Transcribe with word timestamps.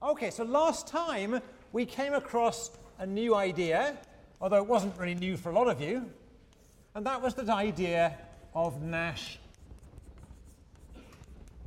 Okay, 0.00 0.30
so 0.30 0.44
last 0.44 0.86
time 0.86 1.40
we 1.72 1.84
came 1.84 2.14
across 2.14 2.70
a 3.00 3.06
new 3.06 3.34
idea, 3.34 3.96
although 4.40 4.58
it 4.58 4.66
wasn't 4.66 4.96
really 4.96 5.16
new 5.16 5.36
for 5.36 5.50
a 5.50 5.52
lot 5.52 5.68
of 5.68 5.80
you, 5.80 6.08
and 6.94 7.04
that 7.04 7.20
was 7.20 7.34
the 7.34 7.52
idea 7.52 8.16
of 8.54 8.80
Nash 8.80 9.40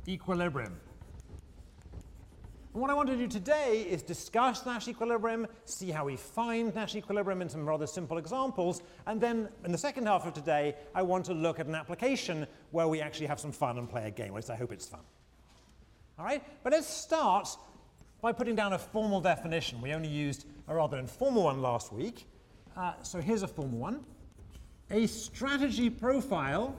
equilibrium. 0.08 0.80
And 2.72 2.80
what 2.80 2.90
I 2.90 2.94
want 2.94 3.10
to 3.10 3.18
do 3.18 3.28
today 3.28 3.86
is 3.86 4.02
discuss 4.02 4.64
Nash 4.64 4.88
equilibrium, 4.88 5.46
see 5.66 5.90
how 5.90 6.06
we 6.06 6.16
find 6.16 6.74
Nash 6.74 6.96
equilibrium 6.96 7.42
in 7.42 7.50
some 7.50 7.68
rather 7.68 7.86
simple 7.86 8.16
examples, 8.16 8.80
and 9.06 9.20
then 9.20 9.50
in 9.62 9.72
the 9.72 9.78
second 9.78 10.06
half 10.06 10.26
of 10.26 10.32
today, 10.32 10.74
I 10.94 11.02
want 11.02 11.26
to 11.26 11.34
look 11.34 11.60
at 11.60 11.66
an 11.66 11.74
application 11.74 12.46
where 12.70 12.88
we 12.88 13.02
actually 13.02 13.26
have 13.26 13.40
some 13.40 13.52
fun 13.52 13.76
and 13.76 13.90
play 13.90 14.06
a 14.06 14.10
game, 14.10 14.28
at 14.28 14.36
least 14.36 14.48
I 14.48 14.56
hope 14.56 14.72
it's 14.72 14.88
fun. 14.88 15.00
All 16.18 16.24
right, 16.24 16.42
but 16.62 16.72
let's 16.72 16.86
start 16.86 17.48
by 18.22 18.30
putting 18.32 18.54
down 18.54 18.72
a 18.72 18.78
formal 18.78 19.20
definition. 19.20 19.82
We 19.82 19.92
only 19.92 20.08
used 20.08 20.46
a 20.68 20.74
rather 20.74 20.96
informal 20.96 21.42
one 21.42 21.60
last 21.60 21.92
week. 21.92 22.28
Uh, 22.76 22.92
so 23.02 23.20
here's 23.20 23.42
a 23.42 23.48
formal 23.48 23.80
one. 23.80 24.04
A 24.92 25.08
strategy 25.08 25.90
profile, 25.90 26.76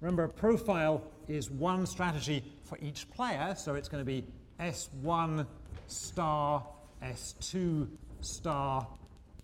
remember 0.00 0.22
a 0.22 0.28
profile 0.28 1.02
is 1.26 1.50
one 1.50 1.86
strategy 1.86 2.44
for 2.62 2.78
each 2.80 3.10
player, 3.10 3.54
so 3.58 3.74
it's 3.74 3.88
going 3.88 4.00
to 4.00 4.06
be 4.06 4.24
S1 4.60 5.44
star, 5.88 6.64
S2 7.02 7.88
star, 8.20 8.86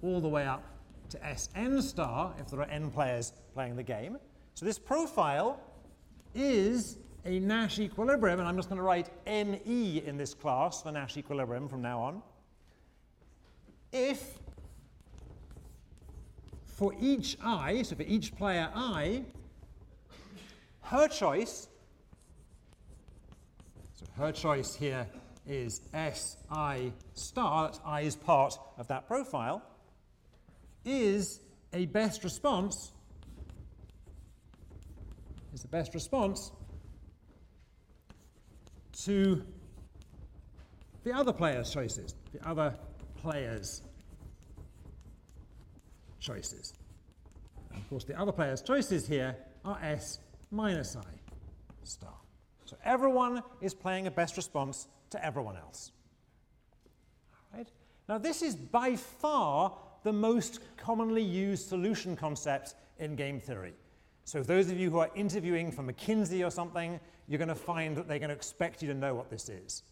all 0.01 0.21
the 0.21 0.29
way 0.29 0.47
up 0.47 0.65
to 1.11 1.19
Sn 1.37 1.83
star 1.83 2.35
if 2.39 2.51
there 2.51 2.61
are 2.61 2.71
n 2.71 2.91
players 2.91 3.33
playing 3.53 3.75
the 3.75 3.83
game. 3.83 4.17
So 4.55 4.65
this 4.65 4.79
profile 4.79 5.61
is 6.35 6.99
a 7.25 7.39
Nash 7.39 7.79
equilibrium, 7.79 8.39
and 8.39 8.49
I'm 8.49 8.57
just 8.57 8.69
going 8.69 8.79
to 8.79 8.83
write 8.83 9.09
NE 9.27 10.03
in 10.05 10.17
this 10.17 10.35
class 10.35 10.83
for 10.83 10.93
Nash 10.93 11.17
equilibrium 11.17 11.69
from 11.69 11.81
now 11.81 12.01
on, 12.01 12.23
if 13.93 14.39
for 16.67 16.93
each 17.01 17.37
i, 17.43 17.83
so 17.83 17.97
for 17.97 18.03
each 18.03 18.35
player 18.37 18.69
i, 18.75 19.23
her 20.83 21.09
choice, 21.09 21.69
so 23.95 24.05
her 24.17 24.33
choice 24.33 24.75
here 24.75 25.07
is 25.47 25.81
Si 25.95 26.93
star, 27.15 27.67
that's 27.67 27.81
i 27.87 28.01
is 28.01 28.17
part 28.17 28.59
of 28.77 28.89
that 28.89 29.07
profile, 29.07 29.63
is 30.85 31.41
a 31.73 31.87
best 31.87 32.23
response, 32.23 32.93
is 35.55 35.63
the 35.63 35.69
best 35.69 35.95
response 35.95 36.51
to 39.03 39.43
the 41.03 41.13
other 41.13 41.33
player's 41.33 41.71
choices, 41.73 42.15
the 42.33 42.49
other 42.49 42.75
player's 43.17 43.83
choices. 46.21 46.75
Of 47.75 47.89
course, 47.91 48.05
the 48.05 48.19
other 48.19 48.33
player's 48.33 48.63
choices 48.63 49.07
here 49.07 49.37
are 49.65 49.79
S 49.83 50.21
minus 50.51 50.97
I 50.97 51.03
star. 51.83 52.15
So 52.65 52.77
everyone 52.85 53.43
is 53.61 53.75
playing 53.75 54.07
a 54.07 54.11
best 54.11 54.37
response 54.37 54.89
to 55.11 55.25
everyone 55.25 55.57
else. 55.57 55.93
All 57.53 57.59
right? 57.59 57.69
Now, 58.09 58.19
this 58.19 58.43
is 58.43 58.57
by 58.57 58.97
far 58.97 59.77
the 60.03 60.13
most 60.13 60.61
commonly 60.77 61.23
used 61.23 61.69
solution 61.69 62.17
concept 62.17 62.75
in 62.99 63.17
game 63.17 63.41
theory. 63.41 63.75
So 64.25 64.43
those 64.43 64.71
of 64.71 64.79
you 64.79 64.91
who 64.91 64.99
are 64.99 65.11
interviewing 65.15 65.71
for 65.71 65.83
McKinsey 65.83 66.47
or 66.47 66.51
something, 66.51 66.99
you're 67.29 67.39
going 67.39 67.49
to 67.49 67.55
find 67.55 67.97
that 67.97 68.09
they're 68.09 68.19
going 68.19 68.31
to 68.31 68.35
expect 68.35 68.83
you 68.83 68.89
to 68.89 68.95
know 68.95 69.15
what 69.15 69.31
this 69.31 69.49
is. 69.49 69.83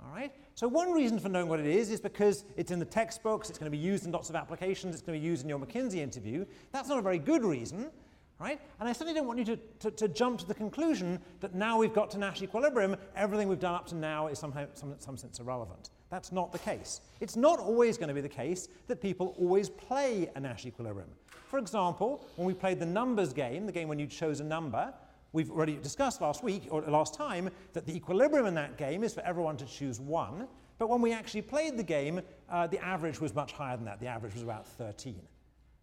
All 0.00 0.14
right? 0.14 0.32
So 0.54 0.68
one 0.68 0.92
reason 0.92 1.18
for 1.18 1.28
knowing 1.28 1.48
what 1.48 1.60
it 1.60 1.66
is 1.66 1.90
is 1.90 2.00
because 2.00 2.44
it's 2.56 2.70
in 2.70 2.78
the 2.78 2.84
textbooks, 2.84 3.48
it's 3.48 3.58
going 3.58 3.70
to 3.70 3.76
be 3.76 3.82
used 3.82 4.06
in 4.06 4.12
lots 4.12 4.30
of 4.30 4.36
applications, 4.36 4.94
it's 4.94 5.02
going 5.02 5.18
to 5.18 5.20
be 5.20 5.26
used 5.26 5.42
in 5.42 5.48
your 5.48 5.58
McKinsey 5.58 5.96
interview. 5.96 6.44
That's 6.72 6.88
not 6.88 6.98
a 6.98 7.02
very 7.02 7.18
good 7.18 7.44
reason, 7.44 7.90
right? 8.38 8.60
And 8.80 8.88
I 8.88 8.92
certainly 8.92 9.14
don't 9.14 9.26
want 9.26 9.38
you 9.38 9.44
to, 9.44 9.58
to, 9.80 9.90
to 9.92 10.08
jump 10.08 10.40
to 10.40 10.46
the 10.46 10.54
conclusion 10.54 11.20
that 11.40 11.54
now 11.54 11.78
we've 11.78 11.94
got 11.94 12.10
to 12.12 12.18
Nash 12.18 12.42
equilibrium, 12.42 12.96
everything 13.16 13.48
we've 13.48 13.60
done 13.60 13.74
up 13.74 13.86
to 13.88 13.94
now 13.94 14.26
is 14.26 14.38
somehow, 14.38 14.66
some, 14.74 14.94
some 14.98 15.16
sense 15.16 15.40
irrelevant. 15.40 15.90
That's 16.10 16.32
not 16.32 16.52
the 16.52 16.58
case. 16.58 17.00
It's 17.20 17.36
not 17.36 17.58
always 17.58 17.96
going 17.96 18.08
to 18.08 18.14
be 18.14 18.20
the 18.20 18.28
case 18.28 18.68
that 18.88 19.00
people 19.00 19.34
always 19.38 19.68
play 19.68 20.30
a 20.34 20.40
Nash 20.40 20.66
equilibrium. 20.66 21.08
For 21.48 21.58
example, 21.58 22.24
when 22.36 22.46
we 22.46 22.54
played 22.54 22.78
the 22.80 22.86
numbers 22.86 23.32
game, 23.32 23.66
the 23.66 23.72
game 23.72 23.88
when 23.88 23.98
you 23.98 24.06
chose 24.06 24.40
a 24.40 24.44
number, 24.44 24.92
we've 25.34 25.50
already 25.50 25.76
discussed 25.76 26.22
last 26.22 26.42
week 26.42 26.68
or 26.70 26.80
last 26.82 27.12
time 27.12 27.50
that 27.74 27.84
the 27.84 27.94
equilibrium 27.94 28.46
in 28.46 28.54
that 28.54 28.78
game 28.78 29.04
is 29.04 29.12
for 29.12 29.20
everyone 29.22 29.56
to 29.58 29.66
choose 29.66 30.00
one. 30.00 30.46
But 30.78 30.88
when 30.88 31.02
we 31.02 31.12
actually 31.12 31.42
played 31.42 31.76
the 31.76 31.82
game, 31.82 32.22
uh, 32.48 32.66
the 32.68 32.78
average 32.78 33.20
was 33.20 33.34
much 33.34 33.52
higher 33.52 33.76
than 33.76 33.84
that. 33.84 34.00
The 34.00 34.06
average 34.06 34.32
was 34.32 34.42
about 34.42 34.66
13. 34.66 35.20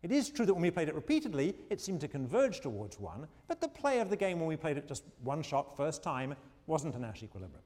It 0.03 0.11
is 0.11 0.29
true 0.29 0.45
that 0.45 0.53
when 0.53 0.63
we 0.63 0.71
played 0.71 0.87
it 0.87 0.95
repeatedly, 0.95 1.55
it 1.69 1.79
seemed 1.79 2.01
to 2.01 2.07
converge 2.07 2.61
towards 2.61 2.99
one, 2.99 3.27
but 3.47 3.61
the 3.61 3.67
play 3.67 3.99
of 3.99 4.09
the 4.09 4.15
game 4.15 4.39
when 4.39 4.47
we 4.47 4.55
played 4.55 4.77
it 4.77 4.87
just 4.87 5.03
one 5.23 5.43
shot 5.43 5.77
first 5.77 6.01
time 6.01 6.33
wasn't 6.65 6.95
a 6.95 6.99
Nash 6.99 7.21
equilibrium. 7.21 7.61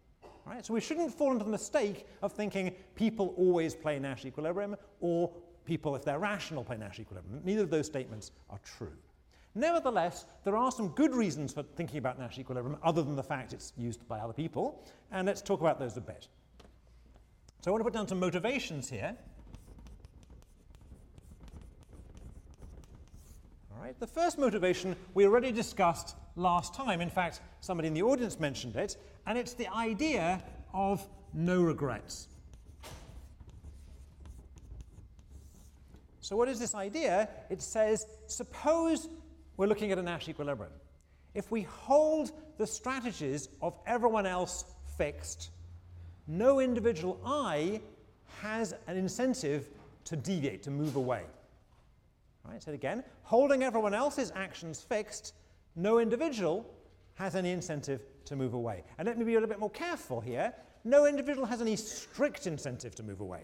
Right? 0.46 0.66
So 0.66 0.74
we 0.74 0.82
shouldn't 0.82 1.14
fall 1.14 1.32
into 1.32 1.46
the 1.46 1.52
mistake 1.52 2.08
of 2.22 2.34
thinking 2.34 2.76
people 2.96 3.34
always 3.38 3.74
play 3.74 4.00
Nash 4.00 4.26
equilibrium 4.26 4.76
or 5.00 5.32
people, 5.66 5.96
if 5.96 6.04
they're 6.04 6.20
rational, 6.20 6.64
play 6.64 6.78
Nash 6.78 7.00
equilibrium. 7.00 7.42
Neither 7.44 7.64
of 7.64 7.70
those 7.70 7.86
statements 7.86 8.32
are 8.50 8.60
true. 8.60 8.98
Nevertheless, 9.58 10.26
there 10.44 10.58
are 10.58 10.70
some 10.70 10.90
good 10.90 11.16
reasons 11.16 11.54
for 11.54 11.64
thinking 11.64 11.98
about 11.98 12.20
Nash 12.20 12.38
equilibrium 12.38 12.78
other 12.84 13.02
than 13.02 13.16
the 13.16 13.24
fact 13.24 13.54
it's 13.54 13.72
used 13.78 14.06
by 14.06 14.20
other 14.20 14.34
people, 14.34 14.84
and 15.12 15.26
let's 15.26 15.42
talk 15.42 15.62
about 15.62 15.80
those 15.80 15.96
a 15.96 16.02
bit. 16.02 16.28
So 17.62 17.72
I 17.72 17.72
want 17.72 17.80
to 17.80 17.86
put 17.86 17.94
down 17.94 18.08
some 18.08 18.20
motivations 18.20 18.90
here. 18.90 19.16
All 23.74 23.82
right, 23.82 23.98
the 24.00 24.08
first 24.08 24.38
motivation 24.38 24.94
we 25.14 25.26
already 25.26 25.54
discussed 25.54 26.18
last 26.36 26.76
time. 26.76 27.00
In 27.00 27.10
fact, 27.10 27.40
somebody 27.62 27.88
in 27.88 27.94
the 27.94 28.04
audience 28.04 28.40
mentioned 28.40 28.76
it, 28.76 28.98
and 29.26 29.38
it's 29.38 29.54
the 29.54 29.74
idea 29.74 30.44
of 30.74 31.08
no 31.34 31.62
regrets. 31.62 32.28
So 36.20 36.36
what 36.36 36.50
is 36.50 36.60
this 36.60 36.76
idea? 36.76 37.30
It 37.50 37.62
says, 37.62 38.06
suppose 38.28 39.08
we're 39.58 39.68
looking 39.68 39.92
at 39.92 39.98
a 39.98 40.04
Nash 40.04 40.28
equilibrium. 40.28 40.74
If 41.34 41.52
we 41.52 41.64
hold 41.64 42.32
the 42.58 42.68
strategies 42.68 43.50
of 43.62 43.78
everyone 43.86 44.26
else 44.26 44.66
fixed, 44.98 45.52
no 46.28 46.60
individual 46.60 47.20
I 47.26 47.82
has 48.42 48.74
an 48.88 48.98
incentive 48.98 49.68
to 50.06 50.16
deviate, 50.16 50.64
to 50.64 50.72
move 50.72 50.96
away. 50.96 51.24
All 52.46 52.52
right, 52.52 52.62
so 52.62 52.72
again, 52.72 53.04
holding 53.24 53.64
everyone 53.64 53.94
else's 53.94 54.32
actions 54.36 54.82
fixed, 54.82 55.34
no 55.76 56.00
individual 56.00 56.66
has 57.16 57.36
any 57.36 57.52
incentive 57.52 58.02
to 58.26 58.36
move 58.36 58.54
away. 58.54 58.84
And 58.98 59.08
let 59.08 59.18
me 59.18 59.26
be 59.26 59.34
a 59.34 59.36
little 59.36 59.50
bit 59.50 59.60
more 59.60 59.70
careful 59.70 60.22
here. 60.22 60.54
No 60.84 61.06
individual 61.06 61.46
has 61.48 61.62
any 61.62 61.76
strict 61.76 62.46
incentive 62.48 62.94
to 62.96 63.04
move 63.04 63.20
away. 63.20 63.44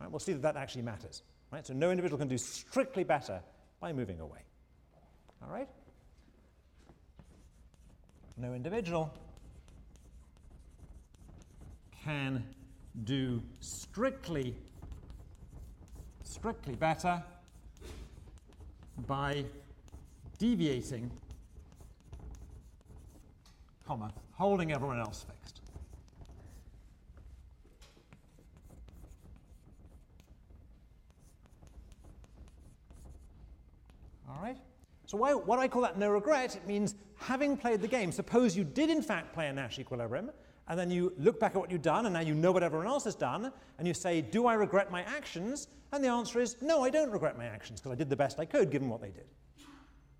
Right, 0.00 0.10
we'll 0.10 0.20
see 0.20 0.32
that 0.32 0.42
that 0.42 0.56
actually 0.56 0.82
matters. 0.82 1.22
Right? 1.50 1.66
So 1.66 1.72
no 1.74 1.90
individual 1.90 2.18
can 2.18 2.28
do 2.28 2.38
strictly 2.38 3.04
better 3.04 3.40
by 3.80 3.92
moving 3.92 4.20
away. 4.20 4.40
All 5.44 5.54
right? 5.54 5.68
No 8.36 8.54
individual 8.54 9.12
can 12.04 12.44
do 13.04 13.42
strictly 13.60 14.54
strictly 16.22 16.74
better 16.74 17.22
by 19.06 19.44
deviating 20.38 21.10
comma 23.86 24.12
holding 24.32 24.72
everyone 24.72 24.98
else 24.98 25.24
fixed 25.24 25.60
All 34.28 34.42
right? 34.42 34.56
So 35.14 35.18
why, 35.18 35.32
what 35.32 35.60
I 35.60 35.68
call 35.68 35.82
that 35.82 35.96
no 35.96 36.10
regret, 36.10 36.56
it 36.56 36.66
means 36.66 36.96
having 37.14 37.56
played 37.56 37.80
the 37.80 37.86
game, 37.86 38.10
suppose 38.10 38.56
you 38.56 38.64
did 38.64 38.90
in 38.90 39.00
fact 39.00 39.32
play 39.32 39.46
a 39.46 39.52
Nash 39.52 39.78
equilibrium, 39.78 40.32
and 40.66 40.76
then 40.76 40.90
you 40.90 41.12
look 41.18 41.38
back 41.38 41.52
at 41.52 41.58
what 41.58 41.70
you've 41.70 41.82
done, 41.82 42.06
and 42.06 42.14
now 42.14 42.20
you 42.20 42.34
know 42.34 42.50
what 42.50 42.64
everyone 42.64 42.88
else 42.88 43.04
has 43.04 43.14
done, 43.14 43.52
and 43.78 43.86
you 43.86 43.94
say, 43.94 44.20
do 44.20 44.48
I 44.48 44.54
regret 44.54 44.90
my 44.90 45.02
actions? 45.02 45.68
And 45.92 46.02
the 46.02 46.08
answer 46.08 46.40
is, 46.40 46.56
no, 46.60 46.82
I 46.82 46.90
don't 46.90 47.12
regret 47.12 47.38
my 47.38 47.44
actions, 47.44 47.80
because 47.80 47.92
I 47.92 47.94
did 47.94 48.10
the 48.10 48.16
best 48.16 48.40
I 48.40 48.44
could 48.44 48.72
given 48.72 48.88
what 48.88 49.00
they 49.00 49.10
did. 49.10 49.26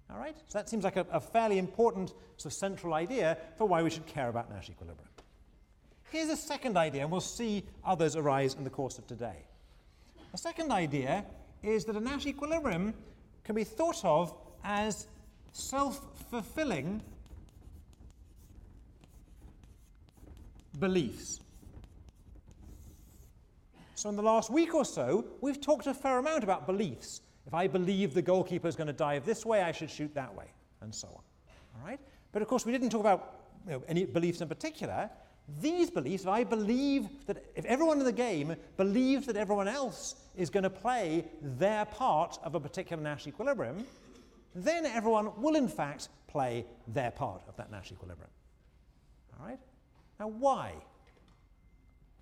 All 0.08 0.17
right? 0.17 0.37
So 0.46 0.58
that 0.58 0.69
seems 0.69 0.85
like 0.85 0.94
a, 0.94 1.05
a 1.11 1.19
fairly 1.19 1.58
important 1.58 2.11
sort 2.37 2.52
of 2.52 2.56
central 2.56 2.94
idea 2.94 3.37
for 3.58 3.67
why 3.67 3.82
we 3.82 3.91
should 3.91 4.06
care 4.06 4.29
about 4.29 4.49
Nash 4.49 4.70
equilibrium. 4.70 5.11
Here's 6.12 6.29
a 6.29 6.37
second 6.37 6.76
idea, 6.76 7.02
and 7.02 7.11
we'll 7.11 7.20
see 7.20 7.64
others 7.85 8.14
arise 8.14 8.55
in 8.55 8.62
the 8.62 8.70
course 8.70 8.99
of 8.99 9.08
today. 9.08 9.44
The 10.31 10.38
second 10.38 10.70
idea 10.70 11.26
is 11.64 11.85
that 11.87 11.96
a 11.96 12.00
Nash 12.00 12.26
equilibrium 12.26 12.94
can 13.43 13.56
be 13.56 13.64
thought 13.64 14.05
of 14.05 14.32
as 14.65 15.07
self-fulfilling 15.53 17.03
beliefs. 20.79 21.41
So 23.95 24.09
in 24.09 24.17
the 24.17 24.23
last 24.23 24.51
week 24.51 24.75
or 24.75 24.85
so, 24.85 25.25
we've 25.41 25.61
talked 25.61 25.87
a 25.87 25.95
fair 25.95 26.19
amount 26.19 26.43
about 26.43 26.67
beliefs. 26.67 27.21
If 27.47 27.55
I 27.55 27.69
believe 27.69 28.15
the 28.15 28.23
goalkeeper 28.23 28.67
is 28.67 28.75
going 28.75 28.89
to 28.89 28.93
dive 28.93 29.25
this 29.25 29.47
way, 29.47 29.63
I 29.63 29.71
should 29.71 29.91
shoot 29.91 30.13
that 30.15 30.35
way, 30.35 30.47
and 30.81 30.95
so 30.95 31.09
on. 31.09 31.23
All 31.81 31.87
right? 31.87 32.01
But 32.33 32.43
of 32.43 32.49
course, 32.49 32.67
we 32.67 32.73
didn't 32.73 32.91
talk 32.91 33.01
about 33.01 33.41
you 33.67 33.73
know, 33.73 33.83
any 33.87 34.05
beliefs 34.05 34.41
in 34.41 34.49
particular. 34.49 35.09
These 35.61 35.91
beliefs, 35.91 36.25
if 36.25 36.29
I 36.29 36.43
believe 36.43 37.07
that 37.27 37.45
if 37.55 37.65
everyone 37.67 37.99
in 37.99 38.05
the 38.05 38.13
game 38.13 38.57
believes 38.77 39.27
that 39.27 39.37
everyone 39.37 39.69
else 39.69 40.17
is 40.37 40.51
going 40.51 40.63
to 40.65 40.71
play 40.71 41.27
their 41.41 41.85
part 41.85 42.39
of 42.43 42.55
a 42.55 42.61
particular 42.61 43.03
Nash 43.03 43.27
equilibrium, 43.27 43.85
then 44.55 44.87
everyone 44.87 45.31
will 45.41 45.56
in 45.56 45.69
fact 45.69 46.09
play 46.29 46.65
their 46.89 47.11
part 47.11 47.43
of 47.49 47.56
that 47.56 47.71
Nash 47.71 47.93
equilibrium. 47.93 48.31
All 49.39 49.47
right? 49.47 49.59
Now, 50.19 50.29
why? 50.29 50.73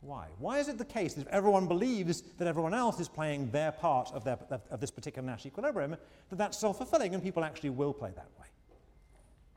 Why? 0.00 0.26
Why 0.38 0.58
is 0.58 0.68
it 0.68 0.78
the 0.78 0.84
case 0.84 1.14
that 1.14 1.22
if 1.22 1.28
everyone 1.28 1.68
believes 1.68 2.22
that 2.38 2.48
everyone 2.48 2.74
else 2.74 2.98
is 2.98 3.08
playing 3.08 3.50
their 3.50 3.70
part 3.70 4.10
of, 4.12 4.24
their, 4.24 4.38
of, 4.50 4.60
of 4.70 4.80
this 4.80 4.90
particular 4.90 5.24
Nash 5.24 5.46
equilibrium, 5.46 5.96
that 6.30 6.36
that's 6.36 6.58
self-fulfilling 6.58 7.14
and 7.14 7.22
people 7.22 7.44
actually 7.44 7.70
will 7.70 7.92
play 7.92 8.10
that 8.16 8.28
way? 8.38 8.46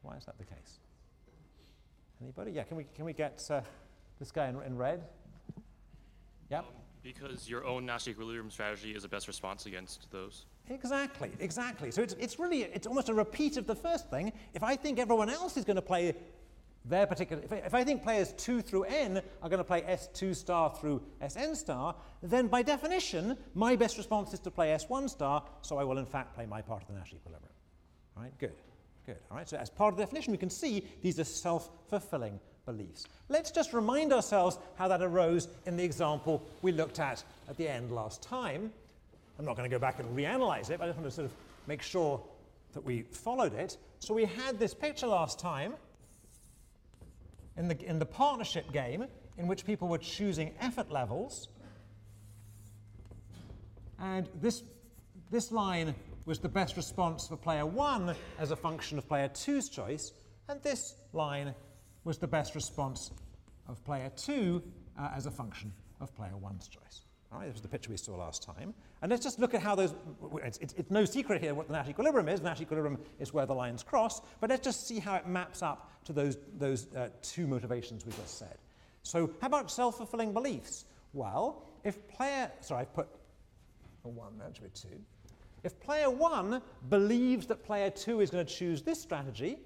Why 0.04 0.18
is 0.18 0.26
that 0.26 0.38
the 0.38 0.46
case? 0.46 0.80
Anybody? 2.22 2.52
Yeah, 2.52 2.64
can 2.64 2.78
we, 2.78 2.86
can 2.96 3.06
we 3.06 3.14
get 3.14 3.44
uh, 3.50 3.62
this 4.20 4.32
guy 4.32 4.48
in, 4.48 4.62
in 4.62 4.78
red? 4.78 5.04
Yep. 6.52 6.60
Um, 6.60 6.66
because 7.02 7.50
your 7.50 7.66
own 7.66 7.86
Nash 7.86 8.08
equilibrium 8.08 8.52
strategy 8.52 8.96
is 8.96 9.04
the 9.04 9.10
best 9.10 9.28
response 9.28 9.66
against 9.66 10.12
those. 10.12 10.46
Exactly, 10.70 11.32
exactly. 11.40 11.92
So 11.92 12.02
it's, 12.02 12.14
it's 12.20 12.40
really, 12.40 12.64
it's 12.64 12.88
almost 12.88 13.10
a 13.10 13.14
repeat 13.14 13.58
of 13.58 13.68
the 13.68 13.76
first 13.76 14.10
thing. 14.10 14.34
If 14.54 14.64
I 14.64 14.76
think 14.76 15.00
everyone 15.00 15.30
else 15.30 15.58
is 15.58 15.66
going 15.66 15.76
to 15.76 15.82
play 15.82 16.16
their 16.86 17.06
particular, 17.08 17.42
if 17.44 17.52
I, 17.52 17.58
if 17.58 17.74
I 17.74 17.84
think 17.84 18.04
players 18.04 18.34
2 18.38 18.62
through 18.62 18.84
n 18.84 19.22
are 19.42 19.50
going 19.50 19.60
to 19.60 19.64
play 19.64 19.82
S2 19.82 20.36
star 20.36 20.70
through 20.70 21.02
Sn 21.28 21.56
star, 21.56 21.96
then 22.22 22.48
by 22.48 22.62
definition, 22.62 23.38
my 23.54 23.76
best 23.76 23.98
response 23.98 24.34
is 24.34 24.40
to 24.42 24.52
play 24.52 24.68
S1 24.70 25.10
star, 25.10 25.44
so 25.62 25.78
I 25.78 25.84
will 25.84 25.98
in 25.98 26.06
fact 26.06 26.36
play 26.36 26.46
my 26.46 26.62
part 26.62 26.82
of 26.82 26.88
the 26.88 26.94
Nash 26.94 27.14
equilibrium. 27.14 27.54
All 28.18 28.24
right, 28.24 28.38
good, 28.40 28.54
good. 29.06 29.18
All 29.30 29.38
right, 29.38 29.48
so 29.48 29.58
as 29.58 29.70
part 29.70 29.94
of 29.94 29.98
the 29.98 30.04
definition, 30.04 30.32
we 30.32 30.38
can 30.38 30.50
see 30.50 30.88
these 31.02 31.20
are 31.20 31.24
self-fulfilling 31.24 32.40
beliefs. 32.66 33.06
Let's 33.30 33.52
just 33.52 33.74
remind 33.74 34.14
ourselves 34.14 34.58
how 34.76 34.88
that 34.88 35.02
arose 35.02 35.48
in 35.66 35.78
the 35.78 35.84
example 35.84 36.44
we 36.62 36.72
looked 36.72 37.00
at 37.00 37.24
at 37.48 37.58
the 37.58 37.68
end 37.68 37.92
last 37.92 38.22
time. 38.24 38.72
I'm 39.38 39.46
not 39.46 39.56
going 39.56 39.70
to 39.70 39.74
go 39.74 39.80
back 39.80 40.00
and 40.00 40.16
reanalyze 40.16 40.70
it, 40.70 40.80
but 40.80 40.86
I 40.86 40.88
just 40.88 41.00
want 41.00 41.10
to 41.10 41.16
sort 41.16 41.26
of 41.26 41.34
make 41.68 41.82
sure 41.82 42.22
that 42.74 42.84
we 42.84 43.04
followed 43.04 43.54
it. 43.54 43.78
So 44.00 44.14
we 44.14 44.26
had 44.26 44.60
this 44.60 44.74
picture 44.74 45.08
last 45.08 45.40
time 45.40 45.74
in 47.58 47.68
the, 47.68 47.86
in 47.86 48.00
the 48.00 48.06
partnership 48.06 48.72
game 48.72 49.06
in 49.38 49.48
which 49.48 49.66
people 49.66 49.88
were 49.88 49.98
choosing 49.98 50.54
effort 50.60 50.92
levels. 50.92 51.50
And 54.00 54.28
this, 54.42 54.64
this 55.32 55.52
line 55.52 55.96
was 56.26 56.40
the 56.40 56.50
best 56.50 56.76
response 56.76 57.28
for 57.28 57.38
player 57.38 57.66
one 57.66 58.16
as 58.40 58.52
a 58.52 58.56
function 58.56 58.98
of 58.98 59.08
player 59.08 59.28
two's 59.30 59.70
choice, 59.70 60.12
and 60.50 60.62
this 60.64 60.96
line 61.14 61.54
was 62.04 62.18
the 62.18 62.28
best 62.28 62.56
response 62.56 63.12
of 63.68 63.84
player 63.86 64.12
two 64.16 64.62
uh, 65.00 65.10
as 65.16 65.26
a 65.26 65.32
function 65.32 65.72
of 66.02 66.14
player 66.16 66.36
one's 66.38 66.68
choice. 66.68 67.02
This 67.44 67.54
was 67.54 67.62
the 67.62 67.68
picture 67.68 67.92
we 67.92 67.98
saw 67.98 68.16
last 68.16 68.44
time. 68.44 68.74
And 69.02 69.12
let's 69.12 69.24
just 69.24 69.40
look 69.40 69.54
at 69.54 69.62
how 69.62 69.76
those, 69.76 69.94
it's, 70.44 70.58
it's, 70.60 70.74
it's, 70.78 70.90
no 70.90 71.06
secret 71.06 71.42
here 71.42 71.54
what 71.54 71.68
the 71.68 71.74
Nash 71.74 71.90
equilibrium 71.90 72.30
is. 72.30 72.40
The 72.40 72.48
Nash 72.48 72.62
equilibrium 72.62 72.98
is 73.20 73.34
where 73.34 73.46
the 73.46 73.54
lines 73.54 73.84
cross, 73.84 74.22
but 74.40 74.50
let's 74.50 74.64
just 74.64 74.88
see 74.88 75.00
how 75.00 75.16
it 75.16 75.28
maps 75.28 75.62
up 75.62 75.92
to 76.06 76.14
those, 76.14 76.38
those 76.58 76.88
uh, 76.96 77.10
two 77.22 77.46
motivations 77.46 78.06
we 78.06 78.14
just 78.14 78.38
said. 78.38 78.58
So 79.04 79.32
how 79.42 79.48
about 79.48 79.70
self-fulfilling 79.70 80.34
beliefs? 80.34 80.86
Well, 81.14 81.64
if 81.84 82.08
player, 82.08 82.50
sorry, 82.62 82.82
I've 82.82 82.94
put 82.94 83.08
one, 84.04 84.38
that 84.40 84.56
should 84.56 84.64
be 84.64 84.70
two. 84.70 85.00
If 85.64 85.80
player 85.80 86.10
one 86.10 86.62
believes 86.90 87.48
that 87.48 87.64
player 87.64 87.90
two 87.90 88.22
is 88.22 88.30
going 88.30 88.46
to 88.46 88.54
choose 88.54 88.82
this 88.82 89.02
strategy, 89.02 89.58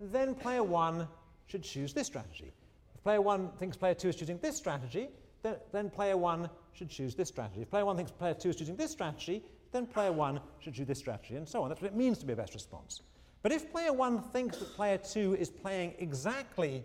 then 0.00 0.34
player 0.34 0.62
one 0.62 1.06
should 1.46 1.62
choose 1.62 1.92
this 1.92 2.06
strategy. 2.06 2.52
If 2.94 3.02
player 3.02 3.20
one 3.20 3.50
thinks 3.58 3.76
player 3.76 3.94
two 3.94 4.08
is 4.08 4.16
choosing 4.16 4.38
this 4.38 4.56
strategy, 4.56 5.08
then, 5.42 5.56
then 5.72 5.90
player 5.90 6.16
one 6.16 6.48
should 6.72 6.88
choose 6.88 7.14
this 7.14 7.28
strategy. 7.28 7.62
If 7.62 7.70
player 7.70 7.84
one 7.84 7.96
thinks 7.96 8.10
player 8.10 8.34
two 8.34 8.50
is 8.50 8.56
choosing 8.56 8.76
this 8.76 8.90
strategy, 8.90 9.42
then 9.72 9.86
player 9.86 10.12
one 10.12 10.40
should 10.58 10.74
choose 10.74 10.86
this 10.86 10.98
strategy, 10.98 11.36
and 11.36 11.48
so 11.48 11.62
on. 11.62 11.68
That's 11.68 11.80
what 11.80 11.92
it 11.92 11.96
means 11.96 12.18
to 12.18 12.26
be 12.26 12.32
a 12.32 12.36
best 12.36 12.54
response. 12.54 13.02
But 13.42 13.52
if 13.52 13.70
player 13.72 13.92
one 13.92 14.22
thinks 14.22 14.58
that 14.58 14.74
player 14.74 14.98
two 14.98 15.34
is 15.34 15.50
playing 15.50 15.94
exactly 15.98 16.84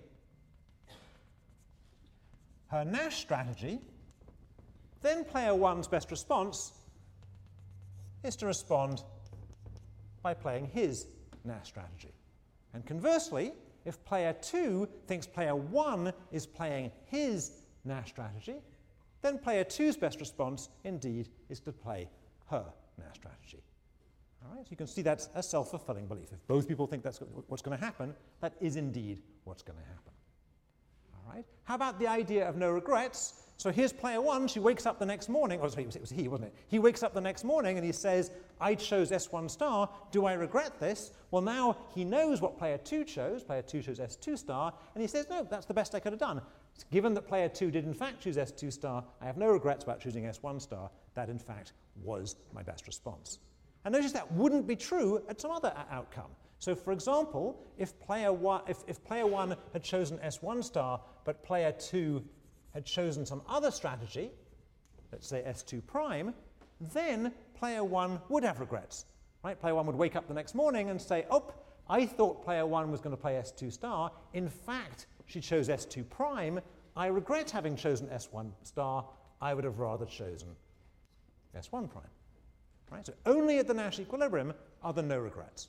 her 2.67 2.83
Nash 2.83 3.17
strategy, 3.17 3.79
then 5.01 5.23
player 5.23 5.55
one's 5.55 5.87
best 5.87 6.11
response 6.11 6.73
is 8.23 8.35
to 8.37 8.45
respond 8.45 9.03
by 10.21 10.33
playing 10.33 10.67
his 10.67 11.07
Nash 11.45 11.67
strategy. 11.67 12.13
And 12.73 12.85
conversely, 12.85 13.53
if 13.85 14.03
player 14.03 14.33
2 14.41 14.87
thinks 15.07 15.25
player 15.25 15.55
1 15.55 16.11
is 16.31 16.45
playing 16.45 16.91
his 17.05 17.51
Nash 17.85 18.09
strategy, 18.09 18.57
then 19.27 19.37
player 19.37 19.63
2's 19.63 19.97
best 19.97 20.19
response, 20.19 20.69
indeed, 20.83 21.29
is 21.49 21.59
to 21.61 21.71
play 21.71 22.09
her 22.49 22.65
Nash 22.97 23.15
strategy. 23.15 23.61
All 24.43 24.55
right, 24.55 24.65
so 24.65 24.71
you 24.71 24.77
can 24.77 24.87
see 24.87 25.01
that's 25.01 25.29
a 25.35 25.43
self-fulfilling 25.43 26.07
belief. 26.07 26.31
If 26.31 26.45
both 26.47 26.67
people 26.67 26.87
think 26.87 27.03
that's 27.03 27.19
what's 27.47 27.61
going 27.61 27.77
to 27.77 27.83
happen, 27.83 28.15
that 28.39 28.53
is 28.61 28.75
indeed 28.75 29.21
what's 29.43 29.61
going 29.61 29.77
to 29.77 29.85
happen. 29.85 30.13
All 31.13 31.33
right, 31.33 31.45
how 31.65 31.75
about 31.75 31.99
the 31.99 32.07
idea 32.07 32.47
of 32.47 32.55
no 32.55 32.71
regrets? 32.71 33.43
So 33.57 33.71
here's 33.71 33.91
player 33.91 34.21
one. 34.21 34.47
She 34.47 34.59
wakes 34.59 34.85
up 34.85 34.99
the 34.99 35.05
next 35.05 35.29
morning. 35.29 35.59
Oh, 35.61 35.67
sorry, 35.67 35.83
it 35.83 35.99
was 35.99 36.11
he, 36.11 36.27
wasn't 36.27 36.49
it? 36.49 36.55
He 36.67 36.77
wakes 36.77 37.01
up 37.01 37.13
the 37.13 37.21
next 37.21 37.43
morning 37.43 37.77
and 37.77 37.85
he 37.85 37.91
says, 37.91 38.31
I 38.61 38.75
chose 38.75 39.09
S1 39.09 39.49
star. 39.49 39.89
Do 40.11 40.25
I 40.25 40.33
regret 40.33 40.79
this? 40.79 41.11
Well, 41.31 41.41
now 41.41 41.77
he 41.93 42.05
knows 42.05 42.39
what 42.39 42.57
player 42.57 42.77
two 42.77 43.03
chose. 43.03 43.43
Player 43.43 43.63
two 43.63 43.81
chose 43.81 43.99
S2 43.99 44.37
star. 44.37 44.73
And 44.93 45.01
he 45.01 45.07
says, 45.07 45.27
no, 45.29 45.45
that's 45.49 45.65
the 45.65 45.73
best 45.73 45.95
I 45.95 45.99
could 45.99 46.13
have 46.13 46.19
done. 46.19 46.41
Given 46.91 47.13
that 47.15 47.27
player 47.27 47.49
two 47.49 47.71
did 47.71 47.85
in 47.85 47.93
fact 47.93 48.21
choose 48.21 48.37
S2 48.37 48.71
star, 48.71 49.03
I 49.21 49.25
have 49.25 49.37
no 49.37 49.47
regrets 49.47 49.83
about 49.83 49.99
choosing 49.99 50.23
S1 50.23 50.61
star. 50.61 50.89
That 51.15 51.29
in 51.29 51.39
fact 51.39 51.73
was 52.03 52.35
my 52.53 52.63
best 52.63 52.87
response. 52.87 53.39
And 53.85 53.93
notice 53.93 54.11
that 54.11 54.31
wouldn't 54.33 54.67
be 54.67 54.75
true 54.75 55.23
at 55.29 55.39
some 55.39 55.51
other 55.51 55.73
uh, 55.75 55.83
outcome. 55.91 56.31
So 56.59 56.75
for 56.75 56.91
example, 56.91 57.63
if 57.77 57.99
player, 57.99 58.33
one, 58.33 58.61
if, 58.67 58.79
if 58.87 59.03
player 59.03 59.25
1 59.27 59.55
had 59.73 59.83
chosen 59.83 60.17
S1 60.19 60.63
star, 60.63 61.01
but 61.23 61.43
player 61.43 61.71
2 61.71 62.23
had 62.73 62.85
chosen 62.85 63.25
some 63.25 63.41
other 63.47 63.71
strategy, 63.71 64.31
let's 65.11 65.27
say 65.27 65.43
S2 65.47 65.85
prime, 65.85 66.33
then 66.93 67.31
player 67.55 67.83
1 67.83 68.19
would 68.29 68.43
have 68.43 68.59
regrets. 68.59 69.05
Right? 69.43 69.59
Player 69.59 69.75
1 69.75 69.85
would 69.85 69.95
wake 69.95 70.15
up 70.15 70.27
the 70.27 70.33
next 70.33 70.55
morning 70.55 70.89
and 70.89 71.01
say, 71.01 71.25
oh, 71.29 71.53
I 71.89 72.05
thought 72.05 72.43
player 72.43 72.65
1 72.65 72.91
was 72.91 73.01
going 73.01 73.15
to 73.15 73.21
play 73.21 73.33
S2 73.33 73.71
star. 73.71 74.11
In 74.33 74.49
fact, 74.49 75.07
she 75.25 75.39
chose 75.39 75.69
S2 75.69 76.09
prime. 76.09 76.59
I 76.95 77.07
regret 77.07 77.49
having 77.49 77.75
chosen 77.75 78.07
S1 78.07 78.51
star. 78.63 79.05
I 79.41 79.53
would 79.53 79.63
have 79.63 79.79
rather 79.79 80.05
chosen 80.05 80.49
S1 81.55 81.89
prime. 81.89 82.03
Right? 82.91 83.05
So 83.05 83.13
only 83.25 83.59
at 83.59 83.67
the 83.67 83.73
Nash 83.73 83.99
equilibrium 83.99 84.53
are 84.81 84.93
there 84.93 85.03
no 85.03 85.19
regrets. 85.19 85.67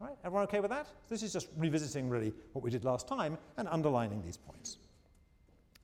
Right? 0.00 0.16
Everyone 0.24 0.44
okay 0.44 0.60
with 0.60 0.70
that? 0.70 0.86
This 1.08 1.22
is 1.22 1.32
just 1.32 1.48
revisiting 1.56 2.08
really 2.08 2.32
what 2.52 2.62
we 2.62 2.70
did 2.70 2.84
last 2.84 3.08
time 3.08 3.38
and 3.56 3.66
underlining 3.68 4.22
these 4.22 4.36
points. 4.36 4.78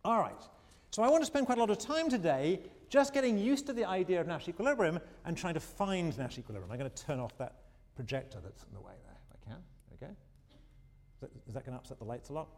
All 0.04 0.20
right. 0.20 0.42
So 0.90 1.02
I 1.02 1.08
want 1.08 1.22
to 1.22 1.26
spend 1.26 1.46
quite 1.46 1.58
a 1.58 1.60
lot 1.60 1.70
of 1.70 1.78
time 1.78 2.10
today 2.10 2.60
just 2.90 3.14
getting 3.14 3.38
used 3.38 3.66
to 3.66 3.72
the 3.72 3.86
idea 3.86 4.20
of 4.20 4.26
Nash 4.26 4.48
equilibrium 4.48 5.00
and 5.24 5.36
trying 5.36 5.54
to 5.54 5.60
find 5.60 6.16
Nash 6.18 6.38
equilibrium. 6.38 6.70
I'm 6.70 6.78
going 6.78 6.90
to 6.90 7.02
turn 7.04 7.18
off 7.18 7.36
that 7.38 7.54
projector 7.96 8.38
that's 8.42 8.62
in 8.62 8.74
the 8.74 8.80
way 8.80 8.92
there, 9.04 9.16
if 9.30 9.36
I 9.40 9.50
can. 9.50 9.62
Okay. 9.94 10.12
Is 11.46 11.54
that, 11.54 11.64
going 11.64 11.76
to 11.76 11.80
upset 11.80 11.98
the 11.98 12.04
lights 12.04 12.30
a 12.30 12.32
lot? 12.32 12.48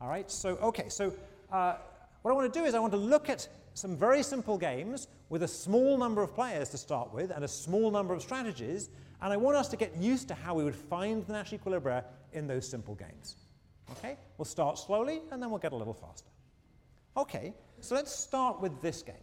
All 0.00 0.08
right. 0.08 0.30
So, 0.30 0.56
okay. 0.56 0.88
So 0.88 1.12
uh, 1.50 1.76
what 2.22 2.30
I 2.30 2.34
want 2.34 2.52
to 2.52 2.58
do 2.58 2.64
is 2.64 2.74
I 2.74 2.78
want 2.78 2.92
to 2.92 2.98
look 2.98 3.28
at 3.28 3.48
some 3.74 3.96
very 3.96 4.22
simple 4.22 4.56
games 4.56 5.08
with 5.28 5.42
a 5.42 5.48
small 5.48 5.98
number 5.98 6.22
of 6.22 6.34
players 6.34 6.70
to 6.70 6.78
start 6.78 7.12
with 7.12 7.30
and 7.30 7.44
a 7.44 7.48
small 7.48 7.90
number 7.90 8.14
of 8.14 8.22
strategies, 8.22 8.88
and 9.20 9.32
I 9.32 9.36
want 9.36 9.56
us 9.56 9.68
to 9.68 9.76
get 9.76 9.96
used 9.96 10.28
to 10.28 10.34
how 10.34 10.54
we 10.54 10.64
would 10.64 10.74
find 10.74 11.26
the 11.26 11.32
Nash 11.32 11.52
equilibria 11.52 12.04
in 12.32 12.46
those 12.46 12.66
simple 12.66 12.94
games. 12.94 13.36
Okay? 13.90 14.16
We'll 14.38 14.44
start 14.44 14.78
slowly, 14.78 15.20
and 15.30 15.42
then 15.42 15.50
we'll 15.50 15.58
get 15.58 15.72
a 15.72 15.76
little 15.76 15.94
faster. 15.94 16.28
Okay, 17.16 17.54
so 17.80 17.94
let's 17.94 18.14
start 18.14 18.60
with 18.60 18.80
this 18.82 19.02
game. 19.02 19.14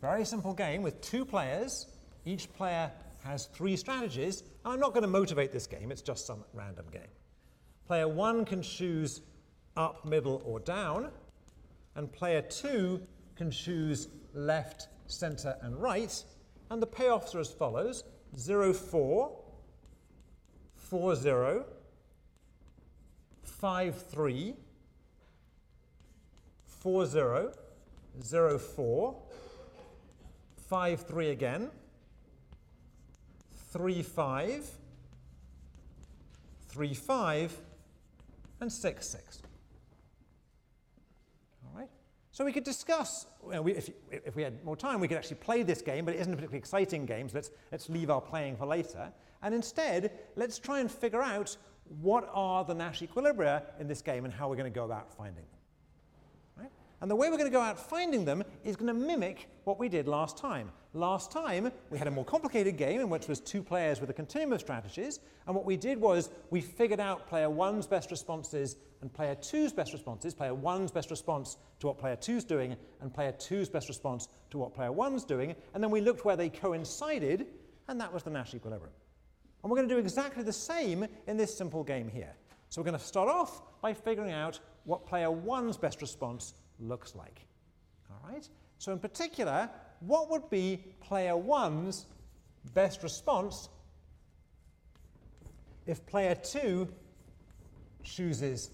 Very 0.00 0.24
simple 0.24 0.54
game 0.54 0.82
with 0.82 1.00
two 1.00 1.24
players. 1.24 1.86
Each 2.24 2.52
player 2.54 2.90
has 3.24 3.46
three 3.46 3.76
strategies, 3.76 4.42
and 4.64 4.74
I'm 4.74 4.80
not 4.80 4.90
going 4.90 5.02
to 5.02 5.08
motivate 5.08 5.52
this 5.52 5.66
game, 5.66 5.90
it's 5.90 6.02
just 6.02 6.26
some 6.26 6.44
random 6.52 6.86
game. 6.90 7.02
Player 7.86 8.08
one 8.08 8.44
can 8.44 8.62
choose 8.62 9.22
up, 9.76 10.04
middle, 10.04 10.42
or 10.44 10.60
down, 10.60 11.10
and 11.96 12.12
player 12.12 12.42
two 12.42 13.00
can 13.36 13.50
choose 13.50 14.08
left, 14.34 14.88
center, 15.06 15.56
and 15.62 15.76
right, 15.80 16.22
and 16.70 16.80
the 16.80 16.86
payoffs 16.86 17.34
are 17.34 17.40
as 17.40 17.52
follows 17.52 18.04
0, 18.36 18.72
4, 18.72 19.36
4, 20.76 21.14
0, 21.16 21.64
5, 23.42 24.06
3, 24.06 24.54
4, 26.66 27.06
0, 27.06 27.52
0, 28.22 28.58
4, 28.58 29.16
5, 30.68 31.00
3 31.00 31.30
again, 31.30 31.70
3, 33.70 34.02
5, 34.02 34.70
3, 36.68 36.94
5, 36.94 37.58
and 38.60 38.72
6, 38.72 39.08
6. 39.08 39.42
All 41.64 41.78
right? 41.78 41.88
So 42.32 42.44
we 42.44 42.52
could 42.52 42.64
discuss, 42.64 43.26
well, 43.42 43.62
we, 43.62 43.72
if, 43.72 43.90
if 44.10 44.34
we 44.34 44.42
had 44.42 44.64
more 44.64 44.76
time, 44.76 45.00
we 45.00 45.08
could 45.08 45.16
actually 45.16 45.36
play 45.36 45.62
this 45.62 45.82
game, 45.82 46.04
but 46.04 46.14
it 46.14 46.20
isn't 46.20 46.32
a 46.32 46.36
particularly 46.36 46.58
exciting 46.58 47.06
game, 47.06 47.28
so 47.28 47.36
let's, 47.36 47.50
let's 47.70 47.88
leave 47.88 48.10
our 48.10 48.20
playing 48.20 48.56
for 48.56 48.66
later. 48.66 49.12
And 49.42 49.54
instead, 49.54 50.12
let's 50.36 50.58
try 50.58 50.80
and 50.80 50.90
figure 50.90 51.22
out 51.22 51.56
what 52.00 52.28
are 52.32 52.64
the 52.64 52.74
Nash 52.74 53.00
equilibria 53.02 53.62
in 53.78 53.88
this 53.88 54.02
game 54.02 54.24
and 54.24 54.34
how 54.34 54.48
we're 54.48 54.56
going 54.56 54.70
to 54.72 54.76
go 54.76 54.84
about 54.84 55.12
finding 55.16 55.44
them. 55.50 55.59
And 57.00 57.10
the 57.10 57.16
way 57.16 57.30
we're 57.30 57.38
going 57.38 57.50
to 57.50 57.56
go 57.56 57.62
out 57.62 57.78
finding 57.78 58.26
them 58.26 58.44
is 58.62 58.76
going 58.76 58.88
to 58.88 58.94
mimic 58.94 59.48
what 59.64 59.78
we 59.78 59.88
did 59.88 60.06
last 60.06 60.36
time. 60.36 60.70
Last 60.92 61.32
time, 61.32 61.72
we 61.88 61.96
had 61.96 62.08
a 62.08 62.10
more 62.10 62.24
complicated 62.24 62.76
game 62.76 63.00
in 63.00 63.08
which 63.08 63.26
was 63.26 63.40
two 63.40 63.62
players 63.62 64.00
with 64.00 64.10
a 64.10 64.12
continuum 64.12 64.52
of 64.52 64.60
strategies, 64.60 65.20
and 65.46 65.54
what 65.54 65.64
we 65.64 65.76
did 65.76 65.98
was 65.98 66.28
we 66.50 66.60
figured 66.60 67.00
out 67.00 67.26
player 67.26 67.48
one's 67.48 67.86
best 67.86 68.10
responses 68.10 68.76
and 69.00 69.12
player 69.12 69.34
two's 69.36 69.72
best 69.72 69.92
responses, 69.92 70.34
player 70.34 70.52
one's 70.52 70.90
best 70.90 71.10
response 71.10 71.56
to 71.78 71.86
what 71.86 71.98
player 71.98 72.16
two's 72.16 72.44
doing, 72.44 72.76
and 73.00 73.14
player 73.14 73.32
two's 73.32 73.68
best 73.68 73.88
response 73.88 74.28
to 74.50 74.58
what 74.58 74.74
player 74.74 74.92
one's 74.92 75.24
doing, 75.24 75.54
and 75.72 75.82
then 75.82 75.90
we 75.90 76.02
looked 76.02 76.24
where 76.24 76.36
they 76.36 76.50
coincided, 76.50 77.46
and 77.88 77.98
that 78.00 78.12
was 78.12 78.24
the 78.24 78.30
Nash 78.30 78.52
equilibrium. 78.52 78.92
And 79.62 79.70
we're 79.70 79.76
going 79.76 79.88
to 79.88 79.94
do 79.94 80.00
exactly 80.00 80.42
the 80.42 80.52
same 80.52 81.06
in 81.26 81.36
this 81.36 81.56
simple 81.56 81.84
game 81.84 82.08
here. 82.08 82.34
So 82.68 82.80
we're 82.80 82.86
going 82.86 82.98
to 82.98 83.04
start 83.04 83.28
off 83.28 83.62
by 83.80 83.94
figuring 83.94 84.32
out 84.32 84.60
what 84.84 85.06
player 85.06 85.30
one's 85.30 85.76
best 85.76 86.00
response 86.00 86.54
looks 86.80 87.14
like. 87.14 87.46
All 88.10 88.30
right? 88.30 88.48
So 88.78 88.92
in 88.92 88.98
particular, 88.98 89.68
what 90.00 90.30
would 90.30 90.48
be 90.50 90.82
player 91.00 91.36
one's 91.36 92.06
best 92.74 93.02
response 93.02 93.68
if 95.86 96.04
player 96.06 96.34
two 96.34 96.88
chooses 98.02 98.70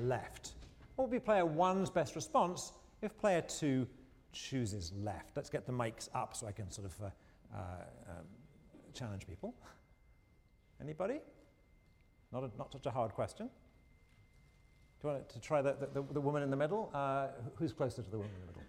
left? 0.00 0.52
What 0.96 1.08
would 1.08 1.12
be 1.12 1.24
player 1.24 1.46
one's 1.46 1.90
best 1.90 2.14
response 2.14 2.72
if 3.02 3.16
player 3.18 3.42
two 3.42 3.86
chooses 4.32 4.92
left? 5.02 5.36
Let's 5.36 5.50
get 5.50 5.66
the 5.66 5.72
mics 5.72 6.08
up 6.14 6.36
so 6.36 6.46
I 6.46 6.52
can 6.52 6.70
sort 6.70 6.86
of 6.86 7.02
uh, 7.02 7.06
uh, 7.54 7.58
um, 8.10 8.26
challenge 8.94 9.26
people. 9.26 9.54
Anybody? 10.80 11.20
Not, 12.32 12.44
a, 12.44 12.50
not 12.58 12.72
such 12.72 12.86
a 12.86 12.90
hard 12.90 13.12
question. 13.12 13.48
Do 15.00 15.08
you 15.08 15.14
want 15.14 15.28
to 15.28 15.40
try 15.40 15.62
the, 15.62 15.76
the, 15.92 16.02
the 16.12 16.20
woman 16.20 16.42
in 16.42 16.50
the 16.50 16.56
middle? 16.56 16.90
Uh, 16.92 17.28
who's 17.54 17.72
closer 17.72 18.02
to 18.02 18.10
the 18.10 18.16
woman 18.16 18.32
in 18.34 18.40
the 18.40 18.46
middle? 18.46 18.62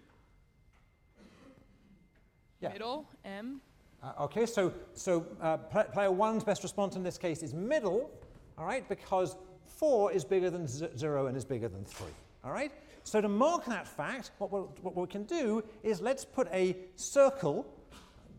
Yeah. 2.60 2.72
Middle, 2.72 3.08
M. 3.24 3.60
Uh, 4.02 4.12
okay, 4.20 4.46
so, 4.46 4.72
so 4.94 5.26
uh, 5.40 5.56
player 5.56 6.10
one's 6.10 6.44
best 6.44 6.62
response 6.62 6.94
in 6.94 7.02
this 7.02 7.18
case 7.18 7.42
is 7.42 7.52
middle, 7.52 8.10
all 8.56 8.64
right, 8.64 8.88
because 8.88 9.36
4 9.66 10.12
is 10.12 10.24
bigger 10.24 10.50
than 10.50 10.66
0 10.68 11.26
and 11.26 11.36
is 11.36 11.44
bigger 11.44 11.68
than 11.68 11.84
3, 11.84 12.06
all 12.44 12.52
right? 12.52 12.72
So 13.02 13.20
to 13.20 13.28
mark 13.28 13.64
that 13.66 13.88
fact, 13.88 14.30
what, 14.38 14.52
we'll, 14.52 14.72
what 14.82 14.96
we 14.96 15.06
can 15.06 15.24
do 15.24 15.64
is 15.82 16.00
let's 16.00 16.24
put 16.24 16.48
a 16.52 16.76
circle, 16.96 17.66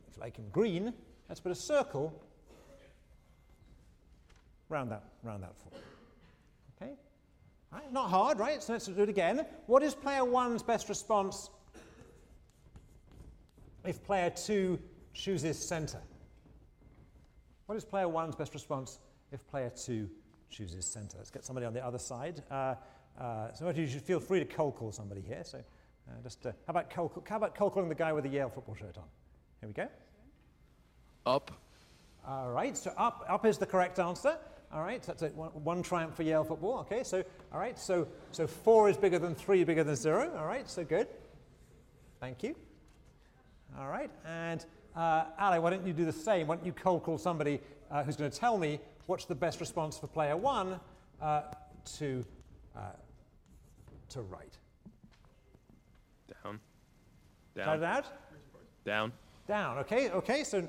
if 0.10 0.20
like 0.20 0.38
in 0.38 0.48
green, 0.50 0.94
let's 1.28 1.42
put 1.42 1.52
a 1.52 1.56
circle 1.56 2.14
round 4.70 4.92
that, 4.92 5.04
round 5.24 5.44
that 5.44 5.54
4. 5.72 5.80
Right, 7.72 7.92
not 7.92 8.10
hard, 8.10 8.38
right? 8.40 8.62
So 8.62 8.74
let's 8.74 8.88
do 8.88 9.02
it 9.02 9.10
again. 9.10 9.46
What 9.66 9.82
is 9.82 9.96
player 9.96 10.22
1's 10.22 10.62
best 10.62 10.90
response 10.90 11.50
if 13.86 14.04
player 14.04 14.30
2 14.30 14.78
chooses 15.14 15.58
center? 15.58 16.00
What 17.68 17.78
is 17.78 17.86
player 17.86 18.08
1's 18.08 18.36
best 18.36 18.54
response 18.54 19.00
if 19.32 19.48
player 19.48 19.70
2 19.70 20.10
chooses 20.50 20.86
center? 20.86 21.18
Let's 21.18 21.32
get 21.32 21.46
somebody 21.46 21.66
on 21.66 21.74
the 21.74 21.86
other 21.86 21.98
side. 21.98 22.44
Uh, 22.52 22.76
uh, 23.18 23.54
so 23.54 23.70
you 23.70 23.88
should 23.88 24.02
feel 24.02 24.20
free 24.20 24.40
to 24.40 24.46
cold 24.46 24.76
call 24.76 24.92
somebody 24.92 25.22
here. 25.22 25.44
So 25.46 25.60
uh, 25.60 26.22
just 26.24 26.46
uh, 26.46 26.52
how 26.68 26.72
about 26.72 26.90
cold, 26.90 27.24
how 27.30 27.38
about 27.38 27.56
cold 27.56 27.72
calling 27.72 27.88
the 27.88 27.96
guy 27.96 28.12
with 28.12 28.26
the 28.26 28.30
Yale 28.30 28.50
football 28.50 28.76
shirt 28.76 28.98
on? 28.98 29.06
Here 29.62 29.68
we 29.68 29.74
go. 29.74 29.88
Up. 31.26 31.52
All 32.28 32.52
right, 32.52 32.76
so 32.76 32.94
up, 32.98 33.26
up 33.30 33.46
is 33.46 33.58
the 33.58 33.66
correct 33.66 33.98
answer. 33.98 34.38
All 34.74 34.82
right, 34.82 35.04
so 35.04 35.12
that's 35.12 35.24
a, 35.24 35.36
one, 35.36 35.50
one, 35.50 35.84
triumph 35.84 36.16
for 36.16 36.24
Yale 36.24 36.46
football. 36.46 36.80
Okay, 36.80 37.04
so 37.04 37.24
all 37.52 37.60
right, 37.60 37.78
so 37.78 38.08
so 38.32 38.48
four 38.48 38.90
is 38.90 38.96
bigger 38.96 39.20
than 39.20 39.36
three, 39.36 39.66
bigger 39.66 39.84
than 39.84 39.98
zero. 39.98 40.32
All 40.38 40.46
right, 40.46 40.70
so 40.70 40.86
good. 40.86 41.08
Thank 42.22 42.42
you. 42.42 42.56
All 43.78 43.90
right, 43.90 44.10
and 44.26 44.66
uh, 44.96 45.26
Ali, 45.38 45.60
why 45.60 45.72
don't 45.72 45.86
you 45.86 45.92
do 45.92 46.06
the 46.06 46.14
same? 46.14 46.48
Why 46.48 46.56
don't 46.56 46.66
you 46.66 46.72
cold 46.72 47.04
call 47.04 47.18
somebody 47.18 47.60
uh, 47.90 48.04
who's 48.04 48.16
going 48.16 48.32
to 48.32 48.38
tell 48.38 48.58
me 48.58 48.80
what's 49.08 49.26
the 49.26 49.36
best 49.36 49.60
response 49.60 49.98
for 49.98 50.08
player 50.08 50.38
one 50.38 50.80
uh, 51.22 51.42
to 51.98 52.24
uh, 52.76 52.80
to 54.10 54.22
right? 54.22 54.58
Down. 56.44 56.60
Down. 57.56 57.84
Out. 57.84 58.06
Down. 58.86 59.12
Down. 59.48 59.78
Okay. 59.80 60.10
Okay. 60.12 60.44
So 60.46 60.66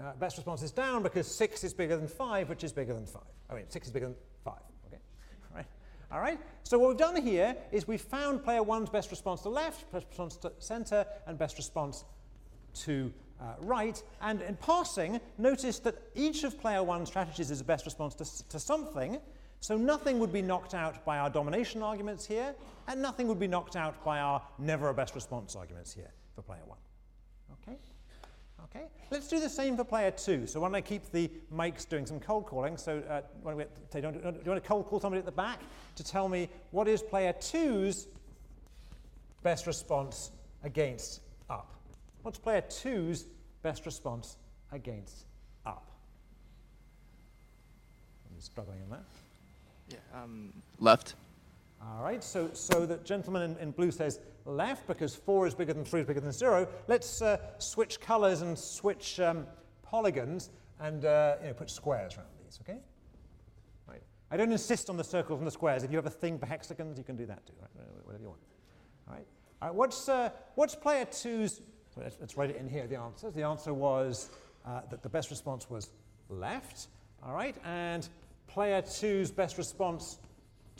uh, 0.00 0.12
best 0.18 0.36
response 0.36 0.62
is 0.62 0.70
down 0.70 1.02
because 1.02 1.26
6 1.26 1.64
is 1.64 1.74
bigger 1.74 1.96
than 1.96 2.08
5, 2.08 2.48
which 2.48 2.64
is 2.64 2.72
bigger 2.72 2.94
than 2.94 3.06
5. 3.06 3.22
I 3.50 3.54
mean, 3.54 3.64
6 3.68 3.86
is 3.86 3.92
bigger 3.92 4.06
than 4.06 4.16
5. 4.44 4.54
Okay, 4.86 5.02
All 5.50 5.56
right. 5.56 5.66
All 6.12 6.20
right. 6.20 6.38
So 6.62 6.78
what 6.78 6.88
we've 6.88 6.98
done 6.98 7.20
here 7.20 7.56
is 7.70 7.86
we've 7.86 8.00
found 8.00 8.42
player 8.42 8.62
1's 8.62 8.90
best 8.90 9.10
response 9.10 9.42
to 9.42 9.48
left, 9.48 9.90
best 9.92 10.06
response 10.08 10.36
to 10.38 10.52
center, 10.58 11.04
and 11.26 11.38
best 11.38 11.58
response 11.58 12.04
to 12.74 13.12
uh, 13.40 13.54
right. 13.60 14.02
And 14.20 14.42
in 14.42 14.56
passing, 14.56 15.20
notice 15.38 15.78
that 15.80 15.96
each 16.14 16.44
of 16.44 16.58
player 16.60 16.80
1's 16.80 17.08
strategies 17.08 17.50
is 17.50 17.60
a 17.60 17.64
best 17.64 17.84
response 17.84 18.14
to, 18.16 18.48
to 18.48 18.58
something. 18.58 19.18
So 19.60 19.76
nothing 19.76 20.18
would 20.18 20.32
be 20.32 20.40
knocked 20.40 20.72
out 20.74 21.04
by 21.04 21.18
our 21.18 21.28
domination 21.28 21.82
arguments 21.82 22.24
here, 22.24 22.54
and 22.88 23.02
nothing 23.02 23.28
would 23.28 23.38
be 23.38 23.46
knocked 23.46 23.76
out 23.76 24.02
by 24.04 24.18
our 24.18 24.42
never 24.58 24.88
a 24.88 24.94
best 24.94 25.14
response 25.14 25.54
arguments 25.54 25.92
here 25.92 26.10
for 26.34 26.40
player 26.40 26.62
1. 26.66 26.78
Okay? 27.62 27.78
Okay, 28.74 28.86
let's 29.10 29.26
do 29.26 29.40
the 29.40 29.48
same 29.48 29.76
for 29.76 29.84
player 29.84 30.10
two. 30.10 30.46
So 30.46 30.60
why 30.60 30.68
don't 30.68 30.76
I 30.76 30.80
keep 30.80 31.10
the 31.10 31.30
mics 31.52 31.88
doing 31.88 32.06
some 32.06 32.20
cold 32.20 32.46
calling? 32.46 32.76
So 32.76 33.02
uh, 33.08 33.22
do, 33.44 33.56
we, 33.56 33.64
do, 33.90 33.98
you 33.98 34.50
want 34.50 34.62
to 34.62 34.68
cold 34.68 34.86
call 34.86 35.00
somebody 35.00 35.18
at 35.18 35.26
the 35.26 35.32
back 35.32 35.60
to 35.96 36.04
tell 36.04 36.28
me 36.28 36.48
what 36.70 36.86
is 36.86 37.02
player 37.02 37.32
two's 37.32 38.06
best 39.42 39.66
response 39.66 40.30
against 40.62 41.20
up? 41.48 41.74
What's 42.22 42.38
player 42.38 42.60
two's 42.60 43.26
best 43.62 43.86
response 43.86 44.36
against 44.70 45.24
up? 45.66 45.90
I'm 48.32 48.40
struggling 48.40 48.78
on 48.84 48.90
that. 48.90 49.04
Yeah, 49.88 50.22
um, 50.22 50.52
left. 50.78 51.14
All 51.82 52.02
right, 52.02 52.22
so, 52.22 52.50
so 52.52 52.84
the 52.84 52.98
gentleman 52.98 53.42
in, 53.42 53.56
in, 53.56 53.70
blue 53.70 53.90
says 53.90 54.20
left 54.44 54.86
because 54.86 55.14
4 55.14 55.46
is 55.46 55.54
bigger 55.54 55.72
than 55.72 55.84
3 55.84 56.00
is 56.00 56.06
bigger 56.06 56.20
than 56.20 56.32
0. 56.32 56.68
Let's 56.88 57.22
uh, 57.22 57.38
switch 57.58 58.00
colors 58.00 58.42
and 58.42 58.58
switch 58.58 59.18
um, 59.18 59.46
polygons 59.82 60.50
and 60.78 61.04
uh, 61.06 61.36
you 61.40 61.48
know, 61.48 61.54
put 61.54 61.70
squares 61.70 62.16
around 62.16 62.28
these, 62.44 62.60
okay? 62.62 62.80
Right. 63.88 64.02
I 64.30 64.36
don't 64.36 64.52
insist 64.52 64.90
on 64.90 64.98
the 64.98 65.04
circles 65.04 65.40
and 65.40 65.46
the 65.46 65.52
squares. 65.52 65.82
If 65.82 65.90
you 65.90 65.96
have 65.96 66.06
a 66.06 66.10
thing 66.10 66.38
for 66.38 66.44
hexagons, 66.44 66.98
you 66.98 67.04
can 67.04 67.16
do 67.16 67.24
that 67.26 67.46
too, 67.46 67.54
right? 67.60 67.70
whatever 68.04 68.22
you 68.22 68.28
want. 68.28 68.40
All 69.08 69.14
right, 69.14 69.26
All 69.62 69.68
right 69.68 69.74
what's, 69.74 70.08
uh, 70.08 70.30
what's 70.56 70.74
player 70.74 71.06
two's, 71.06 71.62
let's, 71.96 72.18
let's, 72.20 72.36
write 72.36 72.50
it 72.50 72.56
in 72.56 72.68
here, 72.68 72.86
the 72.86 72.96
answers. 72.96 73.32
The 73.32 73.42
answer 73.42 73.72
was 73.72 74.28
uh, 74.66 74.82
that 74.90 75.02
the 75.02 75.08
best 75.08 75.30
response 75.30 75.70
was 75.70 75.90
left, 76.28 76.88
all 77.24 77.32
right? 77.32 77.56
And 77.64 78.06
player 78.48 78.82
two's 78.82 79.30
best 79.30 79.56
response 79.56 80.18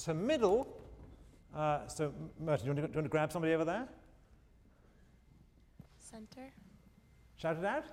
to 0.04 0.12
middle 0.12 0.66
uh, 1.54 1.86
so, 1.88 2.12
Merton, 2.38 2.66
do 2.66 2.70
you, 2.70 2.74
to, 2.74 2.80
do 2.82 2.92
you, 2.92 2.94
want 2.94 3.04
to, 3.06 3.08
grab 3.08 3.32
somebody 3.32 3.54
over 3.54 3.64
there? 3.64 3.88
Center. 5.98 6.52
Shout 7.36 7.56
it 7.56 7.64
out. 7.64 7.84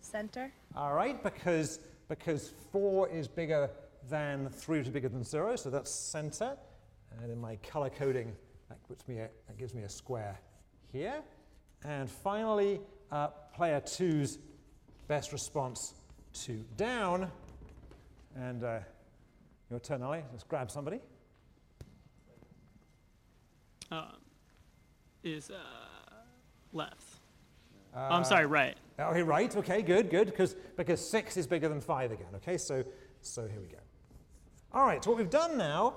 Center. 0.00 0.52
All 0.76 0.92
right, 0.92 1.22
because, 1.22 1.80
because 2.08 2.52
4 2.72 3.08
is 3.08 3.26
bigger 3.26 3.70
than 4.10 4.48
3, 4.50 4.78
which 4.78 4.88
is 4.88 4.92
bigger 4.92 5.08
than 5.08 5.24
0, 5.24 5.56
so 5.56 5.70
that's 5.70 5.90
center. 5.90 6.56
And 7.20 7.30
in 7.30 7.40
my 7.40 7.56
color 7.56 7.90
coding, 7.90 8.32
that, 8.68 8.82
puts 8.86 9.08
me 9.08 9.18
a, 9.18 9.28
that 9.46 9.56
gives 9.58 9.74
me 9.74 9.82
a 9.82 9.88
square 9.88 10.38
here. 10.92 11.22
And 11.84 12.10
finally, 12.10 12.80
uh, 13.10 13.28
player 13.54 13.80
2's 13.80 14.38
best 15.06 15.32
response 15.32 15.94
to 16.44 16.62
down. 16.76 17.30
And 18.36 18.62
uh, 18.62 18.80
your 19.70 19.80
turn, 19.80 20.02
Ali. 20.02 20.22
Let's 20.32 20.44
grab 20.44 20.70
somebody 20.70 21.00
uh, 23.90 24.12
is 25.22 25.50
uh, 25.50 25.54
left. 26.72 27.20
Uh, 27.94 28.08
I'm 28.10 28.24
sorry, 28.24 28.46
right. 28.46 28.76
Okay, 28.98 29.22
right. 29.22 29.56
Okay, 29.56 29.82
good, 29.82 30.10
good. 30.10 30.26
Because 30.26 30.54
because 30.76 31.06
six 31.06 31.36
is 31.36 31.46
bigger 31.46 31.68
than 31.68 31.80
five 31.80 32.12
again. 32.12 32.28
Okay, 32.36 32.58
so 32.58 32.84
so 33.22 33.46
here 33.46 33.60
we 33.60 33.68
go. 33.68 33.78
All 34.72 34.84
right. 34.84 35.02
So 35.02 35.10
what 35.10 35.18
we've 35.18 35.30
done 35.30 35.56
now 35.56 35.94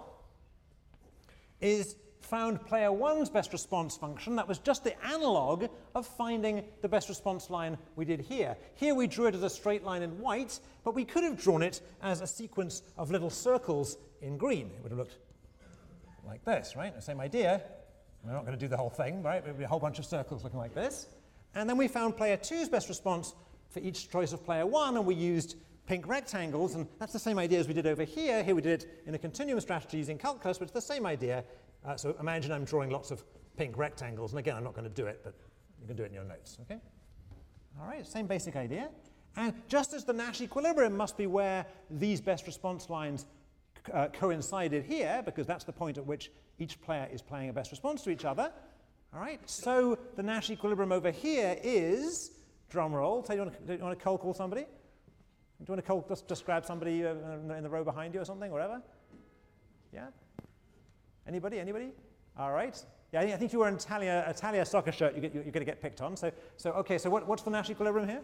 is 1.60 1.96
found 2.22 2.66
player 2.66 2.92
one's 2.92 3.30
best 3.30 3.52
response 3.52 3.98
function. 3.98 4.36
That 4.36 4.48
was 4.48 4.60
just 4.60 4.84
the 4.84 4.96
analog 5.06 5.66
of 5.96 6.08
finding 6.08 6.64
the 6.82 6.88
best 6.88 7.10
response 7.10 7.50
line 7.50 7.78
we 7.96 8.06
did 8.06 8.22
here. 8.22 8.56
Here 8.76 8.96
we 8.96 9.08
drew 9.08 9.26
it 9.26 9.36
as 9.36 9.44
a 9.44 9.50
straight 9.50 9.84
line 9.84 10.02
in 10.02 10.18
white, 10.20 10.60
but 10.86 10.96
we 10.96 11.04
could 11.04 11.24
have 11.24 11.42
drawn 11.42 11.62
it 11.62 11.82
as 12.02 12.22
a 12.22 12.28
sequence 12.28 12.84
of 12.98 13.12
little 13.12 13.30
circles 13.30 13.98
in 14.22 14.38
green. 14.38 14.72
It 14.76 14.82
would 14.82 14.92
have 14.92 15.00
looked 15.00 15.18
like 16.26 16.46
this, 16.46 16.76
right? 16.76 16.96
The 16.96 17.02
same 17.02 17.20
idea. 17.20 17.64
We're 18.24 18.34
not 18.34 18.46
going 18.46 18.58
to 18.58 18.60
do 18.60 18.68
the 18.68 18.78
whole 18.78 18.90
thing, 18.90 19.24
right? 19.24 19.38
It 19.38 19.48
would 19.48 19.58
be 19.58 19.64
a 19.64 19.68
whole 19.68 19.80
bunch 19.80 20.00
of 20.00 20.06
circles 20.06 20.44
looking 20.44 20.60
like 20.60 20.76
this. 20.76 21.08
And 21.56 21.70
then 21.70 21.78
we 21.78 21.88
found 21.88 22.16
player 22.16 22.38
two's 22.38 22.70
best 22.70 22.88
response 22.88 23.34
for 23.70 23.80
each 23.80 24.10
choice 24.10 24.32
of 24.32 24.44
player 24.44 24.66
one, 24.66 24.96
and 24.98 25.06
we 25.06 25.16
used 25.16 25.56
pink 25.88 26.08
rectangles, 26.08 26.76
and 26.76 26.88
that's 27.00 27.14
the 27.14 27.20
same 27.20 27.40
idea 27.40 27.60
as 27.60 27.68
we 27.68 27.74
did 27.74 27.88
over 27.88 28.04
here. 28.04 28.44
Here 28.44 28.56
we 28.56 28.62
did 28.62 28.84
it 28.84 29.04
in 29.08 29.16
a 29.16 29.18
continuum 29.18 29.60
strategy 29.60 29.98
using 29.98 30.18
calculus, 30.18 30.58
but 30.58 30.66
it's 30.66 30.74
the 30.74 30.82
same 30.82 31.06
idea. 31.06 31.44
Uh, 31.84 31.96
so 31.96 32.16
imagine 32.20 32.52
I'm 32.52 32.64
drawing 32.64 32.92
lots 32.92 33.12
of 33.12 33.24
pink 33.58 33.78
rectangles, 33.78 34.32
and 34.32 34.40
again, 34.40 34.56
I'm 34.56 34.64
not 34.64 34.76
going 34.76 34.88
to 34.88 34.94
do 34.94 35.08
it, 35.08 35.22
but 35.24 35.34
you 35.82 35.88
can 35.88 35.96
do 35.96 36.04
it 36.04 36.08
in 36.08 36.14
your 36.14 36.24
notes, 36.24 36.58
okay? 36.62 36.80
All 37.80 37.88
right, 37.88 38.06
same 38.06 38.28
basic 38.28 38.56
idea. 38.56 38.90
And 39.36 39.54
just 39.68 39.94
as 39.94 40.06
the 40.06 40.14
Nash 40.14 40.42
equilibrium 40.42 40.96
must 40.96 41.18
be 41.18 41.26
where 41.26 41.66
these 41.90 42.22
best 42.22 42.46
response 42.46 42.90
lines 42.90 43.26
uh, 43.94 44.08
coincided 44.14 44.84
here, 44.84 45.22
because 45.26 45.48
that's 45.48 45.64
the 45.64 45.72
point 45.72 45.98
at 45.98 46.06
which 46.06 46.32
each 46.62 46.80
player 46.82 47.08
is 47.12 47.22
playing 47.22 47.50
a 47.50 47.54
best 47.54 47.72
response 47.72 48.04
to 48.04 48.10
each 48.10 48.26
other, 48.26 48.52
all 49.14 49.20
right, 49.20 49.42
so 49.50 49.98
the 50.16 50.24
Nash 50.24 50.50
equilibrium 50.50 50.92
over 50.92 51.12
here 51.12 51.58
is, 51.64 52.32
drum 52.70 52.94
roll, 52.94 53.22
tell 53.22 53.36
you 53.36 53.42
want 53.42 53.68
to, 53.68 53.74
you 53.74 53.84
want 53.84 53.98
to 53.98 54.04
cold 54.04 54.22
call 54.22 54.34
somebody? 54.34 54.62
Do 54.62 54.68
you 55.68 55.74
want 55.74 55.84
to 55.84 55.88
cold, 55.88 56.08
just, 56.08 56.28
just 56.28 56.46
grab 56.46 56.66
somebody 56.66 57.06
uh, 57.06 57.12
in, 57.12 57.48
the, 57.48 57.56
in 57.56 57.64
the 57.64 57.70
row 57.70 57.84
behind 57.84 58.14
you 58.14 58.22
or 58.22 58.26
something, 58.26 58.52
whatever? 58.52 58.82
Yeah? 59.94 60.08
Anybody, 61.28 61.60
anybody? 61.60 61.92
All 62.38 62.52
right. 62.52 62.84
Yeah, 63.12 63.20
I 63.20 63.24
think, 63.24 63.36
I 63.36 63.38
think 63.38 63.54
you 63.54 63.60
were 63.60 63.68
in 63.68 63.76
Italia, 63.76 64.26
Italia 64.30 64.66
soccer 64.66 64.92
shirt, 64.92 65.14
you 65.14 65.22
get, 65.22 65.34
you're 65.34 65.44
going 65.44 65.54
to 65.54 65.66
get 65.66 65.82
picked 65.82 66.02
on. 66.02 66.16
So, 66.16 66.32
so 66.56 66.72
okay, 66.72 66.98
so 66.98 67.10
what, 67.10 67.28
what's 67.28 67.44
the 67.44 67.52
Nash 67.52 67.70
equilibrium 67.70 68.08
here? 68.08 68.22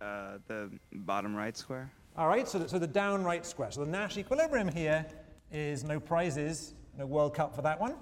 Uh, 0.00 0.38
the 0.46 0.70
bottom 0.92 1.34
right 1.34 1.56
square. 1.56 1.90
All 2.16 2.28
right, 2.28 2.46
so 2.46 2.58
the, 2.58 2.68
so 2.68 2.78
the 2.78 2.86
down 2.86 3.24
right 3.24 3.46
square. 3.46 3.70
So 3.70 3.84
the 3.84 3.90
Nash 3.90 4.18
equilibrium 4.18 4.68
here 4.68 5.06
is 5.50 5.84
no 5.84 5.98
prizes, 5.98 6.74
no 6.98 7.06
World 7.06 7.34
Cup 7.34 7.54
for 7.54 7.62
that 7.62 7.80
one, 7.80 7.94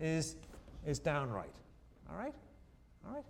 is, 0.00 0.36
is 0.86 0.98
down 0.98 1.30
right. 1.30 1.54
All 2.10 2.16
right? 2.16 2.34
All 3.06 3.14
right. 3.14 3.24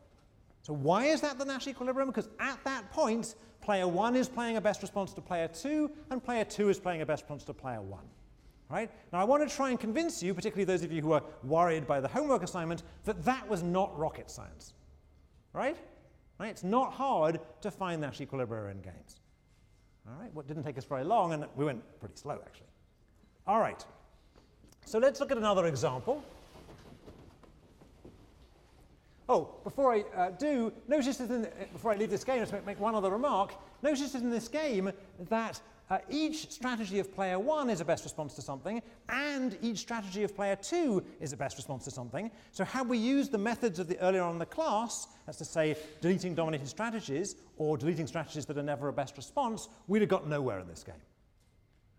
So 0.62 0.72
why 0.72 1.06
is 1.06 1.20
that 1.22 1.38
the 1.38 1.44
Nash 1.44 1.66
equilibrium? 1.66 2.08
Because 2.08 2.28
at 2.38 2.62
that 2.64 2.90
point, 2.92 3.34
player 3.60 3.88
one 3.88 4.14
is 4.14 4.28
playing 4.28 4.56
a 4.56 4.60
best 4.60 4.80
response 4.80 5.12
to 5.14 5.20
player 5.20 5.48
two, 5.48 5.90
and 6.10 6.22
player 6.22 6.44
two 6.44 6.68
is 6.68 6.78
playing 6.78 7.02
a 7.02 7.06
best 7.06 7.24
response 7.24 7.44
to 7.44 7.54
player 7.54 7.82
one. 7.82 8.04
Right? 8.70 8.90
Now, 9.12 9.20
I 9.20 9.24
want 9.24 9.48
to 9.48 9.54
try 9.54 9.70
and 9.70 9.80
convince 9.80 10.22
you, 10.22 10.34
particularly 10.34 10.64
those 10.64 10.82
of 10.82 10.92
you 10.92 11.00
who 11.00 11.12
are 11.12 11.22
worried 11.42 11.86
by 11.86 12.00
the 12.00 12.08
homework 12.08 12.42
assignment, 12.42 12.82
that 13.04 13.24
that 13.24 13.48
was 13.48 13.62
not 13.62 13.98
rocket 13.98 14.30
science. 14.30 14.74
Right? 15.54 15.78
right? 16.38 16.50
It's 16.50 16.64
not 16.64 16.92
hard 16.92 17.40
to 17.62 17.70
find 17.70 18.00
Nash 18.02 18.20
equilibrium 18.20 18.70
in 18.76 18.82
games. 18.82 19.20
All 20.06 20.20
right? 20.20 20.32
What 20.34 20.46
didn't 20.46 20.64
take 20.64 20.76
us 20.76 20.84
very 20.84 21.02
long, 21.02 21.32
and 21.32 21.46
we 21.56 21.64
went 21.64 21.82
pretty 21.98 22.16
slow, 22.16 22.38
actually. 22.44 22.66
All 23.46 23.58
right. 23.58 23.82
So 24.88 24.98
let's 24.98 25.20
look 25.20 25.30
at 25.30 25.36
another 25.36 25.66
example. 25.66 26.24
Oh, 29.28 29.50
before 29.62 29.92
I 29.92 30.00
uh, 30.16 30.30
do, 30.30 30.72
notice 30.88 31.18
that 31.18 31.30
in 31.30 31.42
the, 31.42 31.50
before 31.74 31.92
I 31.92 31.96
leave 31.96 32.08
this 32.08 32.24
game, 32.24 32.38
let's 32.38 32.52
make, 32.52 32.64
make 32.64 32.80
one 32.80 32.94
other 32.94 33.10
remark. 33.10 33.52
Notice 33.82 34.12
that 34.12 34.22
in 34.22 34.30
this 34.30 34.48
game 34.48 34.90
that 35.28 35.60
uh, 35.90 35.98
each 36.08 36.50
strategy 36.50 37.00
of 37.00 37.14
player 37.14 37.38
one 37.38 37.68
is 37.68 37.82
a 37.82 37.84
best 37.84 38.02
response 38.02 38.32
to 38.36 38.40
something, 38.40 38.80
and 39.10 39.58
each 39.60 39.76
strategy 39.76 40.22
of 40.22 40.34
player 40.34 40.56
two 40.56 41.04
is 41.20 41.34
a 41.34 41.36
best 41.36 41.58
response 41.58 41.84
to 41.84 41.90
something. 41.90 42.30
So 42.52 42.64
had 42.64 42.88
we 42.88 42.96
used 42.96 43.30
the 43.30 43.36
methods 43.36 43.78
of 43.78 43.88
the 43.88 43.98
earlier 43.98 44.22
on 44.22 44.32
in 44.32 44.38
the 44.38 44.46
class, 44.46 45.06
that's 45.26 45.36
to 45.36 45.44
say 45.44 45.76
deleting 46.00 46.34
dominated 46.34 46.66
strategies 46.66 47.34
or 47.58 47.76
deleting 47.76 48.06
strategies 48.06 48.46
that 48.46 48.56
are 48.56 48.62
never 48.62 48.88
a 48.88 48.92
best 48.94 49.18
response, 49.18 49.68
we'd 49.86 50.00
have 50.00 50.08
got 50.08 50.26
nowhere 50.26 50.60
in 50.60 50.66
this 50.66 50.82
game. 50.82 50.94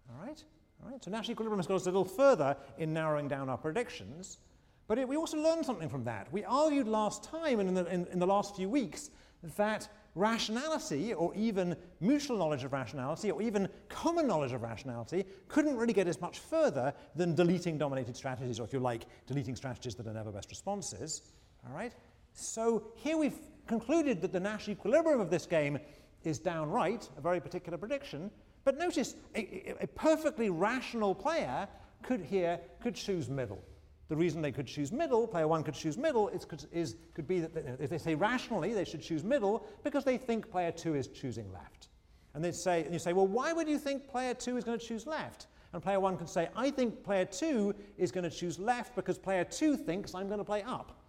All 0.09 0.25
right? 0.25 0.43
Right? 0.83 1.03
So 1.03 1.11
Nash 1.11 1.29
equilibrium 1.29 1.59
has 1.59 1.67
got 1.67 1.75
us 1.75 1.83
a 1.83 1.85
little 1.85 2.05
further 2.05 2.55
in 2.77 2.93
narrowing 2.93 3.27
down 3.27 3.49
our 3.49 3.57
predictions. 3.57 4.39
But 4.87 4.97
it, 4.97 5.07
we 5.07 5.17
also 5.17 5.37
learned 5.37 5.65
something 5.65 5.89
from 5.89 6.03
that. 6.05 6.31
We 6.31 6.43
argued 6.43 6.87
last 6.87 7.23
time 7.23 7.59
and 7.59 7.69
in 7.69 7.75
the, 7.75 7.85
in, 7.93 8.07
in 8.07 8.19
the 8.19 8.27
last 8.27 8.55
few 8.55 8.69
weeks 8.69 9.11
that 9.57 9.87
rationality, 10.15 11.13
or 11.13 11.33
even 11.35 11.75
mutual 11.99 12.37
knowledge 12.37 12.63
of 12.63 12.73
rationality, 12.73 13.31
or 13.31 13.41
even 13.41 13.69
common 13.87 14.27
knowledge 14.27 14.51
of 14.51 14.61
rationality, 14.61 15.25
couldn't 15.47 15.77
really 15.77 15.93
get 15.93 16.07
us 16.07 16.19
much 16.19 16.39
further 16.39 16.93
than 17.15 17.35
deleting 17.35 17.77
dominated 17.77 18.15
strategies, 18.15 18.59
or 18.59 18.63
if 18.63 18.73
you 18.73 18.79
like, 18.79 19.05
deleting 19.27 19.55
strategies 19.55 19.95
that 19.95 20.07
are 20.07 20.13
never 20.13 20.31
best 20.31 20.49
responses. 20.49 21.21
All 21.65 21.75
right? 21.75 21.93
So 22.33 22.87
here 22.95 23.17
we've 23.17 23.39
concluded 23.67 24.21
that 24.21 24.33
the 24.33 24.39
Nash 24.39 24.67
equilibrium 24.67 25.21
of 25.21 25.29
this 25.29 25.45
game 25.45 25.79
is 26.23 26.39
downright, 26.39 27.07
a 27.17 27.21
very 27.21 27.39
particular 27.39 27.77
prediction. 27.77 28.31
But 28.69 28.77
notice, 28.77 29.15
a, 29.35 29.73
a 29.81 29.87
perfectly 29.87 30.51
rational 30.51 31.15
player 31.15 31.67
could 32.03 32.21
here 32.21 32.59
could 32.79 32.93
choose 32.93 33.27
middle. 33.27 33.63
The 34.09 34.15
reason 34.15 34.43
they 34.43 34.51
could 34.51 34.67
choose 34.67 34.91
middle, 34.91 35.25
player 35.25 35.47
one 35.47 35.63
could 35.63 35.73
choose 35.73 35.97
middle, 35.97 36.27
is, 36.29 36.45
is, 36.71 36.95
could 37.15 37.27
be 37.27 37.39
that 37.39 37.79
if 37.79 37.89
they 37.89 37.97
say 37.97 38.13
rationally 38.13 38.75
they 38.75 38.85
should 38.85 39.01
choose 39.01 39.23
middle 39.23 39.65
because 39.83 40.03
they 40.03 40.19
think 40.19 40.51
player 40.51 40.71
two 40.71 40.93
is 40.93 41.07
choosing 41.07 41.51
left. 41.51 41.87
And 42.35 42.45
they 42.45 42.51
say, 42.51 42.83
and 42.83 42.93
you 42.93 42.99
say, 42.99 43.11
well, 43.11 43.25
why 43.25 43.53
would 43.53 43.67
you 43.67 43.79
think 43.79 44.07
player 44.07 44.35
two 44.35 44.55
is 44.55 44.63
going 44.63 44.77
to 44.77 44.85
choose 44.85 45.07
left? 45.07 45.47
And 45.73 45.81
player 45.81 45.99
one 45.99 46.15
can 46.15 46.27
say, 46.27 46.49
I 46.55 46.69
think 46.69 47.03
player 47.03 47.25
two 47.25 47.73
is 47.97 48.11
going 48.11 48.29
to 48.29 48.29
choose 48.29 48.59
left 48.59 48.95
because 48.95 49.17
player 49.17 49.45
two 49.45 49.77
thinks 49.77 50.13
I'm 50.13 50.27
going 50.27 50.37
to 50.37 50.45
play 50.45 50.61
up. 50.61 51.01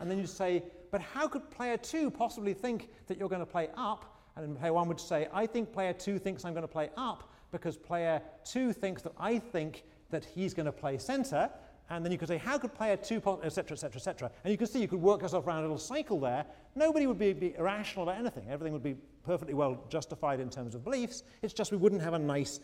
And 0.00 0.10
then 0.10 0.18
you 0.18 0.26
say, 0.26 0.64
but 0.90 1.00
how 1.00 1.28
could 1.28 1.48
player 1.48 1.76
two 1.76 2.10
possibly 2.10 2.54
think 2.54 2.88
that 3.06 3.18
you're 3.18 3.28
going 3.28 3.38
to 3.38 3.46
play 3.46 3.68
up? 3.76 4.17
And 4.38 4.58
player 4.58 4.72
one 4.72 4.88
would 4.88 5.00
say, 5.00 5.28
I 5.32 5.46
think 5.46 5.72
player 5.72 5.92
two 5.92 6.18
thinks 6.18 6.44
I'm 6.44 6.52
going 6.52 6.62
to 6.62 6.68
play 6.68 6.90
up 6.96 7.30
because 7.50 7.76
player 7.76 8.22
two 8.44 8.72
thinks 8.72 9.02
that 9.02 9.12
I 9.18 9.38
think 9.38 9.84
that 10.10 10.24
he's 10.24 10.54
going 10.54 10.66
to 10.66 10.72
play 10.72 10.98
center. 10.98 11.50
And 11.90 12.04
then 12.04 12.12
you 12.12 12.18
could 12.18 12.28
say, 12.28 12.36
how 12.36 12.58
could 12.58 12.74
player 12.74 12.96
two, 12.96 13.16
etc., 13.42 13.72
etc., 13.72 13.96
etc. 13.96 14.30
And 14.44 14.50
you 14.50 14.58
can 14.58 14.66
see 14.66 14.80
you 14.80 14.88
could 14.88 15.00
work 15.00 15.22
yourself 15.22 15.46
around 15.46 15.58
a 15.58 15.62
little 15.62 15.78
cycle 15.78 16.20
there. 16.20 16.44
Nobody 16.74 17.06
would 17.06 17.18
be, 17.18 17.32
be, 17.32 17.54
irrational 17.56 18.08
about 18.08 18.18
anything. 18.20 18.44
Everything 18.50 18.74
would 18.74 18.82
be 18.82 18.96
perfectly 19.24 19.54
well 19.54 19.82
justified 19.88 20.38
in 20.38 20.50
terms 20.50 20.74
of 20.74 20.84
beliefs. 20.84 21.22
It's 21.42 21.54
just 21.54 21.70
we 21.70 21.78
wouldn't 21.78 22.02
have 22.02 22.12
a 22.12 22.18
nice 22.18 22.60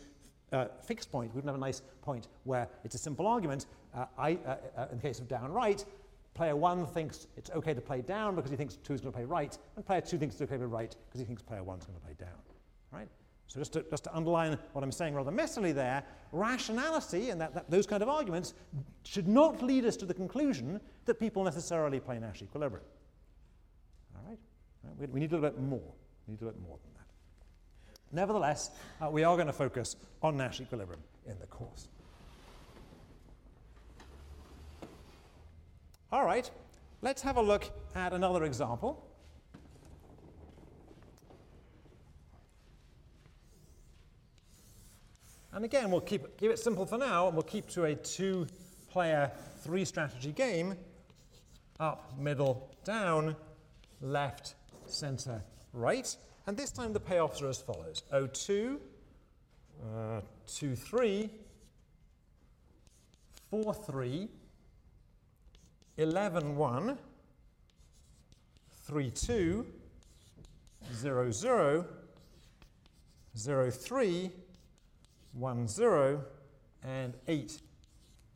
uh, 0.51 0.67
fixed 0.85 1.11
point. 1.11 1.31
We 1.31 1.37
wouldn't 1.37 1.49
have 1.49 1.55
a 1.55 1.65
nice 1.65 1.81
point 2.03 2.27
where 2.43 2.69
it's 2.83 2.93
a 2.93 2.99
simple 2.99 3.25
argument. 3.25 3.65
Uh, 3.95 4.05
I, 4.17 4.37
uh, 4.45 4.55
uh 4.77 4.87
in 4.91 4.97
the 4.97 5.01
case 5.01 5.19
of 5.19 5.27
down 5.27 5.51
right, 5.51 5.83
player 6.35 6.55
one 6.55 6.85
thinks 6.85 7.27
it's 7.37 7.49
okay 7.51 7.73
to 7.73 7.81
play 7.81 8.01
down 8.01 8.35
because 8.35 8.51
he 8.51 8.57
thinks 8.57 8.75
two 8.75 8.93
is 8.93 9.01
going 9.01 9.11
to 9.11 9.17
play 9.17 9.25
right, 9.25 9.57
and 9.75 9.85
player 9.85 10.01
two 10.01 10.17
thinks 10.17 10.35
it's 10.35 10.41
okay 10.43 10.53
to 10.53 10.59
play 10.59 10.67
right 10.67 10.95
because 11.07 11.19
he 11.19 11.25
thinks 11.25 11.41
player 11.41 11.63
one 11.63 11.79
is 11.79 11.85
going 11.85 11.97
to 11.97 12.05
play 12.05 12.15
down. 12.19 12.37
Right? 12.91 13.07
So 13.47 13.59
just 13.59 13.73
to, 13.73 13.85
just 13.89 14.03
to 14.03 14.15
underline 14.15 14.57
what 14.73 14.83
I'm 14.83 14.91
saying 14.91 15.15
rather 15.15 15.31
messily 15.31 15.73
there, 15.73 16.03
rationality 16.31 17.29
and 17.29 17.39
that, 17.39 17.53
that, 17.53 17.71
those 17.71 17.87
kind 17.87 18.03
of 18.03 18.09
arguments 18.09 18.53
should 19.03 19.27
not 19.27 19.63
lead 19.63 19.85
us 19.85 19.95
to 19.97 20.05
the 20.05 20.13
conclusion 20.13 20.81
that 21.05 21.19
people 21.19 21.43
necessarily 21.43 21.99
play 21.99 22.19
Nash 22.19 22.41
equilibrium. 22.41 22.85
All 24.15 24.29
right? 24.29 24.39
We, 24.99 25.07
we 25.07 25.19
need 25.21 25.31
a 25.31 25.35
little 25.35 25.49
bit 25.49 25.59
more. 25.59 25.93
We 26.27 26.33
need 26.33 26.41
a 26.41 26.45
little 26.45 26.59
bit 26.59 26.67
more 26.67 26.77
than 26.83 26.93
that. 26.95 28.15
Nevertheless, 28.15 28.71
uh, 29.01 29.09
we 29.09 29.23
are 29.23 29.35
going 29.35 29.47
to 29.47 29.53
focus 29.53 29.95
on 30.21 30.37
Nash 30.37 30.59
equilibrium 30.59 31.01
in 31.27 31.39
the 31.39 31.47
course. 31.47 31.87
All 36.15 36.23
right, 36.23 36.49
let's 37.01 37.21
have 37.23 37.35
a 37.35 37.41
look 37.41 37.69
at 37.93 38.13
another 38.13 38.45
example. 38.45 39.05
And 45.51 45.65
again, 45.65 45.91
we'll 45.91 45.99
keep, 45.99 46.37
keep 46.37 46.51
it 46.51 46.57
simple 46.57 46.85
for 46.85 46.97
now, 46.97 47.27
and 47.27 47.35
we'll 47.35 47.43
keep 47.43 47.67
to 47.71 47.83
a 47.83 47.95
two-player, 47.95 49.29
three-strategy 49.59 50.31
game. 50.31 50.75
Up, 51.81 52.17
middle, 52.17 52.73
down, 52.85 53.35
left, 53.99 54.55
center, 54.85 55.43
right. 55.73 56.15
And 56.47 56.55
this 56.55 56.71
time 56.71 56.93
the 56.93 57.01
payoffs 57.01 57.41
are 57.41 57.49
as 57.49 57.59
follows. 57.59 58.03
02, 58.31 58.79
uh, 59.83 60.21
2, 60.47 60.77
3, 60.77 61.29
4, 63.49 63.73
3, 63.73 64.29
11, 65.97 66.55
1, 66.55 66.97
3, 68.85 69.09
2, 69.11 69.65
0, 70.93 71.31
0, 71.31 71.85
0, 73.37 73.71
3, 73.71 74.31
1, 75.33 75.67
0, 75.67 76.23
and 76.83 77.13
8, 77.27 77.61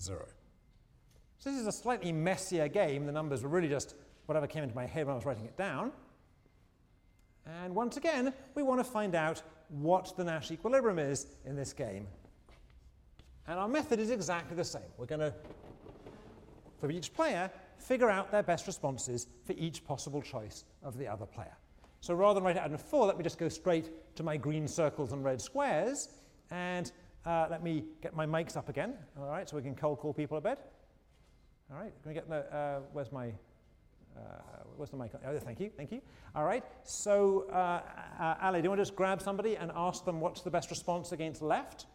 0. 0.02 0.26
So 1.38 1.50
this 1.50 1.60
is 1.60 1.68
a 1.68 1.72
slightly 1.72 2.12
messier 2.12 2.68
game. 2.68 3.06
The 3.06 3.12
numbers 3.12 3.44
were 3.44 3.50
really 3.50 3.70
just 3.70 3.96
whatever 4.26 4.48
came 4.48 4.64
into 4.64 4.76
my 4.76 4.86
head 4.86 5.06
when 5.06 5.14
I 5.14 5.16
was 5.16 5.26
writing 5.26 5.46
it 5.46 5.58
down. 5.58 5.92
And 7.64 7.74
once 7.74 7.98
again, 7.98 8.34
we 8.56 8.64
want 8.64 8.80
to 8.80 8.84
find 8.84 9.16
out 9.16 9.42
what 9.70 10.16
the 10.16 10.24
Nash 10.24 10.52
equilibrium 10.52 11.00
is 11.00 11.28
in 11.46 11.56
this 11.56 11.74
game. 11.74 12.08
And 13.48 13.58
our 13.58 13.68
method 13.68 14.00
is 14.00 14.12
exactly 14.12 14.56
the 14.56 14.64
same. 14.64 14.82
We're 14.98 15.06
going 15.06 15.22
to 15.22 15.34
for 16.80 16.92
each 16.92 17.14
player, 17.14 17.52
figure 17.78 18.10
out 18.10 18.32
their 18.32 18.44
best 18.44 18.68
responses 18.68 19.28
for 19.46 19.54
each 19.54 19.86
possible 19.86 20.22
choice 20.22 20.66
of 20.84 20.98
the 20.98 21.08
other 21.08 21.26
player. 21.26 21.56
So 22.02 22.14
rather 22.14 22.36
than 22.36 22.46
write 22.46 22.56
it 22.56 22.62
out 22.62 22.72
in 22.72 22.78
four, 22.78 23.06
let 23.06 23.18
me 23.18 23.24
just 23.24 23.38
go 23.38 23.50
straight 23.50 24.16
to 24.16 24.24
my 24.24 24.38
green 24.38 24.68
circles 24.68 25.12
and 25.12 25.24
red 25.24 25.42
squares, 25.42 26.10
and 26.50 26.92
uh, 27.26 27.48
let 27.50 27.62
me 27.62 27.84
get 28.02 28.16
my 28.16 28.26
mics 28.26 28.56
up 28.56 28.70
again, 28.70 28.94
all 29.20 29.28
right, 29.28 29.50
so 29.50 29.58
we 29.58 29.62
can 29.62 29.76
cold 29.76 30.00
call 30.00 30.14
people 30.14 30.38
a 30.38 30.42
bit. 30.42 30.60
All 31.72 31.78
right, 31.78 31.92
can 32.02 32.10
we 32.10 32.14
get 32.14 32.30
the, 32.30 32.56
uh, 32.56 32.80
where's 32.94 33.12
my, 33.12 33.28
uh, 33.28 34.22
where's 34.78 34.90
the 34.90 34.98
mic? 34.98 35.12
Oh, 35.28 35.38
thank 35.40 35.60
you, 35.60 35.70
thank 35.76 35.92
you. 35.92 36.02
All 36.34 36.46
right, 36.46 36.64
so 36.84 37.46
uh, 37.52 37.82
uh, 38.20 38.36
Ali, 38.42 38.62
do 38.62 38.66
you 38.66 38.70
want 38.70 38.80
to 38.80 38.86
just 38.86 38.96
grab 38.96 39.22
somebody 39.22 39.58
and 39.58 39.72
ask 39.76 40.06
them 40.06 40.22
what's 40.22 40.42
the 40.42 40.50
best 40.50 40.70
response 40.70 41.12
against 41.12 41.42
left? 41.42 41.86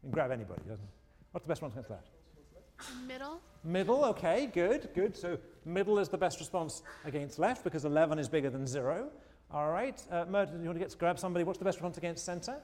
Can 0.00 0.10
grab 0.10 0.30
anybody, 0.30 0.62
doesn't 0.68 0.88
What's 1.32 1.44
the 1.44 1.48
best 1.48 1.62
response 1.62 1.74
against 1.74 1.90
left? 1.90 2.08
Middle. 3.06 3.40
Middle, 3.64 4.04
okay, 4.06 4.50
good, 4.52 4.88
good. 4.94 5.16
So 5.16 5.38
middle 5.64 5.98
is 5.98 6.08
the 6.08 6.18
best 6.18 6.40
response 6.40 6.82
against 7.04 7.38
left 7.38 7.64
because 7.64 7.84
11 7.84 8.18
is 8.18 8.28
bigger 8.28 8.50
than 8.50 8.66
0. 8.66 9.08
All 9.52 9.70
right, 9.70 10.02
uh, 10.10 10.24
Merton, 10.28 10.60
you 10.60 10.66
want 10.66 10.76
to 10.76 10.80
get 10.80 10.90
to 10.90 10.96
grab 10.96 11.18
somebody? 11.18 11.44
What's 11.44 11.58
the 11.58 11.64
best 11.64 11.78
response 11.78 11.98
against 11.98 12.24
center? 12.24 12.56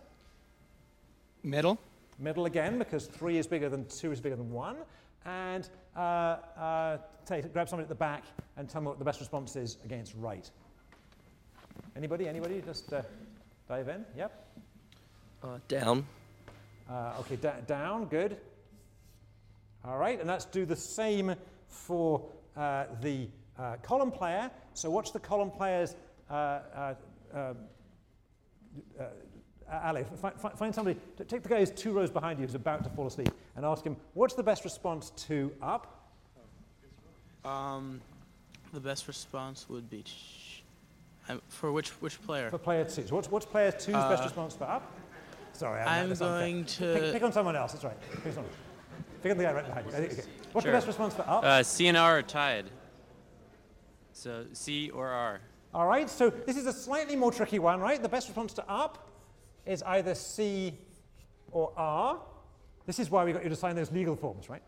Middle. 1.42 1.78
Middle 2.18 2.46
again 2.46 2.78
because 2.78 3.07
3 3.07 3.38
is 3.38 3.46
bigger 3.46 3.68
than 3.68 3.85
2 3.87 4.12
is 4.12 4.20
bigger 4.20 4.37
than 4.37 4.50
1. 4.50 4.76
And 5.24 5.68
uh, 5.96 6.00
uh, 6.00 6.98
take, 7.26 7.52
grab 7.52 7.68
somebody 7.68 7.85
at 7.85 7.88
the 7.88 7.94
back 7.94 8.24
and 8.57 8.68
tell 8.68 8.81
me 8.81 8.88
what 8.88 8.98
the 8.98 9.04
best 9.04 9.20
response 9.20 9.54
is 9.54 9.76
against 9.85 10.14
right. 10.16 10.50
Anybody? 11.96 12.28
Anybody? 12.28 12.62
Just 12.64 12.92
uh, 12.92 13.02
dive 13.68 13.88
in. 13.88 14.04
Yep. 14.16 14.46
Uh, 15.42 15.59
down. 15.68 16.07
Uh, 16.90 17.12
okay, 17.20 17.37
da 17.37 17.52
down, 17.66 18.07
good. 18.07 18.38
All 19.88 19.96
right, 19.96 20.18
and 20.20 20.29
let's 20.29 20.44
do 20.44 20.66
the 20.66 20.77
same 20.77 21.35
for 21.66 22.22
uh, 22.59 22.85
the 23.01 23.27
uh, 23.59 23.77
column 23.83 24.11
player. 24.11 24.51
So 24.74 24.90
watch 24.90 25.12
the 25.12 25.18
column 25.18 25.51
player's, 25.51 25.96
uh, 26.31 26.35
uh, 26.35 26.94
um, 27.33 27.57
uh, 29.01 29.05
Ali, 29.83 30.05
fi 30.20 30.31
fi 30.37 30.51
find 30.51 30.74
somebody, 30.74 30.98
take 31.27 31.42
the 31.42 31.48
guy 31.48 31.61
who's 31.61 31.70
two 31.70 31.92
rows 31.92 32.11
behind 32.11 32.38
you 32.38 32.44
who's 32.44 32.55
about 32.55 32.85
to 32.85 32.90
fall 32.90 33.07
asleep 33.07 33.31
and 33.57 33.64
ask 33.64 33.83
him, 33.83 33.96
what's 34.12 34.35
the 34.35 34.42
best 34.42 34.64
response 34.64 35.11
to 35.16 35.53
up? 35.62 36.11
Um, 37.44 38.03
the 38.74 38.81
best 38.81 39.09
response 39.09 39.70
would 39.70 39.88
be 39.88 40.05
sh- 40.07 40.61
um, 41.31 41.40
for 41.48 41.72
which 41.72 41.90
which 42.03 42.20
player? 42.22 42.51
For 42.51 42.59
player 42.59 42.85
two. 42.85 43.07
So 43.07 43.14
what's, 43.14 43.31
what's 43.31 43.46
player 43.46 43.72
two's 43.72 43.94
best 43.94 44.24
response 44.24 44.55
for 44.55 44.64
up? 44.64 44.92
Sorry, 45.55 45.81
I'm, 45.81 46.12
I'm 46.12 46.18
going 46.18 46.64
Pick, 46.64 46.77
to. 46.77 47.11
pick 47.12 47.22
on 47.22 47.33
someone 47.33 47.57
else, 47.57 47.72
that's 47.72 47.85
right. 47.85 47.96
Pick 49.22 49.33
on 49.33 49.38
someone. 49.38 49.38
Pick 49.38 49.38
on 49.38 49.38
the 49.38 49.44
guy 49.44 49.52
right 49.52 49.66
behind 49.66 49.87
you. 49.87 49.92
Okay. 49.92 50.22
What's 50.52 50.64
Sure. 50.64 50.72
the 50.72 50.76
best 50.76 50.87
response 50.87 51.14
for 51.14 51.22
up? 51.28 51.44
Uh, 51.44 51.62
C 51.62 51.87
and 51.88 51.96
R 51.96 52.18
are 52.18 52.22
tied. 52.22 52.70
So 54.12 54.46
C 54.52 54.90
or 54.90 55.09
R. 55.09 55.40
All 55.74 55.87
right, 55.87 56.09
so 56.09 56.31
this 56.31 56.57
is 56.57 56.66
a 56.66 56.72
slightly 56.72 57.14
more 57.14 57.31
tricky 57.31 57.59
one, 57.59 57.78
right? 57.81 58.02
The 58.02 58.09
best 58.09 58.26
response 58.28 58.52
to 58.54 58.68
up 58.70 59.09
is 59.66 59.83
either 59.83 60.14
C 60.14 60.74
or 61.52 61.72
R. 61.76 62.18
This 62.87 62.98
is 62.98 63.11
why 63.11 63.24
we 63.24 63.33
got 63.33 63.42
you 63.44 63.50
to 63.50 63.57
sign 63.57 63.76
those 63.76 63.92
legal 63.92 64.16
forms, 64.16 64.48
right? 64.48 64.62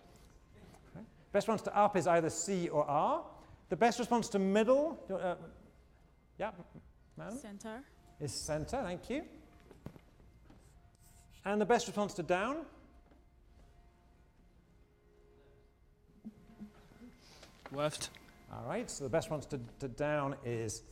Okay. 0.94 1.04
Best 1.32 1.48
response 1.48 1.62
to 1.62 1.76
up 1.76 1.96
is 1.96 2.06
either 2.06 2.28
C 2.28 2.68
or 2.68 2.84
R. 2.84 3.24
The 3.70 3.76
best 3.76 3.98
response 3.98 4.28
to 4.30 4.38
middle, 4.38 4.98
uh, 5.10 5.36
yeah, 6.38 6.50
madam, 7.16 7.38
Center. 7.38 7.82
is 8.20 8.32
center, 8.32 8.82
thank 8.82 9.08
you. 9.08 9.22
And 11.46 11.60
the 11.60 11.64
best 11.66 11.86
response 11.86 12.12
to 12.14 12.22
down? 12.22 12.66
Left. 17.72 18.10
All 18.52 18.64
right, 18.66 18.90
so 18.90 19.04
the 19.04 19.10
best 19.10 19.30
response 19.30 19.46
to, 19.46 19.60
to 19.78 19.88
down 19.88 20.34
is, 20.44 20.82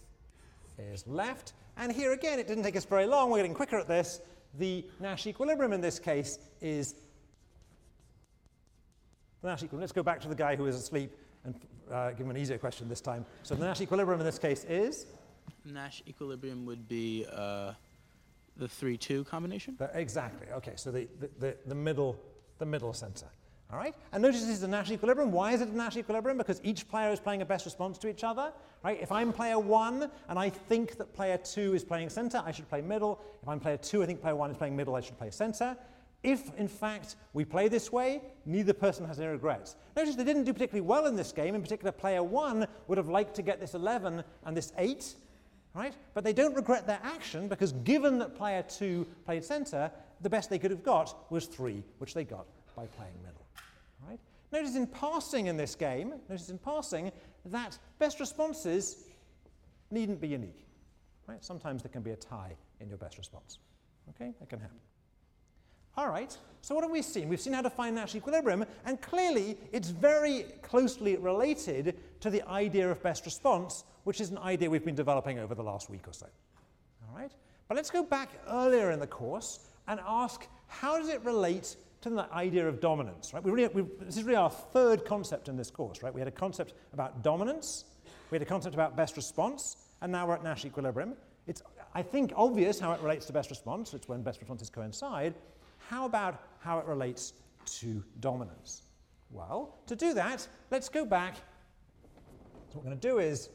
is 0.78 1.06
left. 1.06 1.54
And 1.76 1.92
here 1.92 2.12
again, 2.12 2.38
it 2.38 2.46
didn't 2.46 2.62
take 2.62 2.76
us 2.76 2.84
very 2.84 3.06
long. 3.06 3.30
We're 3.30 3.38
getting 3.38 3.54
quicker 3.54 3.78
at 3.78 3.88
this. 3.88 4.20
The 4.58 4.84
Nash 5.00 5.26
equilibrium 5.26 5.72
in 5.72 5.80
this 5.80 5.98
case 5.98 6.38
is 6.60 6.94
the 9.42 9.48
Nash 9.48 9.58
equilibrium. 9.58 9.80
Let's 9.80 9.92
go 9.92 10.02
back 10.02 10.20
to 10.20 10.28
the 10.28 10.34
guy 10.34 10.56
who 10.56 10.66
is 10.66 10.76
asleep 10.76 11.12
and 11.44 11.54
uh, 11.92 12.10
give 12.10 12.20
him 12.20 12.30
an 12.30 12.36
easier 12.36 12.58
question 12.58 12.88
this 12.88 13.00
time. 13.00 13.26
So 13.42 13.54
the 13.54 13.64
Nash 13.64 13.80
equilibrium 13.80 14.20
in 14.20 14.26
this 14.26 14.38
case 14.38 14.64
is 14.64 15.06
Nash 15.64 16.02
equilibrium 16.06 16.64
would 16.66 16.88
be 16.88 17.26
uh, 17.32 17.72
the 18.56 18.68
three-two 18.68 19.24
combination. 19.24 19.76
the, 19.78 19.90
exactly 19.94 20.46
okay. 20.52 20.72
So 20.76 20.90
the, 20.90 21.08
the, 21.20 21.30
the, 21.38 21.56
the 21.66 21.74
middle 21.74 22.18
the 22.58 22.66
middle 22.66 22.92
center. 22.92 23.26
All 23.70 23.78
right. 23.78 23.94
And 24.12 24.22
notice 24.22 24.40
this 24.40 24.56
is 24.56 24.62
a 24.62 24.68
Nash 24.68 24.90
equilibrium. 24.90 25.30
Why 25.30 25.52
is 25.52 25.60
it 25.60 25.68
a 25.68 25.76
Nash 25.76 25.98
equilibrium? 25.98 26.38
Because 26.38 26.60
each 26.64 26.88
player 26.88 27.12
is 27.12 27.20
playing 27.20 27.42
a 27.42 27.44
best 27.44 27.66
response 27.66 27.98
to 27.98 28.08
each 28.08 28.24
other. 28.24 28.50
Right. 28.82 28.98
If 29.00 29.12
I'm 29.12 29.30
player 29.30 29.58
one 29.58 30.10
and 30.28 30.38
I 30.38 30.48
think 30.48 30.96
that 30.96 31.12
player 31.12 31.36
two 31.36 31.74
is 31.74 31.84
playing 31.84 32.08
center, 32.08 32.42
I 32.44 32.50
should 32.50 32.68
play 32.68 32.80
middle. 32.80 33.20
If 33.42 33.48
I'm 33.48 33.60
player 33.60 33.76
two, 33.76 34.02
I 34.02 34.06
think 34.06 34.22
player 34.22 34.36
one 34.36 34.50
is 34.50 34.56
playing 34.56 34.74
middle, 34.74 34.96
I 34.96 35.00
should 35.00 35.18
play 35.18 35.30
center. 35.30 35.76
If, 36.22 36.50
in 36.56 36.66
fact, 36.66 37.16
we 37.32 37.44
play 37.44 37.68
this 37.68 37.92
way, 37.92 38.22
neither 38.44 38.72
person 38.72 39.06
has 39.06 39.20
any 39.20 39.28
regrets. 39.28 39.76
Notice 39.96 40.16
they 40.16 40.24
didn't 40.24 40.44
do 40.44 40.52
particularly 40.52 40.86
well 40.86 41.06
in 41.06 41.14
this 41.14 41.30
game. 41.30 41.54
In 41.54 41.62
particular, 41.62 41.92
player 41.92 42.22
one 42.22 42.66
would 42.88 42.98
have 42.98 43.08
liked 43.08 43.34
to 43.36 43.42
get 43.42 43.60
this 43.60 43.74
11 43.74 44.24
and 44.44 44.56
this 44.56 44.72
8, 44.78 45.14
right? 45.74 45.94
But 46.14 46.24
they 46.24 46.32
don't 46.32 46.54
regret 46.56 46.86
their 46.86 46.98
action 47.04 47.46
because 47.46 47.72
given 47.72 48.18
that 48.18 48.34
player 48.34 48.62
two 48.62 49.06
played 49.26 49.44
center, 49.44 49.92
the 50.20 50.30
best 50.30 50.50
they 50.50 50.58
could 50.58 50.72
have 50.72 50.82
got 50.82 51.30
was 51.30 51.46
3, 51.46 51.84
which 51.98 52.14
they 52.14 52.24
got 52.24 52.46
by 52.74 52.86
playing 52.86 53.14
middle. 53.22 53.37
Notice 54.52 54.76
in 54.76 54.86
passing 54.86 55.46
in 55.46 55.56
this 55.56 55.74
game, 55.74 56.14
notice 56.28 56.48
in 56.48 56.58
passing 56.58 57.12
that 57.46 57.78
best 57.98 58.20
responses 58.20 59.04
needn't 59.90 60.20
be 60.20 60.28
unique. 60.28 60.66
Right? 61.26 61.44
Sometimes 61.44 61.82
there 61.82 61.92
can 61.92 62.02
be 62.02 62.12
a 62.12 62.16
tie 62.16 62.56
in 62.80 62.88
your 62.88 62.98
best 62.98 63.18
response. 63.18 63.58
Okay, 64.10 64.32
that 64.38 64.48
can 64.48 64.60
happen. 64.60 64.78
All 65.96 66.08
right, 66.08 66.36
so 66.62 66.76
what 66.76 66.84
have 66.84 66.92
we 66.92 67.02
seen? 67.02 67.28
We've 67.28 67.40
seen 67.40 67.52
how 67.52 67.62
to 67.62 67.70
find 67.70 67.96
Nash 67.96 68.14
equilibrium, 68.14 68.64
and 68.86 69.02
clearly 69.02 69.58
it's 69.72 69.88
very 69.88 70.44
closely 70.62 71.16
related 71.16 71.96
to 72.20 72.30
the 72.30 72.48
idea 72.48 72.88
of 72.88 73.02
best 73.02 73.24
response, 73.24 73.82
which 74.04 74.20
is 74.20 74.30
an 74.30 74.38
idea 74.38 74.70
we've 74.70 74.84
been 74.84 74.94
developing 74.94 75.40
over 75.40 75.56
the 75.56 75.62
last 75.62 75.90
week 75.90 76.06
or 76.06 76.12
so. 76.12 76.26
All 77.02 77.18
right, 77.18 77.32
but 77.66 77.74
let's 77.74 77.90
go 77.90 78.04
back 78.04 78.28
earlier 78.48 78.92
in 78.92 79.00
the 79.00 79.08
course 79.08 79.58
and 79.88 79.98
ask 80.06 80.46
how 80.68 80.98
does 80.98 81.08
it 81.08 81.20
relate 81.24 81.74
to 82.00 82.10
the 82.10 82.32
idea 82.32 82.66
of 82.68 82.80
dominance? 82.80 83.32
Right, 83.34 83.42
we 83.42 83.50
really, 83.50 83.68
we, 83.68 83.82
this 84.00 84.16
is 84.16 84.24
really 84.24 84.36
our 84.36 84.50
third 84.50 85.04
concept 85.04 85.48
in 85.48 85.56
this 85.56 85.70
course. 85.70 86.02
Right, 86.02 86.12
we 86.12 86.20
had 86.20 86.28
a 86.28 86.32
concept 86.32 86.74
about 86.92 87.22
dominance, 87.22 87.84
we 88.30 88.36
had 88.36 88.42
a 88.42 88.48
concept 88.48 88.74
about 88.74 88.96
best 88.96 89.16
response, 89.16 89.76
and 90.00 90.12
now 90.12 90.26
we're 90.26 90.34
at 90.34 90.44
Nash 90.44 90.64
equilibrium. 90.64 91.14
It's, 91.46 91.62
I 91.94 92.02
think, 92.02 92.32
obvious 92.36 92.78
how 92.78 92.92
it 92.92 93.00
relates 93.00 93.26
to 93.26 93.32
best 93.32 93.50
response. 93.50 93.94
It's 93.94 94.06
when 94.06 94.22
best 94.22 94.38
responses 94.40 94.68
coincide. 94.68 95.34
How 95.88 96.04
about 96.04 96.42
how 96.60 96.78
it 96.78 96.84
relates 96.84 97.32
to 97.80 98.04
dominance? 98.20 98.82
Well, 99.30 99.78
to 99.86 99.96
do 99.96 100.14
that, 100.14 100.46
let's 100.70 100.88
go 100.88 101.04
back. 101.04 101.36
So 101.36 102.74
what 102.74 102.84
we're 102.84 102.90
going 102.90 103.00
to 103.00 103.08
do 103.08 103.18
is 103.18 103.48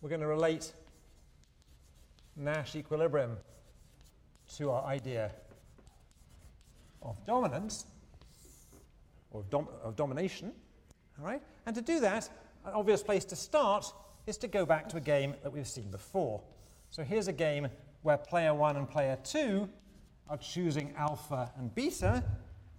we're 0.00 0.08
going 0.08 0.20
to 0.20 0.26
relate 0.26 0.72
Nash 2.36 2.74
equilibrium 2.74 3.36
to 4.56 4.70
our 4.70 4.84
idea 4.84 5.30
of 7.02 7.16
dominance 7.26 7.86
or 9.30 9.40
of, 9.40 9.50
dom- 9.50 9.68
of 9.82 9.96
domination. 9.96 10.52
All 11.18 11.24
right? 11.24 11.42
And 11.66 11.74
to 11.74 11.82
do 11.82 12.00
that, 12.00 12.28
an 12.64 12.72
obvious 12.74 13.02
place 13.02 13.24
to 13.26 13.36
start 13.36 13.92
is 14.26 14.36
to 14.38 14.48
go 14.48 14.66
back 14.66 14.88
to 14.90 14.96
a 14.96 15.00
game 15.00 15.34
that 15.42 15.52
we've 15.52 15.66
seen 15.66 15.90
before. 15.90 16.42
So 16.90 17.02
here's 17.02 17.28
a 17.28 17.32
game 17.32 17.68
where 18.02 18.16
player 18.16 18.54
one 18.54 18.76
and 18.76 18.88
player 18.88 19.18
two 19.22 19.68
are 20.28 20.36
choosing 20.36 20.92
alpha 20.96 21.50
and 21.56 21.74
beta, 21.74 22.22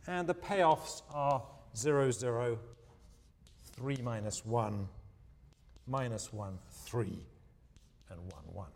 and 0.08 0.28
the 0.28 0.34
payoffs 0.34 1.02
are 1.14 1.44
0, 1.76 2.12
0, 2.12 2.60
3 3.76 3.98
minus 4.04 4.46
1, 4.46 4.88
minus 5.88 6.32
1, 6.32 6.58
3, 6.86 7.06
and 8.10 8.20
1, 8.20 8.30
1. 8.54 8.68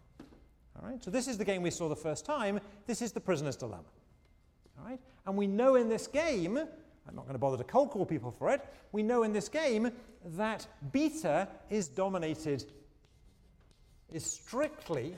All 0.82 0.90
right, 0.90 1.04
so 1.04 1.10
this 1.10 1.28
is 1.28 1.38
the 1.38 1.46
game 1.46 1.62
we 1.62 1.72
saw 1.72 1.88
the 1.88 1.96
first 1.96 2.26
time. 2.26 2.60
This 2.86 3.02
is 3.02 3.12
the 3.12 3.22
prisoner's 3.22 3.56
dilemma. 3.56 3.84
All 4.78 4.86
right, 4.86 5.00
and 5.26 5.36
we 5.36 5.48
know 5.48 5.76
in 5.76 5.90
this 5.90 6.08
game, 6.08 6.58
I'm 6.58 7.16
not 7.16 7.24
going 7.24 7.34
to 7.34 7.40
bother 7.40 7.58
to 7.58 7.64
cold 7.64 7.92
call 7.92 8.06
people 8.06 8.32
for 8.32 8.52
it, 8.52 8.62
we 8.92 9.04
know 9.04 9.24
in 9.24 9.34
this 9.34 9.50
game 9.50 9.92
that 10.38 10.68
beta 10.92 11.48
is 11.70 11.88
dominated, 11.88 12.66
is 14.12 14.26
strictly, 14.26 15.14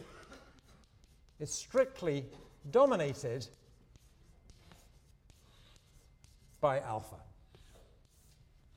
is 1.39 1.51
strictly 1.51 2.25
dominated 2.71 3.47
by 6.59 6.79
alpha. 6.79 7.15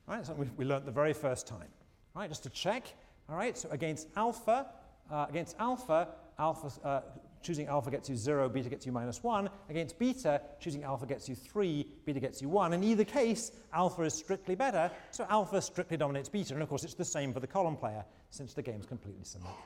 All 0.07 0.15
right, 0.15 0.25
so 0.25 0.33
we, 0.33 0.47
we 0.57 0.65
learned 0.65 0.85
the 0.85 0.91
very 0.91 1.13
first 1.13 1.47
time. 1.47 1.67
All 2.15 2.21
right, 2.21 2.29
just 2.29 2.43
to 2.43 2.49
check. 2.49 2.93
All 3.29 3.35
right, 3.35 3.57
so 3.57 3.69
against 3.69 4.07
alpha, 4.15 4.67
uh, 5.09 5.25
against 5.29 5.55
alpha, 5.59 6.09
alpha 6.37 6.87
uh, 6.87 7.01
choosing 7.41 7.67
alpha 7.67 7.91
gets 7.91 8.09
you 8.09 8.15
0, 8.15 8.49
beta 8.49 8.69
gets 8.69 8.85
you 8.85 8.91
minus 8.91 9.23
1. 9.23 9.49
Against 9.69 9.97
beta, 9.99 10.41
choosing 10.59 10.83
alpha 10.83 11.05
gets 11.05 11.27
you 11.27 11.35
3, 11.35 11.87
beta 12.05 12.19
gets 12.19 12.41
you 12.41 12.49
1. 12.49 12.73
In 12.73 12.83
either 12.83 13.03
case, 13.03 13.51
alpha 13.73 14.03
is 14.03 14.13
strictly 14.13 14.55
better, 14.55 14.91
so 15.11 15.25
alpha 15.29 15.61
strictly 15.61 15.97
dominates 15.97 16.29
beta. 16.29 16.53
And 16.53 16.63
of 16.63 16.69
course, 16.69 16.83
it's 16.83 16.93
the 16.93 17.05
same 17.05 17.33
for 17.33 17.39
the 17.39 17.47
column 17.47 17.77
player, 17.77 18.05
since 18.29 18.53
the 18.53 18.61
game's 18.61 18.85
completely 18.85 19.23
symmetric. 19.23 19.57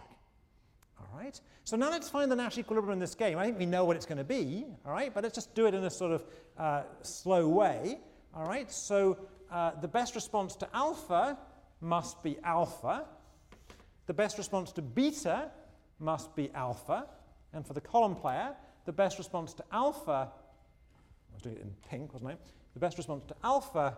All 1.00 1.20
right, 1.20 1.40
so 1.66 1.76
now 1.76 1.90
let's 1.90 2.10
find 2.10 2.32
the 2.32 2.36
Nash 2.36 2.58
equilibrium 2.58 2.94
in 2.94 3.00
this 3.00 3.16
game. 3.16 3.38
I 3.38 3.46
think 3.46 3.60
we 3.60 3.66
know 3.66 3.86
what 3.86 3.96
it's 3.96 4.06
going 4.06 4.18
to 4.18 4.24
be, 4.24 4.66
all 4.86 4.92
right, 4.92 5.14
but 5.14 5.24
let's 5.24 5.36
just 5.36 5.54
do 5.54 5.66
it 5.68 5.74
in 5.74 5.84
a 5.84 5.90
sort 5.90 6.12
of 6.12 6.26
uh, 6.58 6.84
slow 7.02 7.48
way. 7.48 8.00
All 8.34 8.46
right, 8.46 8.72
so 8.72 9.18
uh, 9.52 9.72
the 9.82 9.88
best 9.88 10.16
response 10.16 10.56
to 10.58 10.68
alpha 10.74 11.38
must 11.82 12.24
be 12.24 12.38
alpha. 12.44 13.06
The 14.08 14.14
best 14.14 14.38
response 14.38 14.72
to 14.74 14.82
beta 14.82 15.52
must 16.00 16.36
be 16.36 16.52
alpha. 16.54 17.08
And 17.56 17.66
for 17.66 17.74
the 17.74 17.82
column 17.82 18.16
player, 18.16 18.54
the 18.86 18.92
best 18.92 19.18
response 19.18 19.54
to 19.54 19.64
alpha, 19.72 20.30
I 20.30 21.34
was 21.34 21.42
doing 21.42 21.56
it 21.56 21.62
in 21.62 21.74
pink, 21.90 22.14
wasn't 22.14 22.32
I? 22.32 22.38
The 22.74 22.80
best 22.80 22.98
response 22.98 23.24
to 23.30 23.36
alpha 23.44 23.98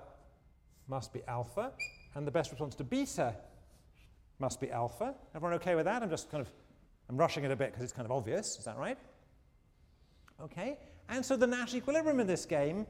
must 0.88 1.12
be 1.12 1.22
alpha. 1.28 1.72
And 2.15 2.26
the 2.26 2.32
best 2.32 2.52
response 2.52 2.76
to 2.76 2.84
beta 2.84 3.36
must 4.39 4.62
be 4.62 4.72
alpha. 4.72 5.15
Everyone 5.36 5.56
okay 5.56 5.74
with 5.76 5.86
that? 5.86 6.04
I'm 6.04 6.10
just 6.10 6.30
kind 6.30 6.41
of, 6.41 6.52
I'm 7.10 7.17
rushing 7.17 7.43
it 7.43 7.52
a 7.52 7.56
bit 7.56 7.72
because 7.72 7.84
it's 7.84 7.91
kind 7.91 8.06
of 8.06 8.12
obvious. 8.12 8.58
Is 8.60 8.65
that 8.65 8.78
right? 8.78 8.98
Okay. 10.41 10.78
And 11.10 11.26
so 11.26 11.36
the 11.36 11.48
Nash 11.48 11.74
equilibrium 11.74 12.20
in 12.20 12.28
this 12.28 12.46
game, 12.46 12.86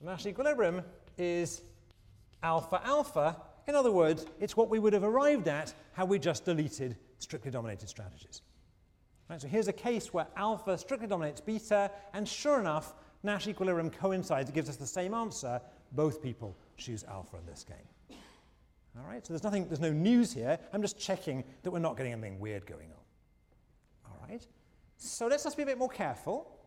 the 0.00 0.06
Nash 0.06 0.26
equilibrium 0.26 0.82
is 1.16 1.62
alpha 2.42 2.80
alpha. 2.84 3.36
In 3.68 3.76
other 3.76 3.92
words, 3.92 4.26
it's 4.40 4.56
what 4.56 4.68
we 4.68 4.80
would 4.80 4.92
have 4.92 5.04
arrived 5.04 5.46
at 5.46 5.72
had 5.92 6.08
we 6.08 6.18
just 6.18 6.44
deleted 6.44 6.96
strictly 7.22 7.50
dominated 7.50 7.88
strategies. 7.88 8.42
Right, 9.28 9.40
so 9.40 9.48
here's 9.48 9.68
a 9.68 9.72
case 9.72 10.12
where 10.12 10.26
alpha 10.36 10.76
strictly 10.76 11.06
dominates 11.06 11.40
beta, 11.40 11.90
and 12.12 12.28
sure 12.28 12.60
enough, 12.60 12.94
Nash 13.22 13.46
equilibrium 13.46 13.90
coincides. 13.90 14.50
It 14.50 14.54
gives 14.54 14.68
us 14.68 14.76
the 14.76 14.86
same 14.86 15.14
answer. 15.14 15.60
Both 15.92 16.22
people 16.22 16.56
choose 16.76 17.04
alpha 17.04 17.36
in 17.36 17.46
this 17.46 17.64
game. 17.64 18.18
All 18.98 19.06
right, 19.06 19.24
so 19.24 19.32
there's 19.32 19.44
nothing, 19.44 19.68
there's 19.68 19.80
no 19.80 19.92
news 19.92 20.32
here. 20.32 20.58
I'm 20.72 20.82
just 20.82 20.98
checking 20.98 21.44
that 21.62 21.70
we're 21.70 21.78
not 21.78 21.96
getting 21.96 22.12
anything 22.12 22.40
weird 22.40 22.66
going 22.66 22.90
on. 22.90 24.10
All 24.10 24.28
right, 24.28 24.44
so 24.98 25.28
let's 25.28 25.44
just 25.44 25.56
be 25.56 25.62
a 25.62 25.66
bit 25.66 25.78
more 25.78 25.88
careful. 25.88 26.58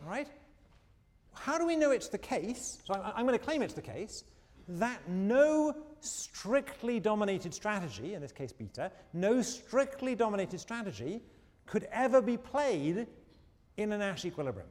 All 0.00 0.08
right, 0.08 0.28
how 1.34 1.58
do 1.58 1.66
we 1.66 1.76
know 1.76 1.90
it's 1.90 2.08
the 2.08 2.18
case? 2.18 2.78
So 2.84 2.94
I'm, 2.94 3.12
I'm 3.16 3.26
going 3.26 3.38
to 3.38 3.44
claim 3.44 3.62
it's 3.62 3.74
the 3.74 3.82
case 3.82 4.24
that 4.68 5.08
no 5.08 5.74
strictly 6.00 7.00
dominated 7.00 7.54
strategy, 7.54 8.14
in 8.14 8.20
this 8.20 8.32
case 8.32 8.52
beta, 8.52 8.90
no 9.12 9.42
strictly 9.42 10.14
dominated 10.14 10.60
strategy 10.60 11.20
could 11.66 11.86
ever 11.90 12.20
be 12.20 12.36
played 12.36 13.06
in 13.76 13.92
a 13.92 13.98
Nash 13.98 14.24
equilibrium. 14.24 14.68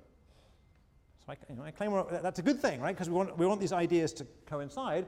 So 1.26 1.34
I, 1.34 1.38
you 1.50 1.56
know, 1.56 1.64
I 1.64 1.72
claim 1.72 1.92
that's 2.22 2.40
a 2.40 2.44
good 2.44 2.62
thing, 2.62 2.82
right? 2.82 2.96
Because 2.96 3.10
we 3.10 3.16
want, 3.16 3.38
we 3.38 3.46
want 3.46 3.60
these 3.60 3.74
ideas 3.74 4.14
to 4.14 4.28
coincide. 4.46 5.08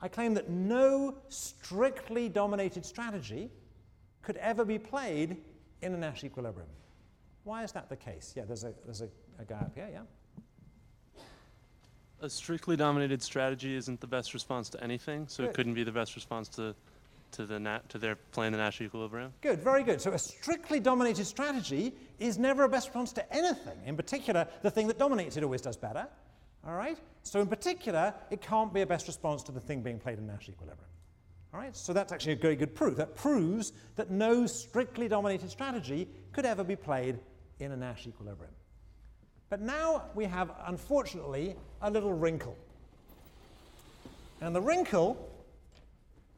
I 0.00 0.08
claim 0.08 0.34
that 0.34 0.48
no 0.48 1.16
strictly 1.28 2.28
dominated 2.28 2.84
strategy 2.84 3.50
could 4.22 4.36
ever 4.38 4.64
be 4.64 4.78
played 4.78 5.36
in 5.82 5.94
a 5.94 5.96
Nash 5.96 6.24
equilibrium. 6.24 6.68
Why 7.44 7.64
is 7.64 7.72
that 7.72 7.88
the 7.88 7.96
case? 7.96 8.34
Yeah, 8.36 8.44
there's 8.44 8.64
a, 8.64 8.74
there's 8.84 9.00
a, 9.02 9.08
a 9.38 9.44
guy 9.44 9.56
up 9.56 9.74
here, 9.74 9.88
yeah? 9.90 10.02
A 12.22 12.28
strictly 12.28 12.76
dominated 12.76 13.22
strategy 13.22 13.74
isn't 13.74 14.00
the 14.00 14.06
best 14.06 14.34
response 14.34 14.68
to 14.70 14.84
anything, 14.84 15.26
so 15.26 15.42
Good. 15.42 15.50
it 15.50 15.54
couldn't 15.54 15.74
be 15.74 15.84
the 15.84 15.92
best 15.92 16.14
response 16.14 16.48
to 16.50 16.74
to 17.32 17.46
the 17.46 17.58
nat 17.58 17.88
to 17.88 17.98
their 17.98 18.16
playing 18.32 18.52
the 18.52 18.58
Nash 18.58 18.80
equilibrium. 18.80 19.32
Good, 19.40 19.60
very 19.60 19.82
good. 19.82 20.00
So 20.00 20.10
a 20.12 20.18
strictly 20.18 20.80
dominated 20.80 21.24
strategy 21.26 21.94
is 22.18 22.38
never 22.38 22.64
a 22.64 22.68
best 22.68 22.88
response 22.88 23.12
to 23.14 23.34
anything. 23.34 23.78
In 23.86 23.96
particular, 23.96 24.48
the 24.62 24.70
thing 24.70 24.88
that 24.88 24.98
dominates 24.98 25.36
it 25.36 25.44
always 25.44 25.60
does 25.60 25.76
better. 25.76 26.06
All 26.66 26.74
right? 26.74 26.98
So 27.22 27.40
in 27.40 27.46
particular, 27.46 28.14
it 28.30 28.40
can't 28.40 28.72
be 28.72 28.82
a 28.82 28.86
best 28.86 29.06
response 29.06 29.42
to 29.44 29.52
the 29.52 29.60
thing 29.60 29.82
being 29.82 29.98
played 29.98 30.18
in 30.18 30.26
Nash 30.26 30.48
equilibrium. 30.48 30.90
All 31.54 31.60
right? 31.60 31.76
So 31.76 31.92
that's 31.92 32.12
actually 32.12 32.34
a 32.34 32.36
very 32.36 32.56
good 32.56 32.74
proof. 32.74 32.96
That 32.96 33.14
proves 33.14 33.72
that 33.96 34.10
no 34.10 34.46
strictly 34.46 35.08
dominated 35.08 35.50
strategy 35.50 36.08
could 36.32 36.46
ever 36.46 36.64
be 36.64 36.76
played 36.76 37.18
in 37.60 37.72
a 37.72 37.76
Nash 37.76 38.06
equilibrium. 38.06 38.52
But 39.50 39.60
now 39.60 40.04
we 40.14 40.24
have, 40.26 40.52
unfortunately, 40.66 41.56
a 41.82 41.90
little 41.90 42.12
wrinkle. 42.12 42.56
And 44.40 44.54
the 44.54 44.60
wrinkle, 44.60 45.28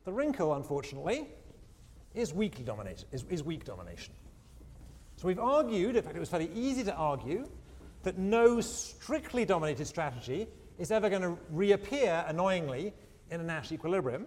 the 0.04 0.12
wrinkle, 0.12 0.54
unfortunately, 0.54 1.28
is 2.14 2.32
weakly 2.32 2.64
dominated, 2.64 3.04
is, 3.12 3.24
is 3.28 3.44
weak 3.44 3.64
domination. 3.64 4.14
So 5.16 5.28
we've 5.28 5.38
argued, 5.38 5.94
in 5.94 6.02
fact, 6.02 6.16
it 6.16 6.20
was 6.20 6.30
fairly 6.30 6.50
easy 6.54 6.82
to 6.84 6.94
argue, 6.94 7.48
that 8.02 8.18
no 8.18 8.60
strictly 8.60 9.44
dominated 9.44 9.86
strategy 9.86 10.48
is 10.78 10.90
ever 10.90 11.08
going 11.08 11.22
to 11.22 11.36
reappear 11.50 12.24
annoyingly 12.26 12.94
in 13.30 13.40
a 13.40 13.44
Nash 13.44 13.72
equilibrium. 13.72 14.26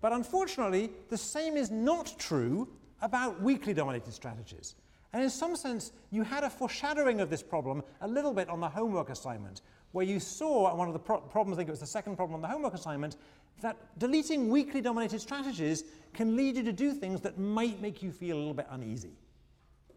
But 0.00 0.12
unfortunately, 0.12 0.90
the 1.08 1.16
same 1.16 1.56
is 1.56 1.70
not 1.70 2.14
true 2.18 2.68
about 3.00 3.40
weakly 3.40 3.72
dominated 3.72 4.12
strategies. 4.12 4.74
And 5.12 5.22
in 5.22 5.30
some 5.30 5.56
sense, 5.56 5.92
you 6.10 6.22
had 6.22 6.44
a 6.44 6.50
foreshadowing 6.50 7.20
of 7.20 7.30
this 7.30 7.42
problem 7.42 7.82
a 8.00 8.08
little 8.08 8.32
bit 8.32 8.48
on 8.48 8.60
the 8.60 8.68
homework 8.68 9.10
assignment, 9.10 9.62
where 9.92 10.06
you 10.06 10.20
saw 10.20 10.74
one 10.74 10.86
of 10.86 10.92
the 10.92 11.00
pro 11.00 11.18
problems, 11.18 11.56
I 11.56 11.60
think 11.60 11.68
it 11.68 11.72
was 11.72 11.80
the 11.80 11.86
second 11.86 12.16
problem 12.16 12.36
on 12.36 12.42
the 12.42 12.48
homework 12.48 12.74
assignment, 12.74 13.16
that 13.60 13.76
deleting 13.98 14.48
weakly 14.48 14.80
dominated 14.80 15.20
strategies 15.20 15.84
can 16.14 16.36
lead 16.36 16.56
you 16.56 16.62
to 16.62 16.72
do 16.72 16.92
things 16.92 17.20
that 17.22 17.38
might 17.38 17.82
make 17.82 18.02
you 18.02 18.12
feel 18.12 18.36
a 18.36 18.38
little 18.38 18.54
bit 18.54 18.66
uneasy. 18.70 19.12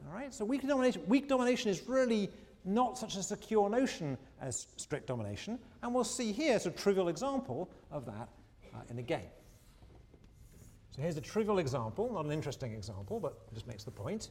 All 0.08 0.14
right, 0.14 0.34
so 0.34 0.44
weak 0.44 0.68
domination, 0.68 1.04
weak 1.08 1.30
domination 1.30 1.70
is 1.70 1.88
really 1.88 2.30
not 2.66 2.98
such 2.98 3.16
a 3.16 3.24
secure 3.24 3.70
notion 3.70 4.18
as 4.42 4.68
strict 4.78 5.08
domination, 5.08 5.60
and 5.82 5.94
we'll 5.94 6.04
see 6.04 6.32
here 6.32 6.60
a 6.66 6.70
trivial 6.72 7.08
example 7.08 7.70
of 7.92 8.06
that 8.06 8.30
uh, 8.74 8.80
in 8.90 9.00
a 9.00 9.02
game. 9.02 9.30
So 10.96 11.02
here's 11.02 11.18
a 11.18 11.22
trivial 11.22 11.60
example, 11.60 12.12
not 12.12 12.26
an 12.26 12.32
interesting 12.32 12.74
example, 12.74 13.20
but 13.20 13.54
just 13.54 13.68
makes 13.68 13.84
the 13.84 13.92
point. 13.92 14.30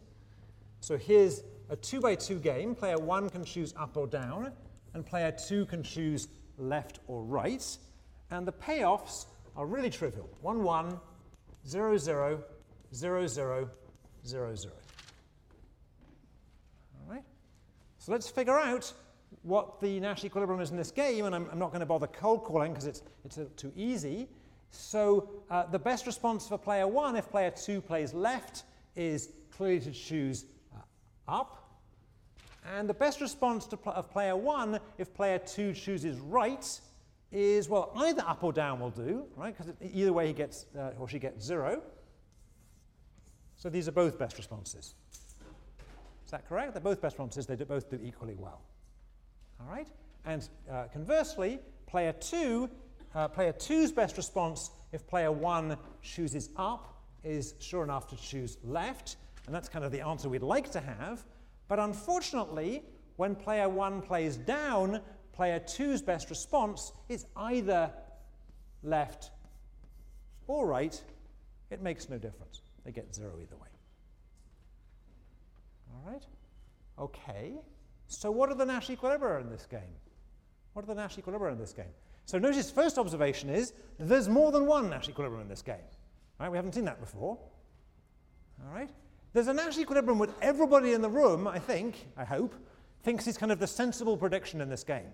So 0.83 0.99
here's 0.99 1.45
a 1.71 1.77
two 1.77 2.01
by 2.01 2.17
two 2.17 2.41
game. 2.41 2.75
Player 2.75 2.99
one 2.99 3.31
can 3.31 3.45
choose 3.45 3.73
up 3.79 3.97
or 3.97 4.09
down, 4.09 4.51
and 4.95 5.07
player 5.07 5.31
two 5.31 5.65
can 5.67 5.85
choose 5.85 6.27
left 6.59 6.99
or 7.07 7.23
right. 7.23 7.65
And 8.33 8.45
the 8.45 8.53
payoffs 8.53 9.27
are 9.57 9.65
really 9.65 9.91
trivial. 9.91 10.29
1, 10.41 10.65
1, 10.65 10.99
0, 11.69 11.97
0, 11.97 12.43
0, 12.93 13.27
0, 13.29 13.71
0, 14.27 14.55
0. 14.57 14.73
All 16.99 17.15
right? 17.15 17.23
So 17.99 18.11
let's 18.11 18.29
figure 18.29 18.59
out 18.59 18.93
what 19.43 19.81
the 19.81 20.01
Nash 20.01 20.25
equilibrium 20.25 20.61
is 20.61 20.73
in 20.73 20.77
this 20.77 20.91
game, 20.91 21.27
and 21.27 21.35
I'm, 21.35 21.49
I'm 21.53 21.61
not 21.61 21.69
going 21.69 21.81
to 21.81 21.87
bother 21.87 22.09
cold 22.09 22.43
calling 22.43 22.73
because 22.73 22.87
it's, 22.87 23.03
it's 23.25 23.39
too 23.55 23.73
easy. 23.77 24.29
So 24.73 25.31
uh, 25.49 25.65
the 25.67 25.79
best 25.79 26.07
response 26.07 26.49
for 26.49 26.59
player 26.59 26.89
one, 26.89 27.15
if 27.15 27.31
player 27.31 27.53
two 27.53 27.81
plays 27.81 28.13
left, 28.13 28.65
is 28.97 29.29
clearly 29.53 29.79
to 29.79 29.93
choose 29.93 30.47
up. 31.29 31.59
And 32.77 32.89
the 32.89 32.95
best 32.95 33.21
response 33.21 33.67
pl 33.67 33.93
of 33.93 34.11
player 34.11 34.37
one, 34.37 34.79
if 34.99 35.13
player 35.15 35.39
two 35.39 35.73
chooses 35.73 36.19
right, 36.19 36.81
is, 37.33 37.69
well, 37.69 37.91
either 37.97 38.23
up 38.27 38.45
or 38.45 38.53
down 38.53 38.79
will 38.79 38.91
do, 38.91 39.25
right? 39.37 39.57
Because 39.57 39.73
either 39.93 40.13
way 40.13 40.27
he 40.27 40.33
gets, 40.33 40.67
uh, 40.79 40.91
or 40.99 41.09
she 41.09 41.19
gets 41.19 41.45
zero. 41.45 41.83
So 43.57 43.69
these 43.71 43.89
are 43.89 43.93
both 43.93 44.19
best 44.19 44.37
responses. 44.37 44.95
Is 46.25 46.31
that 46.31 46.49
correct? 46.49 46.75
They're 46.75 46.81
both 46.81 47.01
best 47.01 47.15
responses. 47.15 47.47
They 47.47 47.57
do 47.57 47.65
both 47.65 47.91
do 47.91 47.99
equally 48.03 48.35
well. 48.35 48.61
All 49.61 49.73
right? 49.73 49.89
And 50.25 50.49
uh, 50.71 50.85
conversely, 50.93 51.59
player 51.87 52.13
two, 52.13 52.69
uh, 53.15 53.29
player 53.29 53.53
two's 53.53 53.93
best 53.93 54.17
response, 54.17 54.71
if 54.93 55.07
player 55.07 55.33
one 55.33 55.77
chooses 56.03 56.51
up, 56.57 57.03
is 57.25 57.55
sure 57.61 57.85
enough 57.85 58.09
to 58.09 58.17
choose 58.17 58.59
left. 58.65 59.17
And 59.47 59.55
that's 59.55 59.69
kind 59.69 59.85
of 59.85 59.93
the 59.93 60.01
answer 60.01 60.29
we'd 60.29 60.43
like 60.43 60.71
to 60.73 60.81
have. 60.81 61.25
But 61.69 61.79
unfortunately, 61.79 62.83
when 63.17 63.35
player 63.35 63.69
one 63.69 64.03
plays 64.03 64.37
down, 64.37 65.01
player 65.33 65.59
two's 65.59 66.03
best 66.03 66.31
response 66.31 66.93
is 67.09 67.27
either 67.37 67.91
left 68.83 69.31
or 70.47 70.67
right. 70.67 71.01
It 71.71 71.83
makes 71.83 72.09
no 72.09 72.19
difference. 72.19 72.63
They 72.85 72.93
get 72.93 73.15
zero 73.15 73.33
either 73.41 73.57
way. 73.57 73.69
All 75.95 76.13
right? 76.13 76.23
Okay. 76.99 77.53
So 78.09 78.31
what 78.31 78.51
are 78.51 78.55
the 78.55 78.67
Nash 78.67 78.89
equilibria 78.89 79.41
in 79.41 79.51
this 79.51 79.67
game? 79.67 79.81
What 80.75 80.83
are 80.83 80.87
the 80.87 80.95
Nash 80.95 81.17
equilibria 81.17 81.53
in 81.53 81.59
this 81.59 81.73
game? 81.73 81.87
So 82.27 82.39
notice 82.39 82.71
first 82.71 82.99
observation 82.99 83.51
is 83.51 83.73
there's 83.99 84.29
more 84.29 84.53
than 84.53 84.67
one 84.67 84.91
Nash 84.91 85.09
equilibrium 85.09 85.43
in 85.43 85.49
this 85.49 85.63
game. 85.63 85.77
Right? 86.39 86.51
We 86.51 86.57
haven't 86.57 86.75
seen 86.75 86.85
that 86.85 87.01
before. 87.01 87.39
All 88.63 88.75
right? 88.75 88.91
There's 89.33 89.49
a 89.49 89.55
Nash 89.55 89.79
equilibrium 89.79 90.19
with 90.19 90.35
everybody 90.43 90.93
in 90.93 91.01
the 91.01 91.09
room, 91.09 91.47
I 91.49 91.59
think, 91.59 92.07
I 92.17 92.25
hope, 92.25 92.55
thinks 93.03 93.27
is 93.27 93.39
kind 93.39 93.51
of 93.51 93.59
the 93.59 93.67
sensible 93.67 94.17
prediction 94.17 94.61
in 94.61 94.69
this 94.69 94.85
game. 94.85 95.07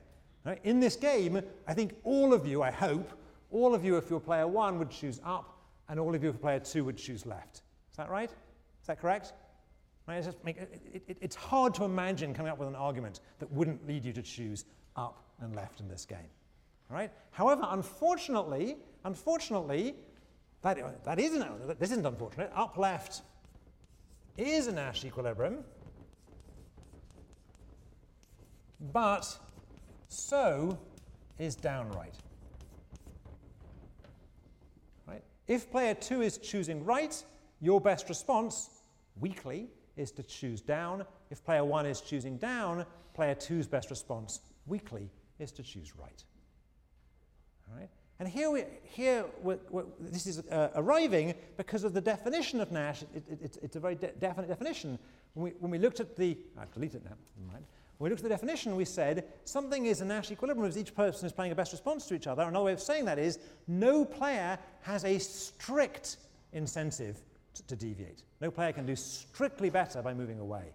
Right? 0.45 0.59
In 0.65 0.81
this 0.81 0.97
game, 0.97 1.41
I 1.67 1.75
think 1.75 1.95
all 2.05 2.33
of 2.33 2.47
you, 2.47 2.63
I 2.63 2.71
hope, 2.71 3.11
all 3.51 3.75
of 3.75 3.85
you, 3.85 3.97
if 3.97 4.11
you're 4.11 4.21
player 4.21 4.47
one, 4.49 4.79
would 4.79 4.91
choose 4.91 5.21
up, 5.25 5.59
and 5.89 6.01
all 6.01 6.15
of 6.15 6.23
you, 6.23 6.31
if 6.31 6.35
you're 6.35 6.41
player 6.41 6.59
two, 6.61 6.85
would 6.85 6.97
choose 6.97 7.27
left. 7.27 7.63
Is 7.91 7.97
that 7.97 8.11
right? 8.11 8.31
Is 8.31 8.87
that 8.87 9.01
correct? 9.01 9.33
Right, 10.07 10.17
it's, 10.25 10.37
make, 10.43 10.57
it, 10.57 11.03
it- 11.07 11.19
it's 11.21 11.37
hard 11.37 11.75
to 11.75 11.85
imagine 11.85 12.35
coming 12.35 12.51
up 12.51 12.59
with 12.59 12.69
an 12.69 12.75
argument 12.75 13.21
that 13.39 13.51
wouldn't 13.53 13.87
lead 13.87 14.05
you 14.05 14.13
to 14.15 14.23
choose 14.23 14.65
up 14.97 15.23
and 15.41 15.55
left 15.55 15.81
in 15.81 15.89
this 15.89 16.05
game. 16.05 16.19
All 16.91 16.97
right? 16.97 17.13
However, 17.31 17.67
unfortunately, 17.69 18.79
unfortunately, 19.05 19.95
that, 20.63 21.05
that 21.05 21.19
isn't, 21.21 21.79
this 21.79 21.91
isn't 21.93 22.07
unfortunate. 22.07 22.51
Up 22.55 22.79
left 22.79 23.23
is 24.38 24.68
a 24.68 24.72
Nash 24.72 25.05
equilibrium, 25.05 25.64
but 28.92 29.27
so 30.09 30.79
is 31.38 31.57
downright. 31.57 32.14
right. 35.07 35.22
If 35.46 35.70
player 35.70 35.94
2 35.94 36.22
is 36.22 36.38
choosing 36.38 36.85
right, 36.85 37.22
your 37.61 37.81
best 37.81 38.09
response, 38.09 38.70
weakly, 39.20 39.68
is 39.96 40.12
to 40.12 40.22
choose 40.22 40.61
down. 40.61 41.05
If 41.31 41.44
player 41.44 41.64
1 41.64 41.87
is 41.87 42.01
choosing 42.01 42.38
down, 42.38 42.87
player 43.14 43.35
two's 43.35 43.66
best 43.66 43.90
response, 43.90 44.40
weakly, 44.66 45.11
is 45.38 45.51
to 45.53 45.62
choose 45.62 45.94
right. 45.96 46.24
All 47.68 47.79
right? 47.79 47.90
And 48.21 48.29
here, 48.29 48.51
we, 48.51 48.65
here 48.83 49.25
we're, 49.43 49.59
we're, 49.71 49.85
this 50.01 50.27
is 50.27 50.41
uh, 50.49 50.71
arriving 50.75 51.35
because 51.57 51.85
of 51.85 51.95
the 51.95 52.01
definition 52.01 52.61
of 52.61 52.73
Nash. 52.73 53.03
It, 53.03 53.23
it, 53.31 53.39
it's, 53.41 53.57
it's 53.59 53.77
a 53.77 53.81
very 53.81 53.95
de- 53.95 54.13
definite 54.19 54.49
definition. 54.49 54.99
When 55.35 55.45
we, 55.45 55.51
when 55.61 55.71
we 55.71 55.79
looked 55.79 56.01
at 56.01 56.17
the, 56.17 56.37
I've 56.59 56.73
deleted 56.73 57.03
it 57.03 57.05
now, 57.05 57.17
mind. 57.53 57.65
When 57.99 58.09
we 58.09 58.11
looked 58.11 58.21
at 58.21 58.29
the 58.29 58.35
definition, 58.35 58.75
we 58.75 58.85
said 58.85 59.25
something 59.45 59.87
is 59.87 60.01
a 60.01 60.05
Nash 60.05 60.33
equilibrium 60.33 60.69
if 60.69 60.77
each 60.77 60.95
person 60.95 61.27
is 61.27 61.33
playing 61.33 61.53
a 61.53 61.55
best 61.55 61.71
response 61.71 62.07
to 62.07 62.15
each 62.15 62.27
other. 62.27 62.43
Another 62.43 62.65
way 62.65 62.73
of 62.73 62.81
saying 62.81 63.05
that 63.05 63.19
is 63.21 63.39
no 63.69 64.05
player 64.05 64.59
has 64.83 65.05
a 65.05 65.19
strict 65.19 66.17
incentive 66.53 67.23
to, 67.55 67.67
to 67.67 67.77
deviate. 67.77 68.25
No 68.41 68.51
player 68.51 68.73
can 68.73 68.85
do 68.85 68.97
strictly 68.97 69.71
better 69.71 70.03
by 70.03 70.13
moving 70.13 70.41
away. 70.41 70.73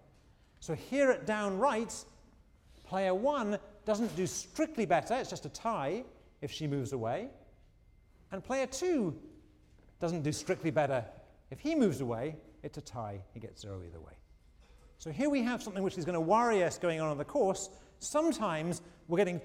So 0.60 0.74
here 0.74 1.10
at 1.10 1.26
down 1.26 1.58
right, 1.58 1.94
player 2.86 3.14
one 3.14 3.58
doesn't 3.84 4.14
do 4.16 4.26
strictly 4.26 4.86
better, 4.86 5.14
it's 5.14 5.28
just 5.28 5.44
a 5.44 5.50
tie 5.50 6.04
if 6.40 6.50
she 6.50 6.66
moves 6.66 6.92
away. 6.92 7.28
And 8.32 8.42
player 8.42 8.66
two 8.66 9.16
doesn't 10.00 10.22
do 10.22 10.32
strictly 10.32 10.70
better 10.70 11.04
if 11.54 11.60
he 11.60 11.74
moves 11.74 12.00
away, 12.00 12.36
it's 12.64 12.78
a 12.78 12.80
tie, 12.80 13.20
he 13.32 13.40
gets 13.40 13.62
zero 13.62 13.80
either 13.86 14.00
way. 14.00 14.14
So 14.98 15.10
here 15.10 15.30
we 15.30 15.42
have 15.42 15.62
something 15.62 15.82
which 15.82 15.98
is 15.98 16.04
going 16.04 16.14
to 16.14 16.20
worry 16.20 16.64
us 16.64 16.78
going 16.78 17.00
on 17.00 17.12
in 17.12 17.18
the 17.18 17.24
course. 17.24 17.68
Sometimes 18.00 18.82
we're 19.06 19.18
getting, 19.18 19.40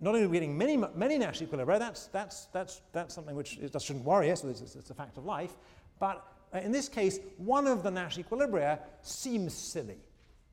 not 0.00 0.10
only 0.14 0.26
are 0.26 0.28
we 0.28 0.36
getting 0.36 0.58
many, 0.58 0.76
many 0.94 1.16
Nash 1.16 1.40
equilibria, 1.40 1.78
that's, 1.78 2.08
that's, 2.08 2.46
that's, 2.46 2.82
that's 2.92 3.14
something 3.14 3.34
which 3.34 3.56
is, 3.58 3.70
that 3.70 3.80
shouldn't 3.80 4.04
worry 4.04 4.30
us, 4.30 4.44
it's, 4.44 4.60
it's, 4.60 4.74
it's 4.74 4.90
a 4.90 4.94
fact 4.94 5.16
of 5.16 5.24
life, 5.24 5.56
but 5.98 6.26
uh, 6.52 6.58
in 6.58 6.70
this 6.72 6.88
case, 6.88 7.18
one 7.38 7.66
of 7.66 7.82
the 7.82 7.90
Nash 7.90 8.18
equilibria 8.18 8.78
seems 9.02 9.54
silly. 9.54 9.98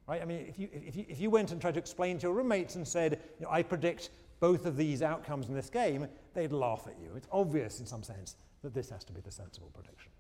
Right? 0.08 0.22
I 0.22 0.26
mean, 0.26 0.46
if 0.48 0.58
you, 0.58 0.70
if, 0.72 0.96
you, 0.96 1.06
if 1.10 1.20
you 1.20 1.30
went 1.30 1.52
and 1.52 1.60
tried 1.60 1.74
to 1.74 1.80
explain 1.80 2.18
to 2.20 2.24
your 2.28 2.34
roommates 2.34 2.76
and 2.76 2.88
said, 2.88 3.20
you 3.40 3.46
know, 3.46 3.52
I 3.52 3.64
predict 3.64 4.12
both 4.42 4.66
of 4.66 4.76
these 4.76 5.02
outcomes 5.02 5.48
in 5.48 5.56
this 5.56 5.70
game, 5.70 6.08
they'd 6.34 6.52
laugh 6.52 6.88
at 6.88 7.00
you. 7.02 7.16
It's 7.16 7.28
obvious 7.32 7.80
in 7.80 7.86
some 7.86 8.04
sense 8.04 8.36
that 8.64 8.74
this 8.74 8.90
has 8.90 9.06
to 9.06 9.14
be 9.14 9.22
the 9.22 9.32
sensible 9.32 9.72
prediction. 9.74 10.12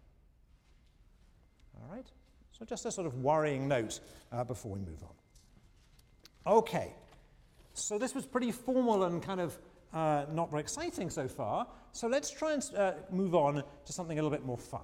All 1.75 1.93
right? 1.93 2.05
So 2.51 2.63
just 2.63 2.85
a 2.85 2.91
sort 2.91 3.07
of 3.07 3.15
worrying 3.15 3.67
note 3.67 3.99
uh, 4.31 4.43
before 4.43 4.71
we 4.71 4.79
move 4.79 5.03
on. 5.03 6.53
Okay, 6.53 6.93
so 7.73 7.97
this 7.97 8.15
was 8.15 8.25
pretty 8.25 8.51
formal 8.51 9.03
and 9.03 9.21
kind 9.21 9.41
of 9.41 9.57
uh, 9.93 10.25
not 10.31 10.49
very 10.51 10.61
exciting 10.61 11.09
so 11.09 11.27
far. 11.27 11.67
So 11.91 12.07
let's 12.07 12.29
try 12.29 12.53
and 12.53 12.63
uh, 12.77 12.93
move 13.11 13.35
on 13.35 13.55
to 13.55 13.93
something 13.93 14.17
a 14.17 14.21
little 14.21 14.35
bit 14.35 14.45
more 14.45 14.57
fun. 14.57 14.81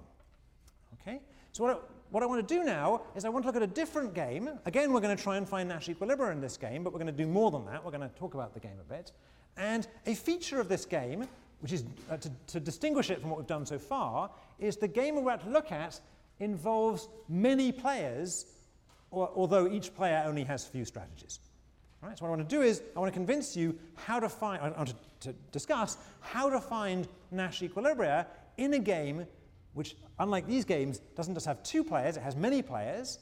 Okay, 1.01 1.21
so 1.51 1.63
what 1.63 1.89
what 2.11 2.23
I 2.23 2.25
want 2.25 2.47
to 2.47 2.55
do 2.55 2.63
now 2.63 3.01
is 3.15 3.25
I 3.25 3.29
want 3.29 3.43
to 3.43 3.47
look 3.47 3.55
at 3.55 3.63
a 3.63 3.67
different 3.67 4.13
game. 4.13 4.49
Again, 4.65 4.93
we're 4.93 5.01
going 5.01 5.15
to 5.15 5.21
try 5.21 5.37
and 5.37 5.47
find 5.47 5.67
Nash 5.67 5.87
equilibria 5.87 6.31
in 6.31 6.41
this 6.41 6.57
game, 6.57 6.83
but 6.83 6.93
we're 6.93 6.99
going 6.99 7.13
to 7.13 7.23
do 7.23 7.27
more 7.27 7.51
than 7.51 7.65
that. 7.65 7.83
We're 7.83 7.91
going 7.91 8.07
to 8.07 8.15
talk 8.15 8.33
about 8.33 8.53
the 8.53 8.59
game 8.59 8.77
a 8.79 8.93
bit. 8.93 9.11
And 9.57 9.87
a 10.05 10.13
feature 10.13 10.59
of 10.59 10.69
this 10.69 10.85
game, 10.85 11.27
which 11.61 11.73
is 11.73 11.83
uh, 12.09 12.17
to, 12.17 12.31
to 12.47 12.59
distinguish 12.59 13.09
it 13.09 13.19
from 13.19 13.29
what 13.29 13.39
we've 13.39 13.47
done 13.47 13.65
so 13.65 13.79
far, 13.79 14.29
is 14.59 14.77
the 14.77 14.87
game 14.87 15.15
we're 15.15 15.21
about 15.23 15.43
to 15.43 15.49
look 15.49 15.71
at 15.71 15.99
involves 16.39 17.09
many 17.27 17.71
players, 17.71 18.45
or, 19.11 19.29
although 19.35 19.67
each 19.67 19.93
player 19.95 20.23
only 20.25 20.43
has 20.43 20.67
a 20.67 20.69
few 20.69 20.85
strategies. 20.85 21.39
So 22.01 22.07
what 22.07 22.27
I 22.27 22.29
want 22.29 22.47
to 22.47 22.55
do 22.55 22.61
is 22.61 22.83
I 22.95 22.99
want 22.99 23.11
to 23.11 23.17
convince 23.17 23.57
you 23.57 23.77
how 23.95 24.19
to 24.19 24.29
find, 24.29 24.61
I 24.61 24.69
want 24.69 24.89
to, 25.19 25.31
to 25.31 25.35
discuss 25.51 25.97
how 26.21 26.49
to 26.49 26.61
find 26.61 27.07
Nash 27.31 27.61
equilibria 27.61 28.27
in 28.57 28.73
a 28.75 28.79
game 28.79 29.25
which, 29.77 29.95
unlike 30.17 30.47
these 30.47 30.65
games, 30.65 30.97
doesn't 31.15 31.35
just 31.35 31.45
have 31.45 31.61
two 31.61 31.83
players, 31.83 32.17
it 32.17 32.23
has 32.23 32.35
many 32.35 32.63
players, 32.63 33.19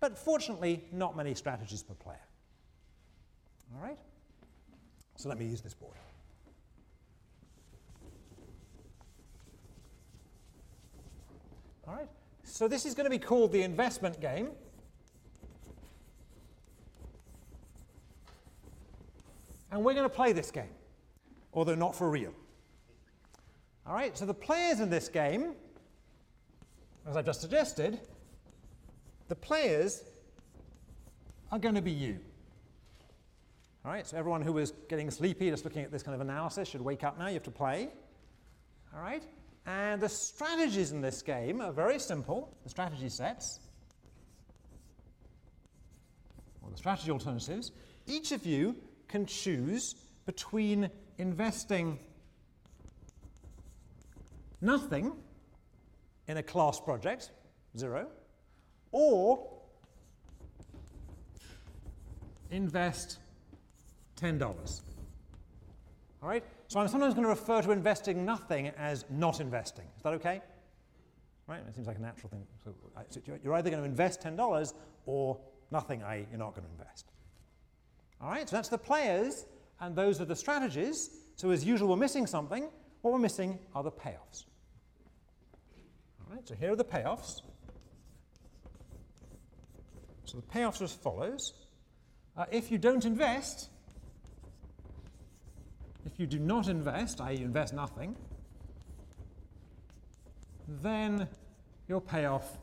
but 0.00 0.18
fortunately 0.18 0.82
not 0.90 1.14
many 1.14 1.34
strategies 1.34 1.82
per 1.82 1.92
player. 1.92 2.16
All 3.74 3.82
right? 3.82 3.98
So 5.16 5.28
let 5.28 5.38
me 5.38 5.44
use 5.44 5.60
this 5.60 5.74
board. 5.74 5.92
All 11.86 11.94
right? 11.94 12.08
So 12.44 12.66
this 12.66 12.86
is 12.86 12.94
going 12.94 13.04
to 13.04 13.10
be 13.10 13.18
called 13.18 13.52
the 13.52 13.62
investment 13.62 14.18
game. 14.22 14.52
And 19.70 19.84
we're 19.84 19.92
going 19.92 20.08
to 20.08 20.14
play 20.14 20.32
this 20.32 20.50
game, 20.50 20.72
although 21.52 21.74
not 21.74 21.94
for 21.94 22.08
real. 22.08 22.32
All 23.86 23.94
right, 23.94 24.16
so 24.16 24.24
the 24.24 24.32
players 24.32 24.80
in 24.80 24.88
this 24.88 25.08
game, 25.08 25.52
as 27.06 27.16
I've 27.16 27.26
just 27.26 27.40
suggested, 27.40 28.00
the 29.28 29.34
players 29.34 30.04
are 31.52 31.58
going 31.58 31.74
to 31.74 31.82
be 31.82 31.90
you. 31.90 32.18
All 33.84 33.92
right, 33.92 34.06
so 34.06 34.16
everyone 34.16 34.40
who 34.40 34.54
was 34.54 34.72
getting 34.88 35.10
sleepy 35.10 35.50
just 35.50 35.64
looking 35.64 35.82
at 35.82 35.92
this 35.92 36.02
kind 36.02 36.14
of 36.14 36.20
analysis 36.20 36.68
should 36.68 36.80
wake 36.80 37.04
up 37.04 37.18
now. 37.18 37.26
You 37.26 37.34
have 37.34 37.42
to 37.42 37.50
play. 37.50 37.90
All 38.94 39.02
right, 39.02 39.22
and 39.66 40.00
the 40.00 40.08
strategies 40.08 40.92
in 40.92 41.00
this 41.00 41.20
game 41.20 41.60
are 41.60 41.72
very 41.72 41.98
simple 41.98 42.56
the 42.62 42.70
strategy 42.70 43.08
sets, 43.08 43.60
or 46.62 46.70
the 46.70 46.76
strategy 46.76 47.10
alternatives. 47.10 47.72
Each 48.06 48.32
of 48.32 48.46
you 48.46 48.76
can 49.08 49.26
choose 49.26 49.96
between 50.24 50.90
investing 51.18 51.98
nothing 54.60 55.12
in 56.28 56.36
a 56.36 56.42
class 56.42 56.80
project, 56.80 57.30
zero, 57.76 58.06
or 58.92 59.50
invest 62.50 63.18
$10. 64.20 64.80
All 66.22 66.28
right? 66.28 66.44
So 66.68 66.80
I'm 66.80 66.88
sometimes 66.88 67.14
going 67.14 67.24
to 67.24 67.28
refer 67.28 67.60
to 67.62 67.72
investing 67.72 68.24
nothing 68.24 68.68
as 68.78 69.04
not 69.10 69.40
investing. 69.40 69.84
Is 69.96 70.02
that 70.02 70.14
okay? 70.14 70.40
Right? 71.46 71.60
It 71.68 71.74
seems 71.74 71.86
like 71.86 71.98
a 71.98 72.02
natural 72.02 72.30
thing. 72.30 72.46
So, 72.64 72.74
uh, 72.96 73.02
so 73.10 73.20
you're 73.42 73.54
either 73.54 73.70
going 73.70 73.82
to 73.82 73.88
invest 73.88 74.22
$10 74.22 74.72
or 75.06 75.38
nothing, 75.70 76.02
i.e., 76.04 76.26
you're 76.30 76.38
not 76.38 76.54
going 76.54 76.66
to 76.66 76.72
invest. 76.72 77.12
All 78.20 78.30
right, 78.30 78.48
so 78.48 78.56
that's 78.56 78.68
the 78.68 78.78
players, 78.78 79.44
and 79.80 79.94
those 79.94 80.20
are 80.20 80.24
the 80.24 80.36
strategies. 80.36 81.10
So 81.36 81.50
as 81.50 81.64
usual, 81.64 81.88
we're 81.90 81.96
missing 81.96 82.26
something. 82.26 82.68
What 83.02 83.12
we're 83.12 83.18
missing 83.18 83.58
are 83.74 83.82
the 83.82 83.90
payoffs. 83.90 84.44
Right, 86.34 86.48
so 86.48 86.56
here 86.56 86.72
are 86.72 86.76
the 86.76 86.84
payoffs. 86.84 87.42
So 90.24 90.38
the 90.38 90.42
payoffs 90.42 90.80
are 90.80 90.84
as 90.84 90.92
follows. 90.92 91.52
Uh, 92.36 92.46
if 92.50 92.72
you 92.72 92.78
don't 92.78 93.04
invest, 93.04 93.68
if 96.04 96.18
you 96.18 96.26
do 96.26 96.40
not 96.40 96.66
invest, 96.66 97.20
i.e. 97.20 97.36
invest 97.36 97.72
nothing, 97.72 98.16
then 100.82 101.28
your 101.88 102.00
payoff 102.00 102.58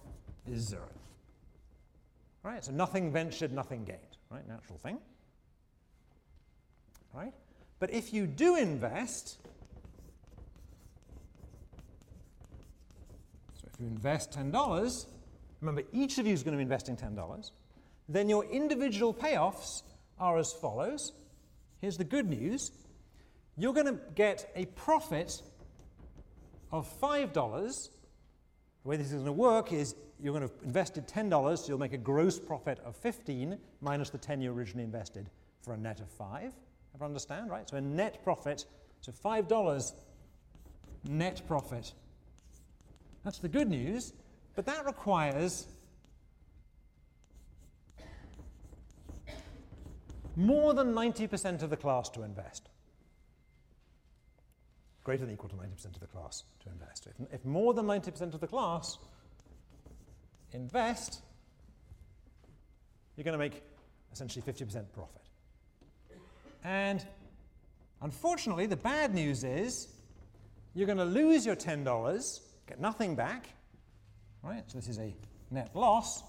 is 0.50 0.68
zero. 0.68 0.90
Right? 2.44 2.66
So 2.66 2.74
nothing 2.74 3.12
ventured, 3.12 3.54
nothing 3.54 3.86
gained. 3.86 4.18
Right? 4.30 4.46
Natural 4.48 4.80
thing. 4.80 4.98
Right? 7.14 7.34
But 7.80 7.94
if 7.94 8.14
you 8.14 8.28
do 8.28 8.56
invest, 8.56 9.38
so 13.54 13.68
if 13.71 13.71
you 13.82 13.88
invest 13.88 14.32
$10, 14.32 15.06
remember 15.60 15.84
each 15.92 16.18
of 16.18 16.28
you 16.28 16.34
is 16.34 16.44
going 16.44 16.54
to 16.54 16.58
be 16.58 16.64
investing 16.64 16.96
$10, 16.96 17.52
then 18.08 18.30
your 18.30 18.46
individual 18.46 19.14
payoffs 19.14 19.84
are 20.20 20.38
as 20.38 20.54
follows. 20.54 21.14
Here's 21.80 21.98
the 21.98 22.04
good 22.04 22.30
news 22.30 22.72
you're 23.58 23.74
going 23.74 23.88
to 23.88 24.00
get 24.16 24.50
a 24.56 24.66
profit 24.66 25.42
of 26.72 26.88
$5. 27.02 27.34
The 27.34 28.90
way 28.90 28.98
this 28.98 29.08
is 29.08 29.14
going 29.14 29.26
to 29.26 29.32
work 29.32 29.74
is 29.74 29.94
you're 30.20 30.34
going 30.34 30.48
to 30.48 30.54
have 30.54 30.64
invested 30.64 31.08
$10, 31.08 31.58
so 31.58 31.68
you'll 31.68 31.78
make 31.78 31.94
a 31.94 31.98
gross 31.98 32.40
profit 32.40 32.80
of 32.86 32.96
15 32.96 33.58
minus 33.82 34.10
the 34.10 34.18
10 34.18 34.42
you 34.42 34.52
originally 34.52 34.84
invested 34.84 35.30
for 35.62 35.74
a 35.74 35.78
net 35.78 36.00
of 36.00 36.10
5. 36.10 36.54
Everyone 36.94 37.12
understand, 37.12 37.50
right? 37.50 37.70
So 37.70 37.78
a 37.78 37.82
net 37.82 38.24
profit, 38.24 38.66
so 39.02 39.12
$5 39.12 39.94
net 41.08 41.42
profit. 41.48 41.94
That's 43.24 43.40
the 43.40 43.50
good 43.50 43.70
news, 43.70 44.14
but 44.56 44.66
that 44.66 44.86
requires 44.86 45.68
more 50.36 50.74
than 50.74 50.94
90% 50.94 51.62
of 51.62 51.70
the 51.70 51.78
class 51.78 52.10
to 52.10 52.24
invest. 52.24 52.70
Greater 55.04 55.26
than 55.26 55.34
equal 55.34 55.50
to 55.50 55.56
90% 55.56 55.86
of 55.86 56.00
the 56.00 56.08
class 56.08 56.44
to 56.64 56.70
invest. 56.70 57.08
If, 57.08 57.34
if 57.34 57.46
more 57.46 57.74
than 57.74 57.86
90% 57.86 58.34
of 58.34 58.40
the 58.40 58.48
class 58.48 58.98
invest, 60.54 61.22
you're 63.16 63.24
going 63.24 63.34
to 63.34 63.40
make 63.40 63.64
essentially 64.12 64.44
50% 64.44 64.86
profit. 64.94 65.22
And 66.64 67.06
unfortunately, 68.02 68.68
the 68.68 68.78
bad 68.78 69.14
news 69.14 69.44
is 69.44 69.88
you're 70.74 70.86
going 70.86 70.98
to 70.98 71.06
lose 71.06 71.46
your 71.46 71.56
$10 71.56 72.40
get 72.72 72.80
nothing 72.80 73.16
back, 73.16 73.50
right? 74.44 74.64
So 74.68 74.78
this 74.78 74.88
is 74.88 74.98
a 74.98 75.14
net 75.50 75.76
loss 75.76 76.24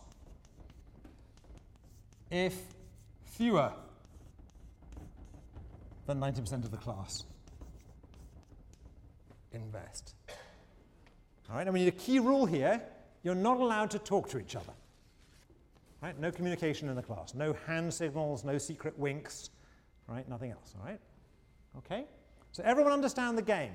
if 2.33 2.61
fewer 3.27 3.73
than 6.07 6.19
90% 6.19 6.65
of 6.65 6.73
the 6.73 6.77
class 6.77 7.23
invest. 9.53 10.17
All 11.49 11.55
right, 11.55 11.65
and 11.65 11.73
we 11.73 11.81
need 11.85 11.89
a 11.89 11.93
key 11.93 12.19
rule 12.19 12.45
here, 12.45 12.83
you're 13.23 13.37
not 13.37 13.61
allowed 13.61 13.93
to 13.93 14.01
talk 14.01 14.29
to 14.31 14.41
each 14.41 14.57
other. 14.57 14.73
Right? 16.03 16.19
No 16.19 16.33
communication 16.33 16.89
in 16.89 16.97
the 16.97 17.03
class, 17.03 17.37
no 17.37 17.55
hand 17.69 17.95
signals, 17.95 18.43
no 18.43 18.59
secret 18.59 18.99
winks, 18.99 19.51
right? 20.09 20.29
Nothing 20.29 20.51
else, 20.51 20.75
all 20.77 20.85
right? 20.85 20.99
Okay? 21.79 22.05
So 22.51 22.65
everyone 22.67 22.93
understand 22.93 23.39
the 23.39 23.43
game, 23.43 23.75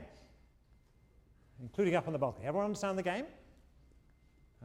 including 1.61 1.95
up 1.95 2.07
on 2.07 2.13
the 2.13 2.19
balcony. 2.19 2.45
Everyone 2.45 2.65
understand 2.65 2.97
the 2.97 3.03
game? 3.03 3.25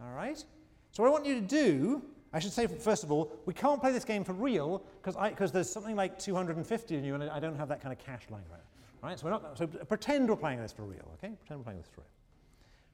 All 0.00 0.14
right? 0.14 0.42
So 0.90 1.02
what 1.02 1.08
I 1.08 1.12
want 1.12 1.26
you 1.26 1.34
to 1.34 1.40
do, 1.40 2.02
I 2.32 2.38
should 2.38 2.52
say 2.52 2.66
first 2.66 3.04
of 3.04 3.12
all, 3.12 3.32
we 3.46 3.54
can't 3.54 3.80
play 3.80 3.92
this 3.92 4.04
game 4.04 4.24
for 4.24 4.32
real 4.32 4.82
because 5.02 5.52
there's 5.52 5.70
something 5.70 5.96
like 5.96 6.18
250 6.18 6.96
in 6.96 7.04
you 7.04 7.14
and 7.14 7.24
I 7.24 7.40
don't 7.40 7.56
have 7.56 7.68
that 7.68 7.80
kind 7.80 7.92
of 7.92 7.98
cash 8.04 8.22
lying 8.30 8.44
around. 8.50 8.62
Right? 9.02 9.18
So, 9.18 9.24
we're 9.24 9.30
not, 9.32 9.58
so 9.58 9.66
pretend 9.66 10.28
we're 10.28 10.36
playing 10.36 10.60
this 10.60 10.72
for 10.72 10.82
real, 10.82 11.08
okay? 11.14 11.34
Pretend 11.34 11.60
we're 11.60 11.64
playing 11.64 11.78
this 11.78 11.88
for 11.88 12.02
real. 12.02 12.10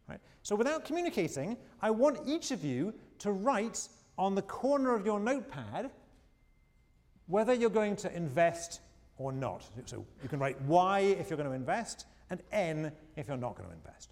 Right? 0.09 0.20
So 0.42 0.57
without 0.57 0.86
communicating, 0.86 1.57
I 1.82 1.90
want 1.90 2.20
each 2.24 2.51
of 2.51 2.64
you 2.64 2.94
to 3.18 3.32
write 3.32 3.88
on 4.16 4.34
the 4.34 4.42
corner 4.42 4.94
of 4.94 5.05
your 5.05 5.20
notepad 5.20 5.90
whether 7.26 7.53
you're 7.53 7.68
going 7.68 7.94
to 7.96 8.16
invest 8.16 8.80
or 9.18 9.32
not. 9.32 9.68
So 9.84 10.07
you 10.22 10.28
can 10.30 10.38
write 10.38 10.59
Y 10.62 11.01
if 11.01 11.28
you're 11.28 11.36
going 11.36 11.49
to 11.49 11.55
invest 11.55 12.07
and 12.31 12.43
N 12.53 12.93
if 13.16 13.29
you're 13.29 13.37
not 13.37 13.57
going 13.57 13.68
to 13.68 13.74
invest. 13.74 14.11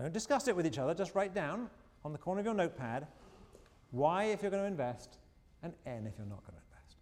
Don't 0.00 0.12
discuss 0.12 0.46
it 0.48 0.54
with 0.54 0.66
each 0.66 0.78
other, 0.78 0.94
just 0.94 1.14
write 1.14 1.34
down 1.34 1.68
on 2.04 2.12
the 2.12 2.18
corner 2.18 2.40
of 2.40 2.46
your 2.46 2.54
notepad 2.54 3.06
Y 3.92 4.24
if 4.24 4.42
you're 4.42 4.50
going 4.50 4.62
to 4.62 4.68
invest 4.68 5.18
and 5.62 5.72
N 5.86 6.06
if 6.06 6.14
you're 6.18 6.26
not 6.26 6.44
going 6.46 6.56
to 6.56 6.62
invest. 6.70 6.96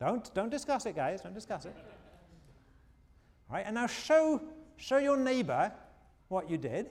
Don't, 0.00 0.34
don't 0.34 0.50
discuss 0.50 0.86
it, 0.86 0.96
guys, 0.96 1.20
don't 1.20 1.34
discuss 1.34 1.64
it. 1.64 1.74
All 3.50 3.56
right, 3.56 3.64
and 3.66 3.74
now 3.74 3.86
show, 3.86 4.40
show 4.76 4.98
your 4.98 5.16
neighbor 5.16 5.72
what 6.28 6.50
you 6.50 6.58
did 6.58 6.90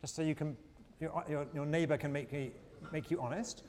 just 0.00 0.14
so 0.14 0.22
you 0.22 0.34
can, 0.34 0.56
your, 1.00 1.24
your, 1.28 1.46
your 1.54 1.66
neighbor 1.66 1.96
can 1.96 2.12
make, 2.12 2.32
you, 2.32 2.50
make 2.92 3.10
you 3.10 3.20
honest. 3.20 3.62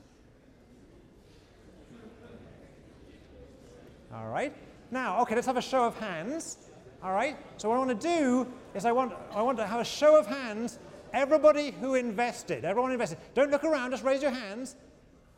All 4.14 4.28
right. 4.28 4.54
Now, 4.90 5.20
okay, 5.22 5.34
let's 5.34 5.46
have 5.46 5.56
a 5.56 5.62
show 5.62 5.84
of 5.84 5.98
hands. 5.98 6.58
All 7.02 7.12
right. 7.12 7.36
So 7.56 7.68
what 7.68 7.76
I 7.76 7.78
want 7.78 8.00
to 8.00 8.08
do 8.08 8.46
is 8.74 8.84
I 8.84 8.92
want, 8.92 9.12
I 9.34 9.42
want 9.42 9.58
to 9.58 9.66
have 9.66 9.80
a 9.80 9.84
show 9.84 10.18
of 10.18 10.26
hands. 10.26 10.78
Everybody 11.12 11.70
who 11.70 11.94
invested, 11.94 12.64
everyone 12.64 12.92
invested. 12.92 13.18
Don't 13.34 13.50
look 13.50 13.64
around, 13.64 13.92
just 13.92 14.04
raise 14.04 14.22
your 14.22 14.30
hands. 14.30 14.76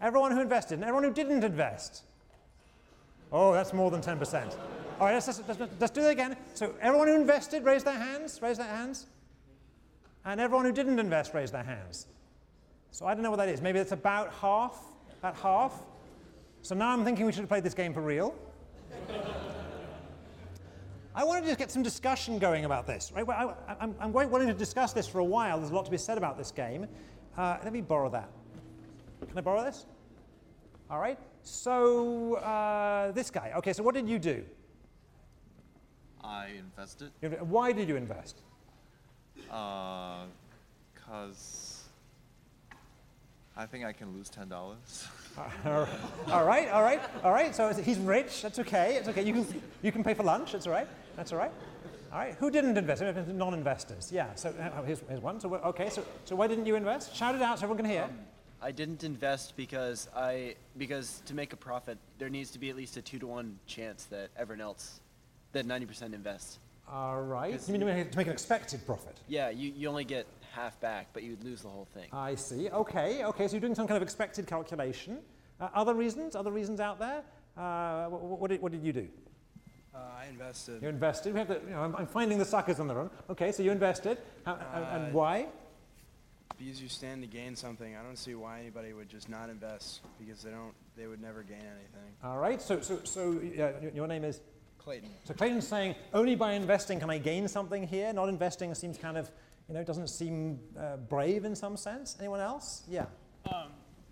Everyone 0.01 0.33
who 0.33 0.41
invested 0.41 0.75
and 0.75 0.85
everyone 0.85 1.05
who 1.05 1.13
didn't 1.13 1.45
invest. 1.45 2.03
Oh, 3.33 3.53
that's 3.53 3.73
more 3.73 3.91
than 3.91 4.01
10%. 4.01 4.57
All 4.99 5.07
right, 5.07 5.15
let's, 5.15 5.27
let's, 5.27 5.61
let's, 5.61 5.73
let's 5.79 5.93
do 5.93 6.03
that 6.03 6.11
again. 6.11 6.37
So 6.55 6.75
everyone 6.81 7.09
who 7.09 7.15
invested, 7.15 7.65
raise 7.65 7.85
their 7.85 7.99
hands, 7.99 8.41
raise 8.43 8.59
their 8.59 8.67
hands. 8.67 9.07
And 10.25 10.41
everyone 10.41 10.65
who 10.67 10.73
didn't 10.73 10.99
invest 10.99 11.33
raised 11.33 11.55
their 11.55 11.63
hands. 11.63 12.07
So 12.91 13.07
I 13.07 13.15
don't 13.15 13.23
know 13.23 13.31
what 13.31 13.39
that 13.39 13.49
is. 13.49 13.63
Maybe 13.63 13.79
it's 13.79 13.93
about 13.93 14.33
half, 14.35 14.83
about 15.21 15.37
half. 15.37 15.83
So 16.63 16.75
now 16.75 16.91
I'm 16.91 17.05
thinking 17.05 17.25
we 17.25 17.33
should 17.33 17.41
have 17.41 17.49
played 17.49 17.65
this 17.65 17.75
game 17.75 17.95
for 17.95 18.03
real. 18.03 18.35
I 21.15 21.25
wanted 21.25 21.47
to 21.49 21.57
get 21.57 21.71
some 21.71 21.83
discussion 21.83 22.39
going 22.39 22.65
about 22.65 22.87
this. 22.87 23.13
Right? 23.15 23.29
I, 23.29 23.55
am 23.81 24.13
quite 24.13 24.31
willing 24.31 24.49
to 24.49 24.55
discuss 24.55 24.93
this 24.93 25.09
for 25.09 25.19
a 25.19 25.25
while. 25.25 25.59
There's 25.59 25.71
a 25.71 25.75
lot 25.75 25.85
to 25.85 25.91
be 25.91 25.99
said 25.99 26.17
about 26.17 26.39
this 26.39 26.51
game. 26.51 26.87
Uh, 27.37 27.59
let 27.65 27.73
me 27.73 27.81
borrow 27.81 28.09
that. 28.11 28.31
Can 29.29 29.37
I 29.37 29.41
borrow 29.41 29.65
this? 29.65 29.87
All 30.89 31.01
right. 31.01 31.19
So 31.43 32.35
uh, 32.37 33.13
this 33.13 33.31
guy. 33.31 33.53
Okay. 33.57 33.73
So 33.73 33.83
what 33.83 33.95
did 33.95 34.09
you 34.09 34.19
do? 34.19 34.45
I 36.23 36.49
invested. 36.59 37.11
Why 37.41 37.73
did 37.73 37.89
you 37.89 37.97
invest? 37.97 38.43
Uh, 39.51 40.25
cause 41.07 41.85
I 43.57 43.67
think 43.67 43.85
I 43.85 43.93
can 43.93 44.13
lose 44.15 44.29
ten 44.29 44.49
dollars. 44.49 45.09
all 45.37 46.45
right, 46.45 46.69
all 46.69 46.83
right, 46.83 47.01
all 47.25 47.33
right. 47.33 47.55
So 47.55 47.73
he's 47.73 47.99
rich. 47.99 48.43
That's 48.43 48.59
okay. 48.59 48.97
It's 48.97 49.09
okay. 49.09 49.23
You 49.23 49.33
can 49.33 49.63
you 49.83 49.93
can 49.93 50.05
pay 50.05 50.15
for 50.15 50.23
lunch. 50.23 50.53
That's 50.53 50.67
all 50.67 50.73
right. 50.73 50.89
That's 51.17 51.33
all 51.33 51.39
right. 51.39 51.53
All 52.13 52.19
right. 52.19 52.35
Who 52.35 52.51
didn't 52.51 52.77
invest? 52.77 53.03
Non-investors. 53.29 54.11
Yeah. 54.13 54.35
So 54.35 54.51
uh, 54.51 54.83
here's, 54.83 55.01
here's 55.09 55.21
one. 55.21 55.41
So 55.41 55.55
okay. 55.55 55.91
So 55.91 56.05
so 56.25 56.37
why 56.37 56.47
didn't 56.47 56.67
you 56.67 56.77
invest? 56.77 57.15
Shout 57.15 57.35
it 57.35 57.43
out 57.43 57.59
so 57.59 57.65
everyone 57.65 57.85
can 57.85 57.91
hear. 57.91 58.05
Um, 58.05 58.19
I 58.63 58.73
didn't 58.73 59.05
invest 59.05 59.57
because 59.57 60.09
I 60.15 60.57
because 60.77 61.23
to 61.27 61.35
make 61.35 61.53
a 61.53 61.57
profit 61.57 61.99
there 62.19 62.29
needs 62.29 62.51
to 62.51 62.59
be 62.59 62.69
at 62.69 62.77
least 62.77 62.97
a 62.97 63.03
two 63.03 63.19
to 63.19 63.27
one 63.27 63.59
chance 63.67 64.05
that 64.07 64.31
everyone 64.37 64.61
else 64.61 65.01
that 65.53 65.67
90% 65.67 66.15
invests. 66.15 66.59
All 66.91 67.23
right. 67.23 67.61
You 67.67 67.73
mean 67.73 67.81
to 67.81 68.17
make 68.17 68.27
an 68.27 68.33
expected 68.33 68.85
profit? 68.85 69.19
Yeah, 69.29 69.51
you, 69.51 69.73
you 69.77 69.89
only 69.89 70.05
get 70.05 70.27
half 70.51 70.81
back, 70.81 71.09
but 71.13 71.23
you 71.23 71.31
would 71.31 71.45
lose 71.45 71.63
the 71.63 71.69
whole 71.69 71.89
thing. 71.95 72.09
I 72.13 72.35
see. 72.35 72.69
Okay, 72.71 73.25
okay. 73.25 73.49
So 73.49 73.53
you're 73.53 73.61
doing 73.61 73.75
some 73.75 73.87
kind 73.87 73.97
of 73.97 74.03
expected 74.03 74.47
calculation. 74.47 75.19
Uh, 75.61 75.69
other 75.75 75.95
reasons? 75.95 76.35
Other 76.37 76.51
reasons 76.51 76.81
out 76.81 76.99
there? 76.99 77.23
Uh, 77.57 78.07
what, 78.07 78.41
what, 78.41 78.51
did, 78.51 78.63
what 78.63 78.73
did 78.73 78.83
you 78.83 78.93
do? 78.93 79.09
Uh, 79.95 79.99
I 80.19 80.27
invested. 80.27 80.83
You 80.83 80.89
invested. 80.89 81.33
We 81.33 81.39
have 81.41 81.49
to, 81.49 81.61
you 81.67 81.71
know, 81.71 81.83
I'm, 81.83 81.97
I'm, 81.97 82.07
finding 82.07 82.39
the 82.39 82.45
suckers 82.45 82.81
on 82.81 82.87
the 82.87 82.95
run. 82.95 83.11
Okay, 83.29 83.53
so 83.53 83.63
you 83.63 83.71
invested. 83.71 84.19
How, 84.47 84.59
and 84.75 85.07
uh, 85.07 85.11
why? 85.11 85.47
Because 86.59 86.81
you 86.81 86.89
stand 86.89 87.23
to 87.23 87.29
gain 87.29 87.57
something. 87.57 87.97
I 87.97 88.03
don't 88.03 88.19
see 88.19 88.35
why 88.35 88.61
anybody 88.61 88.93
would 88.93 89.09
just 89.09 89.29
not 89.29 89.51
invest 89.51 90.01
because 90.19 90.43
they 90.43 90.51
don't. 90.51 90.75
They 90.97 91.07
would 91.07 91.21
never 91.21 91.43
gain 91.43 91.59
anything. 91.59 92.13
All 92.23 92.39
right. 92.39 92.61
So, 92.61 92.81
so, 92.81 93.01
so 93.05 93.41
your 93.95 94.07
name 94.07 94.25
is. 94.25 94.41
Clayton. 94.79 95.11
So 95.25 95.35
Clayton's 95.35 95.69
saying 95.69 95.95
only 96.15 96.35
by 96.35 96.55
investing 96.55 97.01
can 97.01 97.11
I 97.11 97.19
gain 97.19 97.47
something 97.49 97.87
here. 97.87 98.13
Not 98.13 98.31
investing 98.31 98.75
seems 98.75 98.97
kind 98.97 99.19
of, 99.19 99.31
you 99.71 99.77
know, 99.77 99.85
doesn't 99.85 100.09
seem 100.09 100.59
uh, 100.77 100.97
brave 100.97 101.45
in 101.45 101.55
some 101.55 101.77
sense. 101.77 102.17
Anyone 102.19 102.41
else? 102.41 102.83
Yeah. 102.89 103.07
Um, 103.47 103.69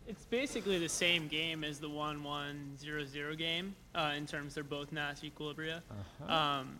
it's 0.06 0.24
basically 0.24 0.78
the 0.78 0.88
same 0.88 1.26
game 1.26 1.64
as 1.64 1.80
the 1.80 1.90
one 1.90 2.22
one 2.22 2.76
zero 2.78 3.04
zero 3.04 3.34
game 3.34 3.74
uh, 3.92 4.12
in 4.16 4.24
terms 4.24 4.54
they're 4.54 4.62
both 4.62 4.92
Nash 4.92 5.20
equilibria, 5.22 5.82
uh-huh. 5.90 6.32
um, 6.32 6.78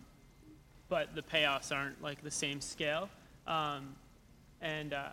but 0.87 1.13
the 1.13 1.21
payoffs 1.21 1.75
aren't 1.75 2.01
like 2.01 2.23
the 2.23 2.31
same 2.31 2.61
scale. 2.61 3.09
Um, 3.45 3.95
and 4.61 4.93
uh, 4.93 5.09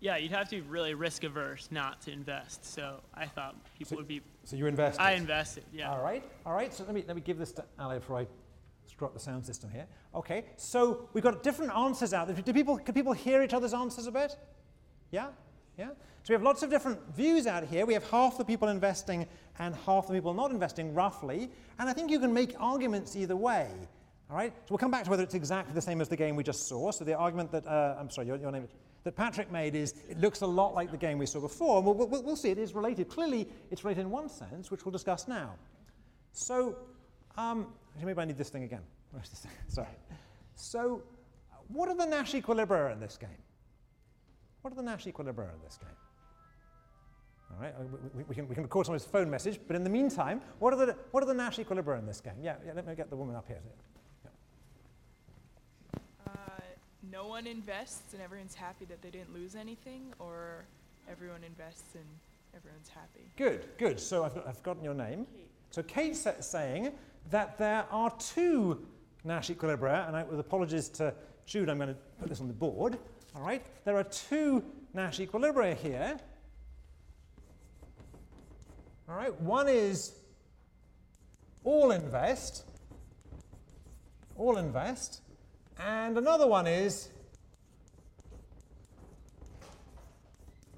yeah, 0.00 0.18
you'd 0.18 0.32
have 0.32 0.50
to 0.50 0.56
be 0.56 0.60
really 0.60 0.92
risk 0.92 1.24
averse 1.24 1.68
not 1.70 2.02
to 2.02 2.12
invest. 2.12 2.64
So 2.64 3.00
I 3.14 3.24
thought 3.24 3.56
people 3.78 3.90
so, 3.90 3.96
would 3.96 4.08
be. 4.08 4.20
So 4.44 4.54
you 4.54 4.66
invested. 4.66 5.02
I 5.02 5.12
invested. 5.12 5.64
Yeah. 5.72 5.90
All 5.90 6.02
right. 6.02 6.22
All 6.44 6.54
right. 6.54 6.72
So 6.74 6.84
let 6.84 6.94
me 6.94 7.04
let 7.06 7.16
me 7.16 7.22
give 7.22 7.38
this 7.38 7.52
to 7.52 7.64
Ali 7.78 8.00
before 8.00 8.20
I 8.20 8.26
screw 8.88 9.06
up 9.06 9.14
the 9.14 9.20
sound 9.20 9.46
system 9.46 9.70
here. 9.70 9.86
Okay. 10.14 10.44
So 10.56 11.08
we've 11.12 11.24
got 11.24 11.42
different 11.42 11.72
answers 11.72 12.12
out 12.12 12.26
there. 12.26 12.36
Do 12.36 12.52
people 12.52 12.78
can 12.78 12.94
people 12.94 13.12
hear 13.12 13.42
each 13.42 13.54
other's 13.54 13.74
answers 13.74 14.06
a 14.06 14.12
bit? 14.12 14.36
Yeah. 15.10 15.28
Yeah. 15.76 15.90
So 16.22 16.30
we 16.30 16.34
have 16.34 16.42
lots 16.42 16.62
of 16.62 16.70
different 16.70 16.98
views 17.14 17.46
out 17.46 17.64
here. 17.64 17.86
We 17.86 17.94
have 17.94 18.08
half 18.10 18.36
the 18.36 18.44
people 18.44 18.68
investing 18.68 19.26
and 19.58 19.74
half 19.86 20.08
the 20.08 20.14
people 20.14 20.34
not 20.34 20.50
investing, 20.50 20.94
roughly. 20.94 21.50
And 21.78 21.88
I 21.88 21.92
think 21.92 22.10
you 22.10 22.18
can 22.18 22.32
make 22.32 22.54
arguments 22.58 23.16
either 23.16 23.36
way. 23.36 23.70
All 24.30 24.36
right. 24.36 24.52
So 24.54 24.66
we'll 24.70 24.78
come 24.78 24.90
back 24.90 25.04
to 25.04 25.10
whether 25.10 25.22
it's 25.22 25.34
exactly 25.34 25.74
the 25.74 25.80
same 25.80 26.00
as 26.00 26.08
the 26.08 26.16
game 26.16 26.36
we 26.36 26.42
just 26.42 26.68
saw. 26.68 26.90
So 26.90 27.04
the 27.04 27.14
argument 27.14 27.52
that 27.52 27.66
uh, 27.66 27.96
I'm 27.98 28.10
sorry, 28.10 28.26
your, 28.26 28.36
your 28.36 28.50
name 28.50 28.68
that 29.04 29.16
Patrick 29.16 29.50
made 29.50 29.74
is 29.74 29.94
it 30.08 30.18
looks 30.18 30.42
a 30.42 30.46
lot 30.46 30.74
like 30.74 30.90
the 30.90 30.96
game 30.96 31.18
we 31.18 31.26
saw 31.26 31.40
before. 31.40 31.80
We'll, 31.82 31.94
we'll, 31.94 32.22
we'll 32.22 32.36
see 32.36 32.50
it 32.50 32.58
is 32.58 32.74
related. 32.74 33.08
Clearly, 33.08 33.48
it's 33.70 33.84
related 33.84 34.02
in 34.02 34.10
one 34.10 34.28
sense, 34.28 34.70
which 34.70 34.84
we'll 34.84 34.92
discuss 34.92 35.28
now. 35.28 35.54
So, 36.32 36.76
um, 37.36 37.68
maybe 38.02 38.20
I 38.20 38.24
need 38.24 38.38
this 38.38 38.50
thing 38.50 38.64
again. 38.64 38.82
Where's 39.10 39.28
this 39.30 39.40
thing? 39.40 39.52
Sorry. 39.68 39.88
So, 40.54 41.02
what 41.68 41.88
are 41.88 41.96
the 41.96 42.06
Nash 42.06 42.32
equilibria 42.32 42.92
in 42.92 43.00
this 43.00 43.16
game? 43.16 43.30
What 44.62 44.72
are 44.72 44.76
the 44.76 44.82
Nash 44.82 45.04
equilibria 45.04 45.52
in 45.54 45.62
this 45.64 45.78
game? 45.78 45.96
All 47.50 47.62
right, 47.62 47.74
uh, 47.78 47.84
we, 48.14 48.22
we, 48.24 48.34
can, 48.34 48.48
we 48.48 48.54
can 48.54 48.62
record 48.62 48.86
someone's 48.86 49.04
phone 49.04 49.30
message, 49.30 49.58
but 49.66 49.74
in 49.74 49.82
the 49.82 49.90
meantime, 49.90 50.40
what 50.58 50.74
are 50.74 50.86
the, 50.86 50.96
what 51.12 51.22
are 51.22 51.26
the 51.26 51.34
Nash 51.34 51.56
equilibria 51.56 51.98
in 51.98 52.06
this 52.06 52.20
game? 52.20 52.34
Yeah, 52.42 52.56
yeah 52.64 52.72
let 52.74 52.86
me 52.86 52.94
get 52.94 53.10
the 53.10 53.16
woman 53.16 53.36
up 53.36 53.46
here 53.46 53.60
uh, 56.26 56.30
no 57.10 57.26
one 57.26 57.46
invests 57.46 58.12
and 58.12 58.22
everyone's 58.22 58.54
happy 58.54 58.84
that 58.84 59.00
they 59.02 59.10
didn't 59.10 59.32
lose 59.32 59.54
anything, 59.54 60.12
or 60.18 60.64
everyone 61.10 61.42
invests 61.44 61.94
and 61.94 62.04
everyone's 62.54 62.88
happy. 62.88 63.30
Good, 63.36 63.66
good. 63.78 63.98
So 63.98 64.24
I've, 64.24 64.36
I've 64.46 64.56
forgotten 64.58 64.84
your 64.84 64.94
name. 64.94 65.26
So 65.70 65.82
Kate's 65.82 66.26
saying 66.40 66.92
that 67.30 67.58
there 67.58 67.86
are 67.90 68.12
two 68.18 68.86
Nash 69.24 69.50
equilibria, 69.50 70.06
and 70.06 70.16
I, 70.16 70.22
with 70.22 70.40
apologies 70.40 70.88
to 70.90 71.12
Jude, 71.44 71.68
I'm 71.68 71.76
going 71.76 71.88
to 71.88 71.96
put 72.20 72.28
this 72.28 72.40
on 72.40 72.46
the 72.46 72.54
board. 72.54 72.98
All 73.34 73.42
right, 73.42 73.64
there 73.84 73.96
are 73.96 74.04
two 74.04 74.64
Nash 74.94 75.18
equilibria 75.18 75.76
here. 75.76 76.16
All 79.08 79.16
right, 79.16 79.38
one 79.40 79.68
is 79.68 80.12
all 81.64 81.90
invest, 81.90 82.64
all 84.36 84.58
invest, 84.58 85.22
and 85.78 86.16
another 86.16 86.46
one 86.46 86.66
is 86.66 87.08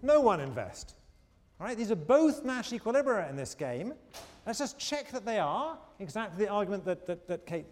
no 0.03 0.21
one 0.21 0.41
invest. 0.41 0.95
All 1.61 1.67
right, 1.67 1.77
these 1.77 1.91
are 1.91 1.97
both 1.97 2.45
Nash 2.45 2.71
equilibria 2.71 3.29
in 3.29 3.37
this 3.37 3.55
game. 3.55 3.93
Let's 4.51 4.59
just 4.59 4.81
check 4.81 5.13
that 5.13 5.25
they 5.25 5.39
are. 5.39 5.79
Exactly 6.01 6.45
the 6.45 6.51
argument 6.51 6.85
that, 6.85 7.07
that, 7.07 7.29
that 7.29 7.47
Kate 7.47 7.67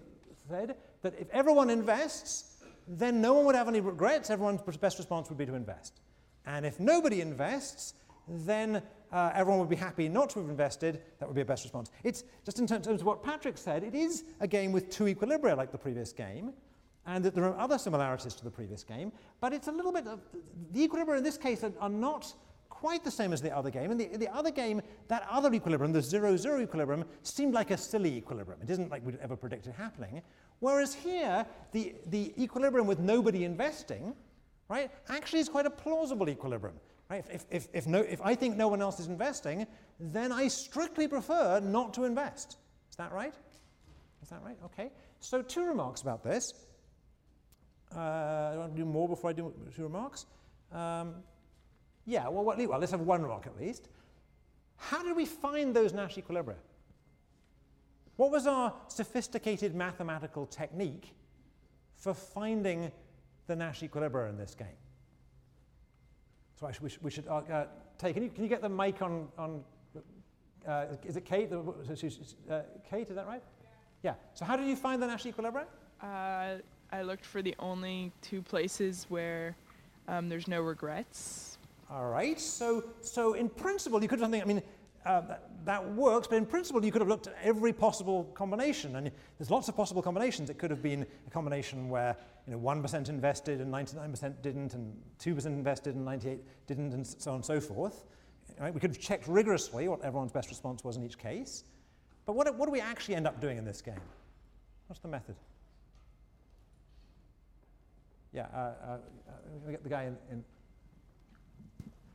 said, 0.48 0.76
that 1.02 1.12
if 1.18 1.28
everyone 1.30 1.70
invests, 1.70 2.62
then 2.86 3.20
no 3.20 3.32
one 3.32 3.46
would 3.46 3.56
have 3.56 3.66
any 3.66 3.80
regrets. 3.80 4.30
Everyone's 4.30 4.60
best 4.76 4.96
response 4.96 5.28
would 5.28 5.38
be 5.38 5.44
to 5.44 5.56
invest. 5.56 5.98
And 6.46 6.64
if 6.64 6.78
nobody 6.78 7.20
invests, 7.20 7.94
then 8.28 8.80
uh, 9.10 9.32
everyone 9.34 9.58
would 9.58 9.68
be 9.68 9.74
happy 9.74 10.08
not 10.08 10.30
to 10.30 10.38
have 10.38 10.48
invested. 10.48 11.02
That 11.18 11.28
would 11.28 11.34
be 11.34 11.40
a 11.40 11.44
best 11.44 11.64
response. 11.64 11.90
It's 12.04 12.22
just 12.44 12.60
in 12.60 12.66
terms 12.68 12.86
of 12.86 13.02
what 13.02 13.24
Patrick 13.24 13.58
said, 13.58 13.82
it 13.82 13.96
is 13.96 14.22
a 14.38 14.46
game 14.46 14.70
with 14.70 14.88
two 14.88 15.06
equilibria 15.06 15.56
like 15.56 15.72
the 15.72 15.78
previous 15.78 16.12
game, 16.12 16.52
and 17.06 17.24
that 17.24 17.34
there 17.34 17.42
are 17.42 17.58
other 17.58 17.78
similarities 17.78 18.34
to 18.34 18.44
the 18.44 18.52
previous 18.52 18.84
game, 18.84 19.10
but 19.40 19.52
it's 19.52 19.66
a 19.66 19.72
little 19.72 19.90
bit 19.90 20.06
of, 20.06 20.20
the 20.70 20.86
equilibria 20.86 21.18
in 21.18 21.24
this 21.24 21.38
case 21.38 21.64
are, 21.64 21.72
are 21.80 21.88
not 21.88 22.32
quite 22.80 23.02
the 23.02 23.10
same 23.10 23.32
as 23.32 23.40
the 23.42 23.54
other 23.54 23.70
game. 23.70 23.90
And 23.90 23.98
the, 23.98 24.16
the 24.16 24.32
other 24.32 24.50
game, 24.50 24.80
that 25.08 25.26
other 25.28 25.52
equilibrium, 25.52 25.92
the 25.92 26.02
zero-zero 26.02 26.60
equilibrium, 26.60 27.04
seemed 27.22 27.54
like 27.54 27.70
a 27.72 27.76
silly 27.76 28.16
equilibrium. 28.16 28.60
It 28.62 28.70
isn't 28.70 28.90
like 28.90 29.04
we'd 29.04 29.18
ever 29.20 29.36
predicted 29.36 29.74
happening. 29.74 30.22
Whereas 30.60 30.94
here, 30.94 31.44
the, 31.72 31.94
the 32.06 32.32
equilibrium 32.42 32.86
with 32.86 33.00
nobody 33.00 33.44
investing, 33.44 34.14
right, 34.68 34.90
actually 35.08 35.40
is 35.40 35.48
quite 35.48 35.66
a 35.66 35.70
plausible 35.70 36.28
equilibrium. 36.28 36.76
Right? 37.10 37.24
If, 37.32 37.46
if, 37.50 37.68
if, 37.72 37.86
no, 37.86 38.00
if 38.00 38.20
I 38.22 38.34
think 38.34 38.56
no 38.56 38.68
one 38.68 38.80
else 38.82 39.00
is 39.00 39.06
investing, 39.06 39.66
then 39.98 40.30
I 40.30 40.48
strictly 40.48 41.08
prefer 41.08 41.60
not 41.60 41.94
to 41.94 42.04
invest. 42.04 42.58
Is 42.90 42.96
that 42.96 43.12
right? 43.12 43.34
Is 44.22 44.28
that 44.28 44.40
right? 44.44 44.58
Okay. 44.66 44.92
So 45.20 45.42
two 45.42 45.64
remarks 45.64 46.02
about 46.02 46.22
this. 46.22 46.52
Uh, 47.94 47.98
I 48.52 48.56
want 48.56 48.76
to 48.76 48.76
do 48.76 48.84
more 48.84 49.08
before 49.08 49.30
I 49.30 49.32
do 49.32 49.52
two 49.74 49.84
remarks. 49.84 50.26
Um, 50.70 51.14
yeah, 52.08 52.26
well, 52.26 52.42
what, 52.42 52.56
well, 52.66 52.78
let's 52.78 52.92
have 52.92 53.02
one 53.02 53.22
rock 53.22 53.46
at 53.46 53.60
least. 53.60 53.88
How 54.76 55.02
did 55.02 55.14
we 55.14 55.26
find 55.26 55.76
those 55.76 55.92
Nash 55.92 56.16
equilibria? 56.16 56.56
What 58.16 58.30
was 58.30 58.46
our 58.46 58.72
sophisticated 58.88 59.74
mathematical 59.74 60.46
technique 60.46 61.14
for 61.96 62.14
finding 62.14 62.90
the 63.46 63.54
Nash 63.54 63.82
equilibria 63.82 64.30
in 64.30 64.38
this 64.38 64.54
game? 64.54 64.68
So 66.58 66.70
should, 66.72 66.82
we 66.82 66.88
should, 66.88 67.02
we 67.04 67.10
should 67.10 67.28
uh, 67.28 67.36
uh, 67.36 67.66
take, 67.98 68.14
can 68.14 68.22
you, 68.22 68.30
can 68.30 68.42
you 68.42 68.48
get 68.48 68.62
the 68.62 68.68
mic 68.70 69.02
on, 69.02 69.28
on 69.36 69.62
uh, 70.66 70.86
is 71.04 71.16
it 71.16 71.26
Kate? 71.26 71.52
Uh, 71.52 72.60
Kate, 72.88 73.08
is 73.10 73.16
that 73.16 73.26
right? 73.26 73.42
Yeah. 74.02 74.14
So 74.32 74.46
how 74.46 74.56
did 74.56 74.66
you 74.66 74.76
find 74.76 75.02
the 75.02 75.06
Nash 75.06 75.24
equilibria? 75.24 75.66
Uh, 76.02 76.62
I 76.90 77.02
looked 77.02 77.26
for 77.26 77.42
the 77.42 77.54
only 77.58 78.12
two 78.22 78.40
places 78.40 79.04
where 79.10 79.56
um, 80.08 80.30
there's 80.30 80.48
no 80.48 80.62
regrets. 80.62 81.47
All 81.90 82.06
right. 82.06 82.38
So, 82.38 82.84
so 83.00 83.32
in 83.32 83.48
principle, 83.48 84.02
you 84.02 84.08
could 84.08 84.18
have 84.18 84.24
something. 84.24 84.42
I 84.42 84.44
mean, 84.44 84.62
uh, 85.06 85.22
that, 85.22 85.48
that, 85.64 85.94
works, 85.94 86.26
but 86.26 86.36
in 86.36 86.44
principle, 86.44 86.84
you 86.84 86.92
could 86.92 87.00
have 87.00 87.08
looked 87.08 87.28
at 87.28 87.36
every 87.42 87.72
possible 87.72 88.24
combination, 88.34 88.96
and 88.96 89.10
there's 89.38 89.50
lots 89.50 89.68
of 89.68 89.76
possible 89.76 90.02
combinations. 90.02 90.50
It 90.50 90.58
could 90.58 90.70
have 90.70 90.82
been 90.82 91.06
a 91.26 91.30
combination 91.30 91.88
where 91.88 92.14
you 92.46 92.52
know 92.52 92.58
1% 92.58 93.08
invested 93.08 93.60
and 93.60 93.72
99% 93.72 94.42
didn't, 94.42 94.74
and 94.74 94.94
2% 95.18 95.46
invested 95.46 95.94
and 95.94 96.04
98 96.04 96.40
didn't, 96.66 96.92
and 96.92 97.06
so 97.06 97.30
on 97.30 97.36
and 97.36 97.44
so 97.44 97.58
forth. 97.60 98.04
Right? 98.60 98.74
We 98.74 98.80
could 98.80 98.90
have 98.90 99.00
checked 99.00 99.26
rigorously 99.26 99.88
what 99.88 100.02
everyone's 100.02 100.32
best 100.32 100.50
response 100.50 100.84
was 100.84 100.96
in 100.96 101.04
each 101.04 101.16
case. 101.16 101.64
But 102.26 102.34
what, 102.34 102.52
what 102.56 102.66
do 102.66 102.72
we 102.72 102.80
actually 102.80 103.14
end 103.14 103.26
up 103.26 103.40
doing 103.40 103.56
in 103.56 103.64
this 103.64 103.80
game? 103.80 104.00
What's 104.88 105.00
the 105.00 105.08
method? 105.08 105.36
Yeah, 108.32 108.46
uh, 108.52 108.56
uh, 108.56 108.98
uh, 109.28 109.70
get 109.70 109.82
the 109.82 109.88
guy 109.88 110.04
in. 110.04 110.16
in 110.30 110.44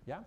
yeah? 0.05 0.19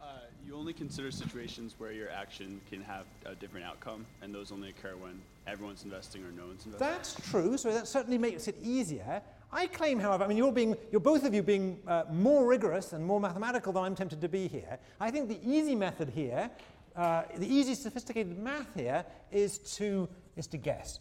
Uh, 0.00 0.04
you 0.46 0.56
only 0.56 0.72
consider 0.72 1.10
situations 1.10 1.74
where 1.78 1.92
your 1.92 2.10
action 2.10 2.60
can 2.70 2.80
have 2.82 3.04
a 3.26 3.34
different 3.34 3.66
outcome, 3.66 4.06
and 4.22 4.34
those 4.34 4.50
only 4.50 4.70
occur 4.70 4.96
when 4.96 5.20
everyone's 5.46 5.84
investing 5.84 6.24
or 6.24 6.30
no 6.32 6.46
one's 6.46 6.64
investing. 6.64 6.88
That's 6.88 7.14
true. 7.30 7.58
So 7.58 7.72
that 7.72 7.86
certainly 7.86 8.16
makes 8.16 8.48
it 8.48 8.56
easier. 8.62 9.22
I 9.52 9.66
claim, 9.66 9.98
however, 9.98 10.24
I 10.24 10.26
mean, 10.26 10.38
you're, 10.38 10.52
being, 10.52 10.76
you're 10.90 11.00
both 11.00 11.24
of 11.24 11.34
you 11.34 11.42
being 11.42 11.78
uh, 11.86 12.04
more 12.10 12.46
rigorous 12.46 12.92
and 12.92 13.04
more 13.04 13.20
mathematical 13.20 13.72
than 13.72 13.82
I'm 13.82 13.94
tempted 13.94 14.20
to 14.20 14.28
be 14.28 14.48
here. 14.48 14.78
I 15.00 15.10
think 15.10 15.28
the 15.28 15.40
easy 15.44 15.74
method 15.74 16.08
here, 16.08 16.50
uh, 16.96 17.24
the 17.36 17.52
easy 17.52 17.74
sophisticated 17.74 18.38
math 18.38 18.74
here, 18.74 19.04
is 19.30 19.58
to, 19.76 20.08
is 20.36 20.46
to 20.48 20.56
guess. 20.56 21.00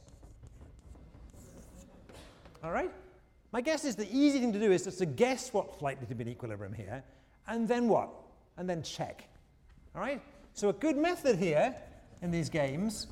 All 2.64 2.72
right? 2.72 2.92
My 3.52 3.62
guess 3.62 3.86
is 3.86 3.96
the 3.96 4.08
easy 4.12 4.40
thing 4.40 4.52
to 4.54 4.60
do 4.60 4.72
is 4.72 4.84
just 4.84 5.00
to 5.00 5.06
guess 5.06 5.54
what's 5.54 5.82
likely 5.82 6.08
to 6.08 6.16
be 6.16 6.24
in 6.24 6.30
equilibrium 6.30 6.74
here, 6.74 7.04
and 7.50 7.68
then 7.68 7.90
what? 7.90 8.10
And 8.58 8.70
then 8.70 8.84
check. 8.84 9.28
All 9.96 10.02
right? 10.02 10.22
So 10.54 10.70
a 10.70 10.74
good 10.74 10.98
method 10.98 11.38
here 11.38 11.76
in 12.22 12.32
these 12.32 12.50
games 12.50 13.08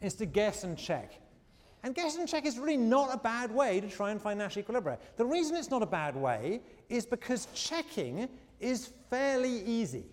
is 0.00 0.14
to 0.14 0.26
guess 0.26 0.64
and 0.64 0.76
check. 0.76 1.12
And 1.82 1.94
guess 1.94 2.16
and 2.16 2.28
check 2.28 2.46
is 2.46 2.58
really 2.58 2.76
not 2.76 3.14
a 3.14 3.18
bad 3.18 3.50
way 3.50 3.80
to 3.80 3.88
try 3.88 4.10
and 4.10 4.20
find 4.20 4.38
Nash 4.38 4.56
equilibria. 4.56 4.98
The 5.16 5.24
reason 5.24 5.56
it's 5.56 5.70
not 5.70 5.82
a 5.82 5.86
bad 5.86 6.16
way 6.16 6.60
is 6.88 7.04
because 7.04 7.46
checking 7.54 8.28
is 8.60 8.90
fairly 9.10 9.62
easy. 9.64 10.06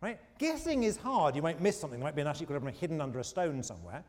Right? 0.00 0.18
Guessing 0.38 0.84
is 0.84 0.96
hard. 0.96 1.36
You 1.36 1.42
might 1.42 1.60
miss 1.60 1.78
something. 1.78 1.98
There 1.98 2.06
might 2.06 2.14
be 2.14 2.22
a 2.22 2.24
Nash 2.24 2.40
equilibrium 2.40 2.74
hidden 2.74 3.00
under 3.00 3.18
a 3.18 3.24
stone 3.24 3.62
somewhere. 3.62 4.04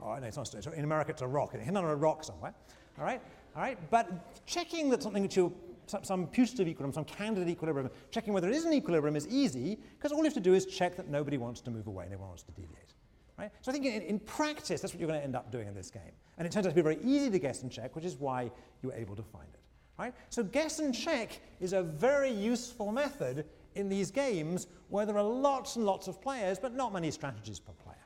Oh, 0.00 0.16
no, 0.16 0.26
it's 0.26 0.36
not 0.36 0.52
a 0.52 0.62
stone. 0.62 0.74
In 0.74 0.84
America, 0.84 1.12
it's 1.12 1.22
a 1.22 1.26
rock. 1.26 1.50
It's 1.52 1.62
hidden 1.62 1.76
under 1.76 1.92
a 1.92 1.96
rock 1.96 2.24
somewhere. 2.24 2.54
All 2.98 3.04
right? 3.04 3.20
All 3.54 3.62
right? 3.62 3.78
But 3.90 4.46
checking 4.46 4.88
that 4.90 5.02
something 5.02 5.22
that 5.22 5.36
you 5.36 5.52
some, 5.88 6.04
some 6.04 6.26
putative 6.26 6.68
equilibrium, 6.68 6.92
some 6.92 7.04
candidate 7.04 7.48
equilibrium, 7.48 7.90
checking 8.10 8.32
whether 8.32 8.48
it 8.48 8.54
is 8.54 8.64
an 8.64 8.72
equilibrium 8.72 9.16
is 9.16 9.26
easy 9.28 9.78
because 9.96 10.12
all 10.12 10.18
you 10.18 10.24
have 10.24 10.34
to 10.34 10.40
do 10.40 10.54
is 10.54 10.66
check 10.66 10.96
that 10.96 11.08
nobody 11.08 11.38
wants 11.38 11.60
to 11.62 11.70
move 11.70 11.86
away 11.86 12.04
everyone 12.04 12.28
wants 12.28 12.42
to 12.44 12.52
deviate. 12.52 12.94
Right? 13.38 13.50
So 13.60 13.70
I 13.70 13.72
think 13.72 13.86
in, 13.86 14.02
in 14.02 14.18
practice, 14.18 14.80
that's 14.80 14.92
what 14.92 15.00
you're 15.00 15.08
going 15.08 15.20
to 15.20 15.24
end 15.24 15.36
up 15.36 15.52
doing 15.52 15.68
in 15.68 15.74
this 15.74 15.90
game. 15.90 16.02
And 16.38 16.46
it 16.46 16.52
turns 16.52 16.66
out 16.66 16.70
to 16.70 16.74
be 16.74 16.82
very 16.82 16.98
easy 17.04 17.30
to 17.30 17.38
guess 17.38 17.62
and 17.62 17.70
check, 17.70 17.94
which 17.94 18.04
is 18.04 18.16
why 18.16 18.50
you 18.82 18.88
were 18.88 18.94
able 18.94 19.14
to 19.16 19.22
find 19.22 19.48
it. 19.52 19.60
Right? 19.98 20.14
So 20.28 20.42
guess 20.42 20.80
and 20.80 20.94
check 20.94 21.40
is 21.60 21.72
a 21.72 21.82
very 21.82 22.30
useful 22.30 22.92
method 22.92 23.44
in 23.74 23.88
these 23.88 24.10
games 24.10 24.66
where 24.88 25.06
there 25.06 25.16
are 25.16 25.24
lots 25.24 25.76
and 25.76 25.84
lots 25.84 26.08
of 26.08 26.20
players, 26.20 26.58
but 26.58 26.74
not 26.74 26.92
many 26.92 27.10
strategies 27.10 27.58
per 27.60 27.72
player. 27.72 27.96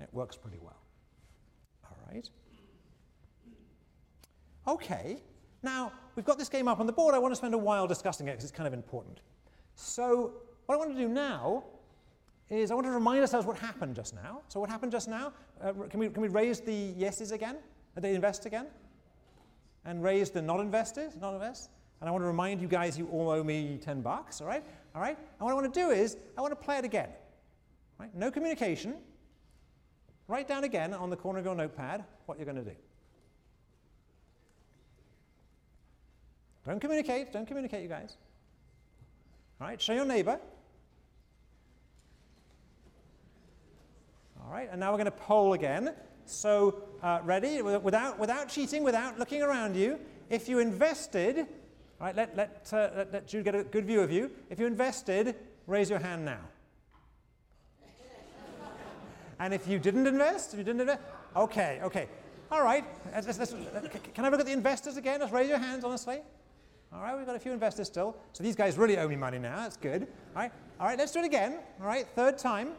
It 0.00 0.08
works 0.12 0.36
pretty 0.36 0.58
well. 0.60 0.80
All 1.84 1.96
right. 2.12 2.28
Okay. 4.66 5.22
Now, 5.62 5.92
we've 6.20 6.26
got 6.26 6.36
this 6.36 6.50
game 6.50 6.68
up 6.68 6.80
on 6.80 6.86
the 6.86 6.92
board. 6.92 7.14
I 7.14 7.18
want 7.18 7.32
to 7.32 7.36
spend 7.36 7.54
a 7.54 7.58
while 7.58 7.86
discussing 7.86 8.28
it 8.28 8.32
because 8.32 8.44
it's 8.44 8.52
kind 8.52 8.66
of 8.66 8.74
important. 8.74 9.20
So 9.74 10.34
what 10.66 10.74
I 10.74 10.78
want 10.78 10.94
to 10.94 11.00
do 11.00 11.08
now 11.08 11.64
is 12.50 12.70
I 12.70 12.74
want 12.74 12.86
to 12.86 12.90
remind 12.90 13.20
ourselves 13.20 13.46
what 13.46 13.56
happened 13.56 13.96
just 13.96 14.14
now. 14.14 14.42
So 14.48 14.60
what 14.60 14.68
happened 14.68 14.92
just 14.92 15.08
now? 15.08 15.32
Uh, 15.62 15.72
can, 15.88 15.98
we, 15.98 16.10
can 16.10 16.20
we 16.20 16.28
raise 16.28 16.60
the 16.60 16.74
yeses 16.74 17.32
again? 17.32 17.56
The 17.94 18.08
invest 18.08 18.44
again? 18.44 18.66
And 19.86 20.02
raise 20.02 20.28
the 20.28 20.42
not 20.42 20.60
investors, 20.60 21.16
not 21.18 21.32
invest? 21.32 21.70
And 22.02 22.08
I 22.08 22.12
want 22.12 22.20
to 22.22 22.26
remind 22.26 22.60
you 22.60 22.68
guys 22.68 22.98
you 22.98 23.08
all 23.08 23.30
owe 23.30 23.42
me 23.42 23.78
10 23.80 24.02
bucks, 24.02 24.42
all 24.42 24.46
right? 24.46 24.62
All 24.94 25.00
right? 25.00 25.16
And 25.16 25.40
what 25.40 25.52
I 25.52 25.54
want 25.54 25.72
to 25.72 25.80
do 25.80 25.88
is 25.88 26.18
I 26.36 26.42
want 26.42 26.52
to 26.52 26.62
play 26.62 26.76
it 26.76 26.84
again. 26.84 27.08
Right? 27.98 28.14
No 28.14 28.30
communication. 28.30 28.96
Write 30.28 30.48
down 30.48 30.64
again 30.64 30.92
on 30.92 31.08
the 31.08 31.16
corner 31.16 31.38
of 31.38 31.46
your 31.46 31.54
notepad 31.54 32.04
what 32.26 32.36
you're 32.36 32.44
going 32.44 32.62
to 32.62 32.70
do. 32.70 32.76
Don't 36.66 36.80
communicate. 36.80 37.32
Don't 37.32 37.46
communicate, 37.46 37.82
you 37.82 37.88
guys. 37.88 38.16
All 39.60 39.66
right? 39.66 39.80
Show 39.80 39.92
your 39.92 40.04
neighbor. 40.04 40.38
All 44.50 44.56
right, 44.56 44.68
and 44.70 44.80
now 44.80 44.90
we're 44.90 44.98
going 44.98 45.04
to 45.04 45.12
poll 45.12 45.52
again. 45.52 45.94
So, 46.24 46.82
uh, 47.02 47.20
ready? 47.22 47.62
Without, 47.62 48.18
without 48.18 48.48
cheating, 48.48 48.82
without 48.82 49.16
looking 49.16 49.42
around 49.42 49.76
you, 49.76 49.98
if 50.28 50.48
you 50.48 50.58
invested, 50.58 51.38
all 51.38 52.06
right, 52.06 52.16
let, 52.16 52.36
let, 52.36 52.68
uh, 52.72 52.90
let, 52.96 53.12
let 53.12 53.28
Jude 53.28 53.44
get 53.44 53.54
a 53.54 53.62
good 53.62 53.84
view 53.84 54.00
of 54.00 54.10
you. 54.10 54.30
If 54.48 54.58
you 54.58 54.66
invested, 54.66 55.36
raise 55.66 55.88
your 55.88 56.00
hand 56.00 56.24
now. 56.24 56.40
and 59.38 59.54
if 59.54 59.68
you 59.68 59.78
didn't 59.78 60.06
invest, 60.06 60.52
if 60.52 60.58
you 60.58 60.64
didn't 60.64 60.80
invest, 60.80 61.00
okay, 61.36 61.78
okay. 61.82 62.08
All 62.50 62.64
right, 62.64 62.84
let's, 63.12 63.26
let's, 63.26 63.38
let's, 63.38 63.54
can 64.14 64.24
I 64.24 64.30
look 64.30 64.40
at 64.40 64.46
the 64.46 64.52
investors 64.52 64.96
again? 64.96 65.20
Let's 65.20 65.32
raise 65.32 65.48
your 65.48 65.58
hands, 65.58 65.84
honestly. 65.84 66.22
All 66.92 67.00
right, 67.00 67.16
we've 67.16 67.26
got 67.26 67.36
a 67.36 67.40
few 67.40 67.52
investors 67.52 67.86
still. 67.86 68.16
So 68.32 68.42
these 68.42 68.56
guys 68.56 68.76
really 68.76 68.98
owe 68.98 69.08
me 69.08 69.16
money 69.16 69.38
now. 69.38 69.56
That's 69.56 69.76
good. 69.76 70.08
All 70.34 70.42
right, 70.42 70.52
all 70.80 70.86
right, 70.86 70.98
let's 70.98 71.12
do 71.12 71.20
it 71.20 71.24
again. 71.24 71.58
All 71.80 71.86
right, 71.86 72.06
third 72.16 72.36
time. 72.36 72.72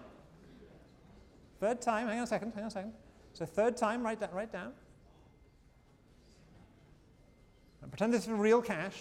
Third 1.59 1.81
time. 1.81 2.07
Hang 2.07 2.17
on 2.17 2.23
a 2.23 2.27
second. 2.27 2.51
Hang 2.53 2.63
on 2.63 2.67
a 2.67 2.71
second. 2.71 2.93
So 3.33 3.45
third 3.45 3.77
time, 3.77 4.03
write 4.03 4.19
that. 4.19 4.33
Write 4.33 4.51
down. 4.51 4.73
And 7.81 7.91
pretend 7.91 8.13
this 8.13 8.23
is 8.23 8.29
real 8.29 8.61
cash. 8.61 8.95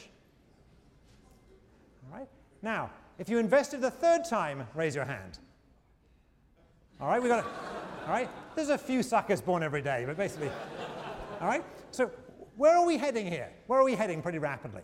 All 2.04 2.18
right. 2.18 2.28
Now, 2.62 2.90
if 3.18 3.28
you 3.28 3.38
invested 3.38 3.80
the 3.80 3.90
third 3.90 4.24
time, 4.24 4.66
raise 4.74 4.94
your 4.94 5.04
hand. 5.04 5.38
All 7.00 7.08
right, 7.08 7.22
we 7.22 7.28
got. 7.28 7.44
All 8.06 8.12
right. 8.12 8.28
There's 8.54 8.68
a 8.68 8.78
few 8.78 9.02
suckers 9.02 9.40
born 9.40 9.62
every 9.62 9.82
day, 9.82 10.04
but 10.06 10.16
basically. 10.16 10.50
All 11.40 11.48
right. 11.48 11.64
So 11.90 12.10
where 12.56 12.76
are 12.76 12.84
we 12.84 12.98
heading 12.98 13.26
here? 13.26 13.50
Where 13.66 13.80
are 13.80 13.84
we 13.84 13.94
heading 13.94 14.20
pretty 14.20 14.38
rapidly? 14.38 14.82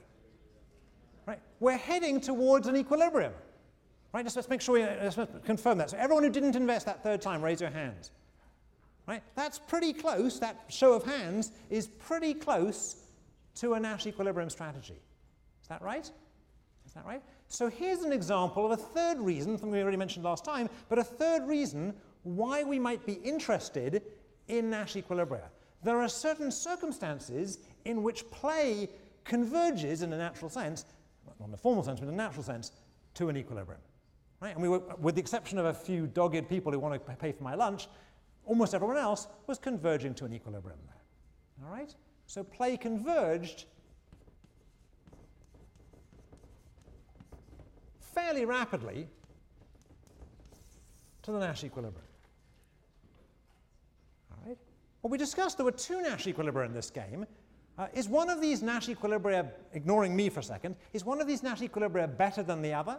Right? 1.27 1.41
We're 1.61 1.77
heading 1.77 2.21
towards 2.21 2.69
an 2.69 2.77
equilibrium. 2.77 3.33
Right? 4.13 4.25
Just 4.25 4.37
let's 4.37 4.49
make 4.49 4.61
sure 4.61 4.75
we 4.75 4.83
let's 4.83 5.19
confirm 5.45 5.79
that. 5.79 5.91
So 5.91 5.97
everyone 5.99 6.25
who 6.25 6.31
didn't 6.31 6.57
invest 6.57 6.87
that 6.87 7.03
third 7.03 7.21
time, 7.21 7.43
raise 7.43 7.61
your 7.61 7.71
hands. 7.71 8.13
Right? 9.07 9.23
That's 9.35 9.59
pretty 9.59 9.93
close. 9.93 10.39
That 10.39 10.65
show 10.69 10.93
of 10.95 11.05
hands 11.05 11.53
is 11.71 11.89
pretty 11.89 12.35
close 12.35 12.97
to 13.57 13.75
a 13.75 13.81
Nash 13.81 14.07
equilibrium 14.07 14.51
strategy. 14.51 15.01
Is 15.63 15.69
that 15.69 15.83
right? 15.83 16.11
Is 16.87 16.93
that 16.95 17.05
right? 17.05 17.23
So 17.49 17.69
here's 17.69 18.03
an 18.03 18.13
example 18.13 18.65
of 18.65 18.73
a 18.73 18.77
third 18.77 19.19
reason, 19.19 19.53
something 19.59 19.71
we 19.71 19.83
already 19.83 19.97
mentioned 19.97 20.25
last 20.25 20.45
time, 20.45 20.69
but 20.89 20.99
a 20.99 21.05
third 21.05 21.47
reason 21.47 21.95
why 22.23 22.65
we 22.65 22.79
might 22.79 23.05
be 23.07 23.15
interested 23.15 24.03
in 24.49 24.71
Nash 24.71 24.95
equilibria. 24.95 25.49
There 25.83 26.01
are 26.01 26.09
certain 26.09 26.51
circumstances 26.51 27.59
in 27.85 28.03
which 28.03 28.29
play 28.31 28.89
converges 29.25 30.03
in 30.03 30.13
a 30.13 30.19
natural 30.19 30.51
sense, 30.51 30.85
not 31.41 31.49
in 31.49 31.55
a 31.55 31.57
formal 31.57 31.83
sense, 31.83 32.01
but 32.01 32.09
in 32.09 32.15
a 32.15 32.17
natural 32.17 32.43
sense, 32.43 32.73
to 33.15 33.29
an 33.29 33.37
equilibrium. 33.37 33.81
Right? 34.41 34.53
And 34.55 34.63
we 34.63 34.69
were, 34.69 34.83
with 35.01 35.15
the 35.15 35.21
exception 35.21 35.59
of 35.59 35.67
a 35.67 35.75
few 35.75 36.07
dogged 36.07 36.49
people 36.49 36.73
who 36.73 36.79
want 36.79 36.95
to 36.95 37.17
pay 37.17 37.33
for 37.33 37.43
my 37.43 37.55
lunch, 37.55 37.89
almost 38.45 38.75
everyone 38.75 38.97
else 38.97 39.27
was 39.47 39.59
converging 39.59 40.15
to 40.15 40.25
an 40.25 40.33
equilibrium 40.33 40.79
there. 40.87 41.65
All 41.65 41.73
right? 41.73 41.95
So 42.27 42.45
play 42.45 42.77
converged 42.77 43.65
fairly 48.01 48.45
rapidly 48.45 49.09
to 51.23 51.33
the 51.33 51.39
Nash 51.39 51.65
equilibrium. 51.65 52.07
All 54.31 54.49
right? 54.49 54.59
What 55.01 55.11
we 55.11 55.19
discussed, 55.19 55.57
there 55.59 55.65
were 55.65 55.73
two 55.73 56.03
Nash 56.03 56.25
equilibria 56.25 56.67
in 56.67 56.73
this 56.73 56.91
game. 56.91 57.27
Uh, 57.79 57.89
is 57.93 58.09
one 58.09 58.31
of 58.31 58.41
these 58.41 58.63
Nash 58.63 58.89
equilibria, 58.89 59.51
ignoring 59.73 60.17
me 60.17 60.31
for 60.31 60.41
a 60.41 60.43
second, 60.43 60.77
is 60.93 61.05
one 61.05 61.21
of 61.21 61.27
these 61.27 61.43
Nash 61.43 61.61
equilibria 61.61 62.17
better 62.17 62.43
than 62.43 62.63
the 62.63 62.73
other? 62.73 62.99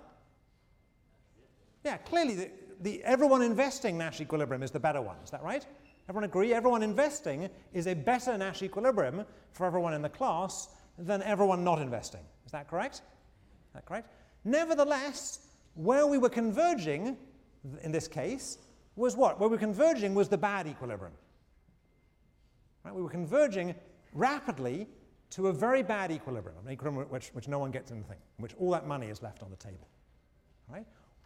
Yeah, 1.84 1.98
clearly 1.98 2.36
the, 2.36 2.52
the 2.82 3.04
everyone 3.04 3.42
investing 3.42 3.98
Nash 3.98 4.22
equilibrium 4.22 4.62
is 4.62 4.72
the 4.72 4.80
better 4.80 5.02
one. 5.02 5.16
Is 5.24 5.32
that 5.32 5.44
right? 5.44 5.66
Everyone 6.08 6.26
agree? 6.26 6.54
Everyone 6.54 6.84
investing 6.84 7.50
is 7.74 7.88
a 7.88 7.96
better 7.96 8.38
Nash 8.38 8.62
equilibrium 8.62 9.26
for 9.52 9.66
everyone 9.66 9.94
in 9.94 10.02
the 10.02 10.10
class 10.10 10.70
than 10.98 11.24
everyone 11.24 11.64
not 11.64 11.82
investing. 11.82 12.22
Is 12.46 12.52
that 12.52 12.70
correct? 12.70 12.96
Is 12.96 13.74
that 13.74 13.86
correct? 13.86 14.10
Nevertheless, 14.46 15.40
where 15.74 16.06
we 16.08 16.18
were 16.18 16.30
converging, 16.30 17.18
in 17.82 17.92
this 17.92 18.08
case, 18.08 18.60
was 18.96 19.16
what? 19.16 19.40
Where 19.40 19.50
we 19.50 19.56
were 19.56 19.60
converging 19.60 20.16
was 20.16 20.30
the 20.30 20.38
bad 20.38 20.68
equilibrium. 20.68 21.14
Right? 22.84 22.96
We 22.96 23.02
were 23.02 23.10
converging 23.10 23.76
rapidly 24.18 24.88
to 25.32 25.48
a 25.48 25.54
very 25.54 25.84
bad 25.84 26.12
equilibrium, 26.12 26.58
an 26.66 26.72
equilibrium 26.72 27.10
which, 27.10 27.30
which 27.30 27.48
no 27.48 27.60
one 27.60 27.72
gets 27.72 27.92
anything, 27.92 28.18
in 28.38 28.44
which 28.44 28.54
all 28.58 28.72
that 28.72 28.88
money 28.88 29.08
is 29.08 29.22
left 29.22 29.44
on 29.44 29.50
the 29.50 29.56
table. 29.58 29.88
Right? 30.70 30.86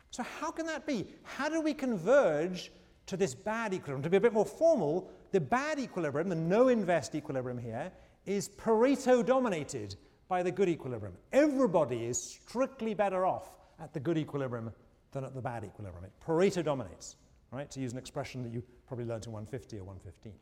So 0.09 0.23
how 0.23 0.51
can 0.51 0.65
that 0.67 0.85
be? 0.85 1.07
How 1.23 1.49
do 1.49 1.61
we 1.61 1.73
converge 1.73 2.71
to 3.07 3.17
this 3.17 3.33
bad 3.33 3.73
equilibrium? 3.73 4.03
To 4.03 4.09
be 4.09 4.17
a 4.17 4.21
bit 4.21 4.33
more 4.33 4.45
formal, 4.45 5.09
the 5.31 5.39
bad 5.39 5.79
equilibrium, 5.79 6.29
the 6.29 6.35
no-invest 6.35 7.15
equilibrium 7.15 7.57
here, 7.57 7.91
is 8.25 8.49
Pareto 8.49 9.25
dominated 9.25 9.95
by 10.27 10.43
the 10.43 10.51
good 10.51 10.69
equilibrium. 10.69 11.15
Everybody 11.31 12.05
is 12.05 12.21
strictly 12.21 12.93
better 12.93 13.25
off 13.25 13.51
at 13.79 13.93
the 13.93 13.99
good 13.99 14.17
equilibrium 14.17 14.71
than 15.11 15.23
at 15.23 15.33
the 15.33 15.41
bad 15.41 15.63
equilibrium. 15.63 16.05
It 16.05 16.11
Pareto 16.25 16.63
dominates, 16.63 17.15
right? 17.51 17.69
To 17.71 17.79
use 17.79 17.91
an 17.91 17.97
expression 17.97 18.43
that 18.43 18.51
you 18.51 18.63
probably 18.87 19.05
learned 19.05 19.25
in 19.25 19.31
150 19.31 19.77
or 19.77 19.83
115. 19.83 20.33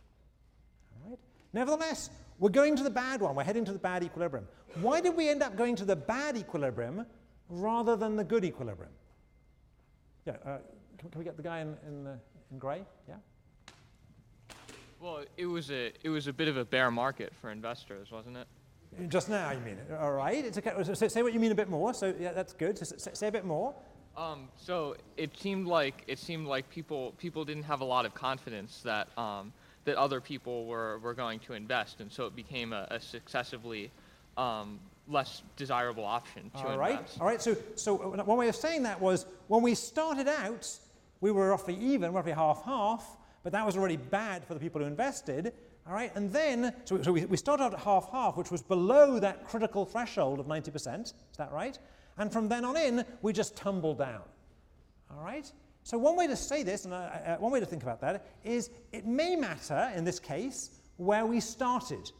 All 0.95 1.09
right? 1.09 1.19
Nevertheless, 1.53 2.09
we're 2.37 2.49
going 2.49 2.75
to 2.75 2.83
the 2.83 2.89
bad 2.89 3.21
one. 3.21 3.35
We're 3.35 3.43
heading 3.43 3.65
to 3.65 3.73
the 3.73 3.79
bad 3.79 4.03
equilibrium. 4.03 4.47
Why 4.81 5.01
did 5.01 5.15
we 5.15 5.29
end 5.29 5.41
up 5.41 5.55
going 5.55 5.75
to 5.77 5.85
the 5.85 5.95
bad 5.95 6.37
equilibrium 6.37 7.05
rather 7.49 7.95
than 7.95 8.15
the 8.15 8.23
good 8.23 8.45
equilibrium? 8.45 8.91
Yeah, 10.25 10.33
uh, 10.45 10.57
can, 10.97 11.09
can, 11.09 11.19
we 11.19 11.25
get 11.25 11.37
the 11.37 11.43
guy 11.43 11.59
in, 11.61 11.75
in, 11.87 12.03
the, 12.03 12.19
in 12.51 12.59
gray? 12.59 12.83
Yeah? 13.07 13.15
Well, 14.99 15.23
it 15.37 15.45
was 15.45 15.71
a 15.71 15.93
it 16.03 16.09
was 16.09 16.27
a 16.27 16.33
bit 16.33 16.49
of 16.49 16.57
a 16.57 16.65
bear 16.65 16.91
market 16.91 17.33
for 17.39 17.51
investors, 17.51 18.11
wasn't 18.11 18.35
it? 18.35 18.47
Just 19.07 19.29
now, 19.29 19.51
you 19.51 19.59
mean 19.59 19.77
it? 19.77 19.93
All 19.97 20.11
right. 20.11 20.43
It's 20.43 20.57
okay. 20.57 20.73
So 20.83 21.07
say 21.07 21.23
what 21.23 21.33
you 21.33 21.39
mean 21.39 21.51
a 21.51 21.55
bit 21.55 21.69
more. 21.69 21.93
So 21.93 22.13
yeah, 22.19 22.33
that's 22.33 22.53
good. 22.53 22.77
So 22.77 22.95
say 23.13 23.27
a 23.27 23.31
bit 23.31 23.45
more. 23.45 23.73
Um, 24.17 24.49
so 24.57 24.97
it 25.15 25.37
seemed 25.37 25.67
like 25.67 26.03
it 26.07 26.19
seemed 26.19 26.47
like 26.47 26.69
people 26.69 27.13
people 27.17 27.45
didn't 27.45 27.63
have 27.63 27.79
a 27.79 27.85
lot 27.85 28.05
of 28.05 28.13
confidence 28.13 28.81
that 28.83 29.07
um, 29.17 29.53
that 29.89 29.97
other 29.97 30.21
people 30.21 30.67
were, 30.67 30.99
were 30.99 31.15
going 31.15 31.39
to 31.39 31.53
invest, 31.53 31.99
and 31.99 32.11
so 32.11 32.27
it 32.27 32.35
became 32.35 32.73
a, 32.73 32.87
a 32.91 32.99
successively 32.99 33.89
um, 34.37 34.79
less 35.07 35.41
desirable 35.57 36.05
option 36.05 36.51
to 36.51 36.67
All 36.67 36.77
right. 36.77 36.91
invest. 36.91 37.19
All 37.19 37.25
right. 37.25 37.41
So 37.41 37.57
so 37.75 37.95
one 37.95 38.37
way 38.37 38.47
of 38.49 38.55
saying 38.55 38.83
that 38.83 39.01
was 39.01 39.25
when 39.47 39.63
we 39.63 39.73
started 39.73 40.27
out, 40.27 40.69
we 41.21 41.31
were 41.31 41.49
roughly 41.49 41.75
even, 41.75 42.13
roughly 42.13 42.33
half 42.33 42.63
half, 42.63 43.17
but 43.43 43.51
that 43.53 43.65
was 43.65 43.75
already 43.75 43.97
bad 43.97 44.45
for 44.45 44.53
the 44.53 44.59
people 44.59 44.79
who 44.79 44.85
invested. 44.87 45.53
All 45.87 45.95
right, 45.95 46.11
and 46.15 46.31
then, 46.31 46.71
so, 46.85 47.01
so 47.01 47.11
we, 47.11 47.25
we 47.25 47.35
started 47.35 47.63
out 47.63 47.73
at 47.73 47.79
half 47.79 48.11
half, 48.11 48.37
which 48.37 48.51
was 48.51 48.61
below 48.61 49.17
that 49.17 49.47
critical 49.47 49.85
threshold 49.85 50.39
of 50.39 50.45
90%. 50.45 51.01
Is 51.05 51.13
that 51.37 51.51
right? 51.51 51.79
And 52.19 52.31
from 52.31 52.47
then 52.47 52.63
on 52.63 52.77
in, 52.77 53.03
we 53.23 53.33
just 53.33 53.55
tumble 53.55 53.95
down. 53.95 54.21
All 55.09 55.23
right? 55.23 55.51
So 55.83 55.97
one 55.97 56.15
way 56.15 56.27
to 56.27 56.35
say 56.35 56.63
this, 56.63 56.85
and 56.85 56.93
uh, 56.93 57.37
one 57.37 57.51
way 57.51 57.59
to 57.59 57.65
think 57.65 57.83
about 57.83 58.01
that, 58.01 58.25
is 58.43 58.69
it 58.91 59.05
may 59.05 59.35
matter, 59.35 59.91
in 59.95 60.03
this 60.03 60.19
case, 60.19 60.69
where 60.97 61.25
we 61.25 61.39
started. 61.39 62.11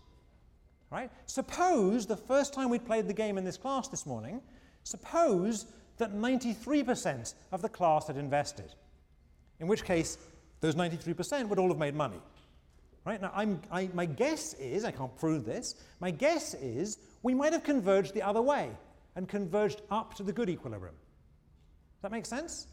Right? 0.90 1.12
Suppose 1.28 2.08
the 2.08 2.18
first 2.18 2.54
time 2.54 2.70
we 2.70 2.80
played 2.80 3.08
the 3.08 3.14
game 3.14 3.38
in 3.38 3.44
this 3.44 3.58
class 3.58 3.88
this 3.88 4.06
morning, 4.06 4.42
suppose 4.84 5.68
that 5.98 6.14
93% 6.14 7.34
of 7.52 7.62
the 7.62 7.70
class 7.70 8.08
had 8.08 8.18
invested. 8.18 8.74
In 9.60 9.68
which 9.68 9.84
case, 9.84 10.18
those 10.62 10.76
93% 10.76 11.48
would 11.48 11.60
all 11.60 11.68
have 11.68 11.78
made 11.78 11.94
money. 11.94 12.20
Right? 13.06 13.22
Now, 13.22 13.32
I, 13.72 13.90
my 13.94 14.06
guess 14.06 14.54
is, 14.56 14.84
I 14.84 14.92
can't 14.92 15.16
prove 15.18 15.46
this, 15.46 15.76
my 16.00 16.12
guess 16.12 16.54
is 16.56 16.98
we 17.22 17.34
might 17.34 17.54
have 17.54 17.64
converged 17.64 18.14
the 18.14 18.22
other 18.22 18.42
way 18.42 18.72
and 19.16 19.28
converged 19.28 19.82
up 19.92 20.14
to 20.16 20.24
the 20.24 20.32
good 20.32 20.50
equilibrium. 20.50 20.96
Does 20.96 22.02
that 22.04 22.12
make 22.12 22.26
sense? 22.26 22.68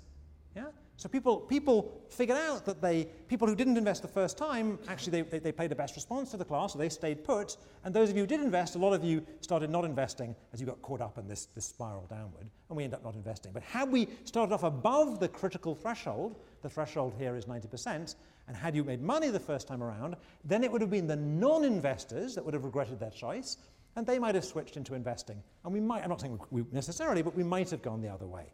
Yeah? 0.56 0.64
So 0.98 1.10
people, 1.10 1.40
people 1.40 2.00
figured 2.08 2.38
out 2.38 2.64
that 2.64 2.80
they, 2.80 3.04
people 3.28 3.46
who 3.46 3.54
didn't 3.54 3.76
invest 3.76 4.00
the 4.00 4.08
first 4.08 4.38
time, 4.38 4.78
actually 4.88 5.22
they, 5.22 5.28
they, 5.28 5.38
they 5.38 5.52
played 5.52 5.70
the 5.70 5.76
best 5.76 5.94
response 5.94 6.30
to 6.30 6.38
the 6.38 6.44
class, 6.44 6.72
so 6.72 6.78
they 6.78 6.88
stayed 6.88 7.22
put. 7.22 7.58
And 7.84 7.94
those 7.94 8.08
of 8.08 8.16
you 8.16 8.22
who 8.22 8.26
did 8.26 8.40
invest, 8.40 8.76
a 8.76 8.78
lot 8.78 8.94
of 8.94 9.04
you 9.04 9.24
started 9.42 9.68
not 9.68 9.84
investing 9.84 10.34
as 10.54 10.60
you 10.60 10.66
got 10.66 10.80
caught 10.80 11.02
up 11.02 11.18
in 11.18 11.28
this, 11.28 11.46
this 11.54 11.66
spiral 11.66 12.06
downward, 12.08 12.48
and 12.70 12.76
we 12.76 12.84
end 12.84 12.94
up 12.94 13.04
not 13.04 13.14
investing. 13.14 13.52
But 13.52 13.62
had 13.62 13.92
we 13.92 14.08
started 14.24 14.54
off 14.54 14.62
above 14.62 15.20
the 15.20 15.28
critical 15.28 15.74
threshold, 15.74 16.36
the 16.62 16.70
threshold 16.70 17.14
here 17.18 17.36
is 17.36 17.44
90%, 17.44 18.14
and 18.48 18.56
had 18.56 18.74
you 18.74 18.82
made 18.82 19.02
money 19.02 19.28
the 19.28 19.40
first 19.40 19.68
time 19.68 19.82
around, 19.82 20.16
then 20.44 20.64
it 20.64 20.72
would 20.72 20.80
have 20.80 20.90
been 20.90 21.06
the 21.06 21.16
non-investors 21.16 22.34
that 22.34 22.44
would 22.44 22.54
have 22.54 22.64
regretted 22.64 22.98
their 22.98 23.10
choice, 23.10 23.58
and 23.96 24.06
they 24.06 24.18
might 24.18 24.34
have 24.34 24.44
switched 24.46 24.78
into 24.78 24.94
investing. 24.94 25.42
And 25.64 25.74
we 25.74 25.80
might, 25.80 26.02
I'm 26.02 26.08
not 26.08 26.22
saying 26.22 26.38
we 26.50 26.64
necessarily, 26.72 27.20
but 27.20 27.36
we 27.36 27.42
might 27.42 27.68
have 27.70 27.82
gone 27.82 28.00
the 28.00 28.08
other 28.08 28.26
way. 28.26 28.46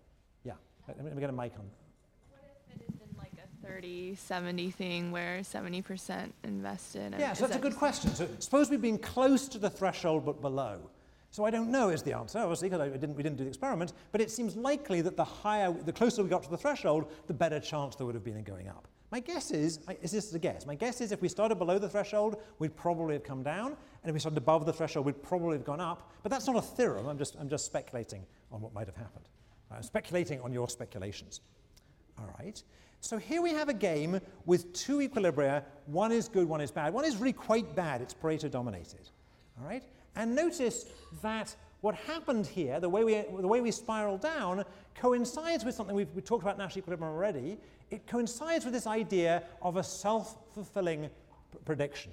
Yeah, 0.45 0.55
let 0.89 1.15
me 1.15 1.21
get 1.21 1.31
a 1.31 1.33
mic 1.33 1.53
on. 1.57 1.71
30 3.67 4.15
70 4.15 4.71
thing 4.71 5.13
where 5.13 5.41
70% 5.41 6.31
invested? 6.45 7.15
Yeah, 7.19 7.33
so 7.33 7.47
that's 7.47 7.57
a 7.57 7.61
good 7.61 7.77
question. 7.77 8.15
So 8.15 8.29
suppose 8.39 8.71
we've 8.71 8.83
been 8.83 8.99
close 8.99 9.49
to 9.49 9.59
the 9.59 9.71
threshold 9.71 10.25
but 10.25 10.41
below. 10.41 10.91
So 11.31 11.47
I 11.47 11.51
don't 11.51 11.71
know 11.71 11.89
is 11.89 12.03
the 12.03 12.13
answer, 12.13 12.41
obviously, 12.41 12.69
because 12.69 12.93
didn't, 12.93 13.17
we 13.17 13.23
didn't 13.23 13.39
do 13.39 13.45
the 13.45 13.49
experiment, 13.49 13.95
but 14.13 14.21
it 14.21 14.31
seems 14.31 14.55
likely 14.55 15.01
that 15.01 15.17
the 15.17 15.25
higher, 15.25 15.73
the 15.73 15.93
closer 15.93 16.23
we 16.23 16.29
got 16.29 16.43
to 16.43 16.51
the 16.51 16.59
threshold, 16.59 17.11
the 17.27 17.33
better 17.33 17.59
chance 17.59 17.97
there 17.97 18.05
would 18.05 18.15
have 18.15 18.25
been 18.25 18.37
in 18.37 18.45
going 18.45 18.69
up. 18.69 18.87
My 19.11 19.21
guess 19.21 19.51
is, 19.51 19.81
is 20.03 20.11
this 20.11 20.35
a 20.35 20.39
guess? 20.39 20.67
My 20.67 20.75
guess 20.75 21.01
is 21.01 21.11
if 21.11 21.23
we 21.23 21.29
started 21.29 21.55
below 21.55 21.79
the 21.79 21.89
threshold, 21.89 22.43
we'd 22.59 22.77
probably 22.77 23.15
have 23.15 23.25
come 23.25 23.43
down, 23.43 23.69
and 23.69 24.11
if 24.11 24.13
we 24.13 24.21
started 24.21 24.37
above 24.37 24.67
the 24.67 24.75
threshold, 24.75 25.07
we'd 25.07 25.23
probably 25.23 25.57
have 25.57 25.65
gone 25.65 25.81
up. 25.81 26.11
But 26.23 26.31
that's 26.31 26.47
not 26.47 26.57
a 26.57 26.63
theorem, 26.63 27.07
I'm 27.07 27.19
just, 27.19 27.37
I'm 27.41 27.49
just 27.49 27.65
speculating 27.65 28.27
on 28.51 28.61
what 28.61 28.75
might 28.75 28.87
have 28.87 28.97
happened. 28.97 29.25
I'm 29.71 29.83
speculating 29.83 30.39
on 30.43 30.53
your 30.53 30.69
speculations. 30.69 31.41
All 32.19 32.29
right. 32.39 32.63
So 33.03 33.19
here 33.19 33.43
we 33.43 33.51
have 33.51 33.69
a 33.69 33.75
game 33.75 34.21
with 34.47 34.73
two 34.73 34.99
equilibria. 34.99 35.65
One 35.87 36.13
is 36.13 36.29
good, 36.29 36.49
one 36.49 36.61
is 36.61 36.71
bad. 36.71 36.95
One 36.95 37.05
is 37.05 37.17
really 37.17 37.33
quite 37.33 37.75
bad. 37.75 38.01
It's 38.01 38.15
Pareto 38.15 38.49
dominated. 38.49 39.11
All 39.59 39.67
right? 39.67 39.83
And 40.15 40.37
notice 40.37 40.87
that 41.21 41.55
what 41.81 41.97
happened 41.97 42.47
here, 42.47 42.79
the 42.79 42.89
way 42.89 43.03
we, 43.03 43.15
the 43.15 43.49
way 43.49 43.61
we 43.61 43.73
spiral 43.73 44.19
down, 44.19 44.65
coincides 44.95 45.65
with 45.65 45.75
something 45.75 45.97
we've 45.97 46.15
we 46.15 46.23
talked 46.23 46.45
about 46.45 46.59
Nash 46.59 46.77
equilibrium 46.77 47.13
already. 47.13 47.59
It 47.91 48.07
coincides 48.07 48.65
with 48.65 48.73
this 48.73 48.87
idea 48.87 49.43
of 49.63 49.79
a 49.79 49.83
self-fulfilling 49.83 51.11
prediction. 51.65 52.13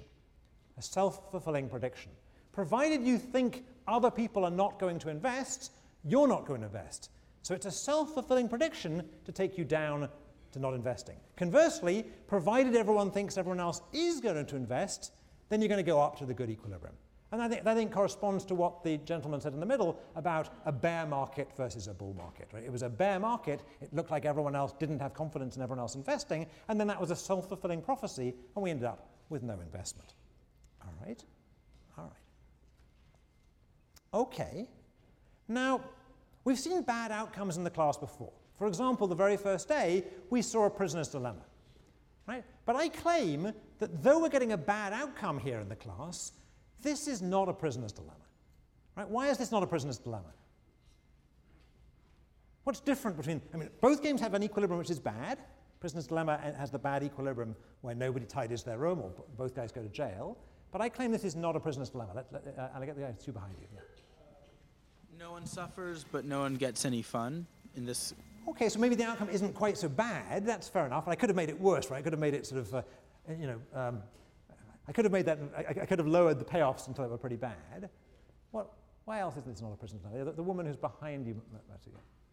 A 0.76 0.82
self-fulfilling 0.82 1.68
prediction. 1.68 2.10
Provided 2.50 3.04
you 3.04 3.16
think 3.16 3.64
other 3.86 4.10
people 4.10 4.44
are 4.44 4.50
not 4.50 4.80
going 4.80 4.98
to 4.98 5.08
invest, 5.08 5.70
you're 6.02 6.26
not 6.26 6.46
going 6.46 6.62
to 6.62 6.66
invest. 6.66 7.10
So 7.42 7.54
it's 7.54 7.66
a 7.66 7.70
self-fulfilling 7.70 8.48
prediction 8.48 9.08
to 9.24 9.30
take 9.30 9.56
you 9.56 9.64
down 9.64 10.08
to 10.52 10.58
not 10.58 10.74
investing. 10.74 11.16
Conversely, 11.36 12.04
provided 12.26 12.74
everyone 12.76 13.10
thinks 13.10 13.38
everyone 13.38 13.60
else 13.60 13.82
is 13.92 14.20
going 14.20 14.44
to 14.44 14.56
invest, 14.56 15.12
then 15.48 15.60
you're 15.60 15.68
going 15.68 15.84
to 15.84 15.90
go 15.90 16.00
up 16.00 16.18
to 16.18 16.26
the 16.26 16.34
good 16.34 16.50
equilibrium. 16.50 16.94
And 17.32 17.40
I 17.40 17.48
think 17.48 17.62
that 17.62 17.76
think 17.76 17.92
corresponds 17.92 18.44
to 18.46 18.56
what 18.56 18.82
the 18.82 18.96
gentleman 18.98 19.40
said 19.40 19.52
in 19.52 19.60
the 19.60 19.66
middle 19.66 20.00
about 20.16 20.48
a 20.66 20.72
bear 20.72 21.06
market 21.06 21.48
versus 21.56 21.86
a 21.86 21.94
bull 21.94 22.12
market. 22.14 22.48
Right? 22.52 22.64
It 22.64 22.72
was 22.72 22.82
a 22.82 22.88
bear 22.88 23.20
market. 23.20 23.62
It 23.80 23.94
looked 23.94 24.10
like 24.10 24.24
everyone 24.24 24.56
else 24.56 24.72
didn't 24.72 24.98
have 24.98 25.14
confidence 25.14 25.56
in 25.56 25.62
everyone 25.62 25.78
else 25.78 25.94
investing, 25.94 26.46
and 26.68 26.80
then 26.80 26.88
that 26.88 27.00
was 27.00 27.12
a 27.12 27.16
self-fulfilling 27.16 27.82
prophecy, 27.82 28.34
and 28.56 28.62
we 28.64 28.70
ended 28.70 28.86
up 28.86 29.10
with 29.28 29.44
no 29.44 29.60
investment. 29.60 30.14
All 30.82 30.92
right? 31.06 31.24
All 31.98 32.04
right. 32.04 32.12
Okay. 34.22 34.68
Now, 35.46 35.82
we've 36.42 36.58
seen 36.58 36.82
bad 36.82 37.12
outcomes 37.12 37.56
in 37.56 37.62
the 37.62 37.70
class 37.70 37.96
before. 37.96 38.32
For 38.60 38.66
example, 38.66 39.06
the 39.06 39.14
very 39.14 39.38
first 39.38 39.68
day, 39.68 40.04
we 40.28 40.42
saw 40.42 40.66
a 40.66 40.70
prisoner's 40.70 41.08
dilemma. 41.08 41.40
Right? 42.28 42.44
But 42.66 42.76
I 42.76 42.90
claim 42.90 43.54
that 43.78 44.02
though 44.02 44.18
we're 44.18 44.28
getting 44.28 44.52
a 44.52 44.58
bad 44.58 44.92
outcome 44.92 45.38
here 45.38 45.60
in 45.60 45.68
the 45.70 45.76
class, 45.76 46.32
this 46.82 47.08
is 47.08 47.22
not 47.22 47.48
a 47.48 47.54
prisoner's 47.54 47.92
dilemma. 47.92 48.26
Right? 48.96 49.08
Why 49.08 49.28
is 49.30 49.38
this 49.38 49.50
not 49.50 49.62
a 49.62 49.66
prisoner's 49.66 49.96
dilemma? 49.96 50.34
What's 52.64 52.80
different 52.80 53.16
between, 53.16 53.40
I 53.54 53.56
mean, 53.56 53.70
both 53.80 54.02
games 54.02 54.20
have 54.20 54.34
an 54.34 54.42
equilibrium 54.42 54.78
which 54.78 54.90
is 54.90 55.00
bad. 55.00 55.38
Prisoner's 55.80 56.08
dilemma 56.08 56.38
has 56.58 56.70
the 56.70 56.78
bad 56.78 57.02
equilibrium 57.02 57.56
where 57.80 57.94
nobody 57.94 58.26
tidies 58.26 58.62
their 58.62 58.76
room 58.76 59.00
or 59.00 59.10
both 59.38 59.56
guys 59.56 59.72
go 59.72 59.80
to 59.80 59.88
jail. 59.88 60.36
But 60.70 60.82
I 60.82 60.90
claim 60.90 61.12
this 61.12 61.24
is 61.24 61.34
not 61.34 61.56
a 61.56 61.60
prisoner's 61.60 61.88
dilemma. 61.88 62.12
Let, 62.14 62.30
let, 62.30 62.58
uh, 62.58 62.68
I'll 62.74 62.84
get 62.84 62.94
the 62.94 63.00
guy 63.04 63.14
two 63.18 63.32
behind 63.32 63.54
you. 63.58 63.68
Yeah. 63.74 63.80
No 65.18 65.32
one 65.32 65.46
suffers, 65.46 66.04
but 66.12 66.26
no 66.26 66.40
one 66.40 66.56
gets 66.56 66.84
any 66.84 67.00
fun 67.00 67.46
in 67.74 67.86
this. 67.86 68.12
Okay, 68.50 68.68
so 68.68 68.80
maybe 68.80 68.96
the 68.96 69.04
outcome 69.04 69.28
isn't 69.30 69.54
quite 69.54 69.78
so 69.78 69.88
bad. 69.88 70.44
That's 70.44 70.68
fair 70.68 70.84
enough. 70.84 71.06
I 71.06 71.14
could 71.14 71.28
have 71.28 71.36
made 71.36 71.48
it 71.48 71.60
worse, 71.60 71.90
right? 71.90 71.98
I 71.98 72.02
could 72.02 72.12
have 72.12 72.20
made 72.20 72.34
it 72.34 72.44
sort 72.46 72.60
of, 72.60 72.74
uh, 72.74 72.82
you 73.38 73.46
know, 73.46 73.60
um, 73.74 74.02
I 74.88 74.92
could 74.92 75.04
have 75.04 75.12
made 75.12 75.26
that, 75.26 75.38
I, 75.56 75.60
I, 75.60 75.86
could 75.86 76.00
have 76.00 76.08
lowered 76.08 76.40
the 76.40 76.44
payoffs 76.44 76.88
until 76.88 77.04
they 77.04 77.10
were 77.10 77.16
pretty 77.16 77.36
bad. 77.36 77.88
What, 78.50 78.72
why 79.04 79.20
else 79.20 79.36
isn't 79.36 79.52
this 79.52 79.62
not 79.62 79.72
a 79.72 79.76
prisoner's 79.76 80.02
dilemma? 80.02 80.24
The, 80.24 80.32
the 80.32 80.42
woman 80.42 80.66
who's 80.66 80.76
behind 80.76 81.26
you, 81.26 81.40
Matthew. 81.70 81.92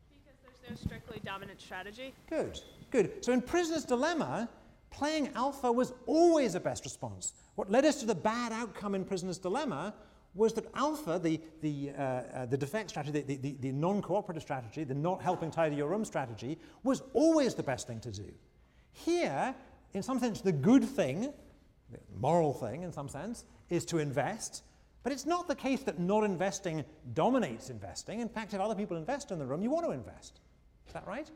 Because 0.09 0.59
there's 0.67 0.69
no 0.71 0.75
strictly 0.87 1.21
dominant 1.23 1.61
strategy. 1.61 2.15
Good, 2.29 2.59
good. 2.89 3.23
So 3.23 3.31
in 3.31 3.41
prisoner's 3.41 3.85
dilemma, 3.85 4.49
playing 4.89 5.29
alpha 5.35 5.71
was 5.71 5.93
always 6.07 6.55
a 6.55 6.59
best 6.59 6.83
response. 6.83 7.33
What 7.55 7.69
led 7.69 7.85
us 7.85 7.99
to 7.99 8.07
the 8.07 8.15
bad 8.15 8.51
outcome 8.51 8.95
in 8.95 9.05
prisoner's 9.05 9.37
dilemma 9.37 9.93
was 10.33 10.53
that 10.53 10.65
alpha, 10.75 11.19
the, 11.21 11.39
the, 11.61 11.91
uh, 11.97 12.01
uh, 12.01 12.45
the 12.45 12.57
defect 12.57 12.89
strategy, 12.89 13.21
the, 13.21 13.37
the, 13.37 13.57
the 13.59 13.71
non-cooperative 13.71 14.43
strategy, 14.43 14.83
the 14.83 14.93
not 14.93 15.21
helping 15.21 15.49
tidy 15.49 15.75
your 15.75 15.89
room 15.89 16.05
strategy, 16.05 16.57
was 16.83 17.01
always 17.13 17.55
the 17.55 17.63
best 17.63 17.87
thing 17.87 17.99
to 18.01 18.11
do. 18.11 18.31
Here, 18.91 19.55
in 19.93 20.03
some 20.03 20.19
sense, 20.19 20.41
the 20.41 20.51
good 20.51 20.83
thing, 20.83 21.33
the 21.91 21.99
moral 22.19 22.53
thing 22.53 22.83
in 22.83 22.91
some 22.91 23.09
sense, 23.09 23.45
is 23.69 23.85
to 23.85 23.97
invest. 23.97 24.63
But 25.03 25.13
it's 25.13 25.25
not 25.25 25.47
the 25.47 25.55
case 25.55 25.81
that 25.83 25.99
not 25.99 26.23
investing 26.23 26.83
dominates 27.13 27.69
investing. 27.69 28.19
In 28.19 28.29
fact, 28.29 28.53
if 28.53 28.59
other 28.59 28.75
people 28.75 28.97
invest 28.97 29.31
in 29.31 29.39
the 29.39 29.45
room, 29.45 29.61
you 29.61 29.71
want 29.71 29.85
to 29.85 29.91
invest. 29.91 30.39
Is 30.87 30.93
that 30.93 31.07
right? 31.07 31.29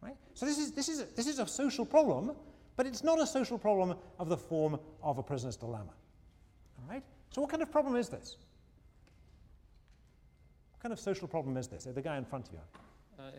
Right? 0.00 0.16
So 0.34 0.46
this 0.46 0.58
is, 0.58 0.72
this 0.72 0.88
is, 0.88 1.00
a, 1.00 1.04
this 1.14 1.26
is 1.26 1.38
a 1.38 1.46
social 1.46 1.84
problem, 1.84 2.32
but 2.76 2.86
it's 2.86 3.04
not 3.04 3.20
a 3.20 3.26
social 3.26 3.58
problem 3.58 3.96
of 4.18 4.28
the 4.28 4.36
form 4.36 4.78
of 5.02 5.18
a 5.18 5.22
prisoner's 5.22 5.56
dilemma. 5.56 5.92
All 6.78 6.90
right? 6.90 7.04
So 7.32 7.40
what 7.40 7.50
kind 7.50 7.62
of 7.62 7.70
problem 7.70 7.96
is 7.96 8.10
this? 8.10 8.36
What 10.74 10.82
kind 10.82 10.92
of 10.92 11.00
social 11.00 11.26
problem 11.26 11.56
is 11.56 11.66
this? 11.66 11.84
The 11.84 12.02
guy 12.02 12.18
in 12.18 12.24
front 12.24 12.48
of 12.48 12.54
you. 12.54 12.60
Uh, 13.18 13.30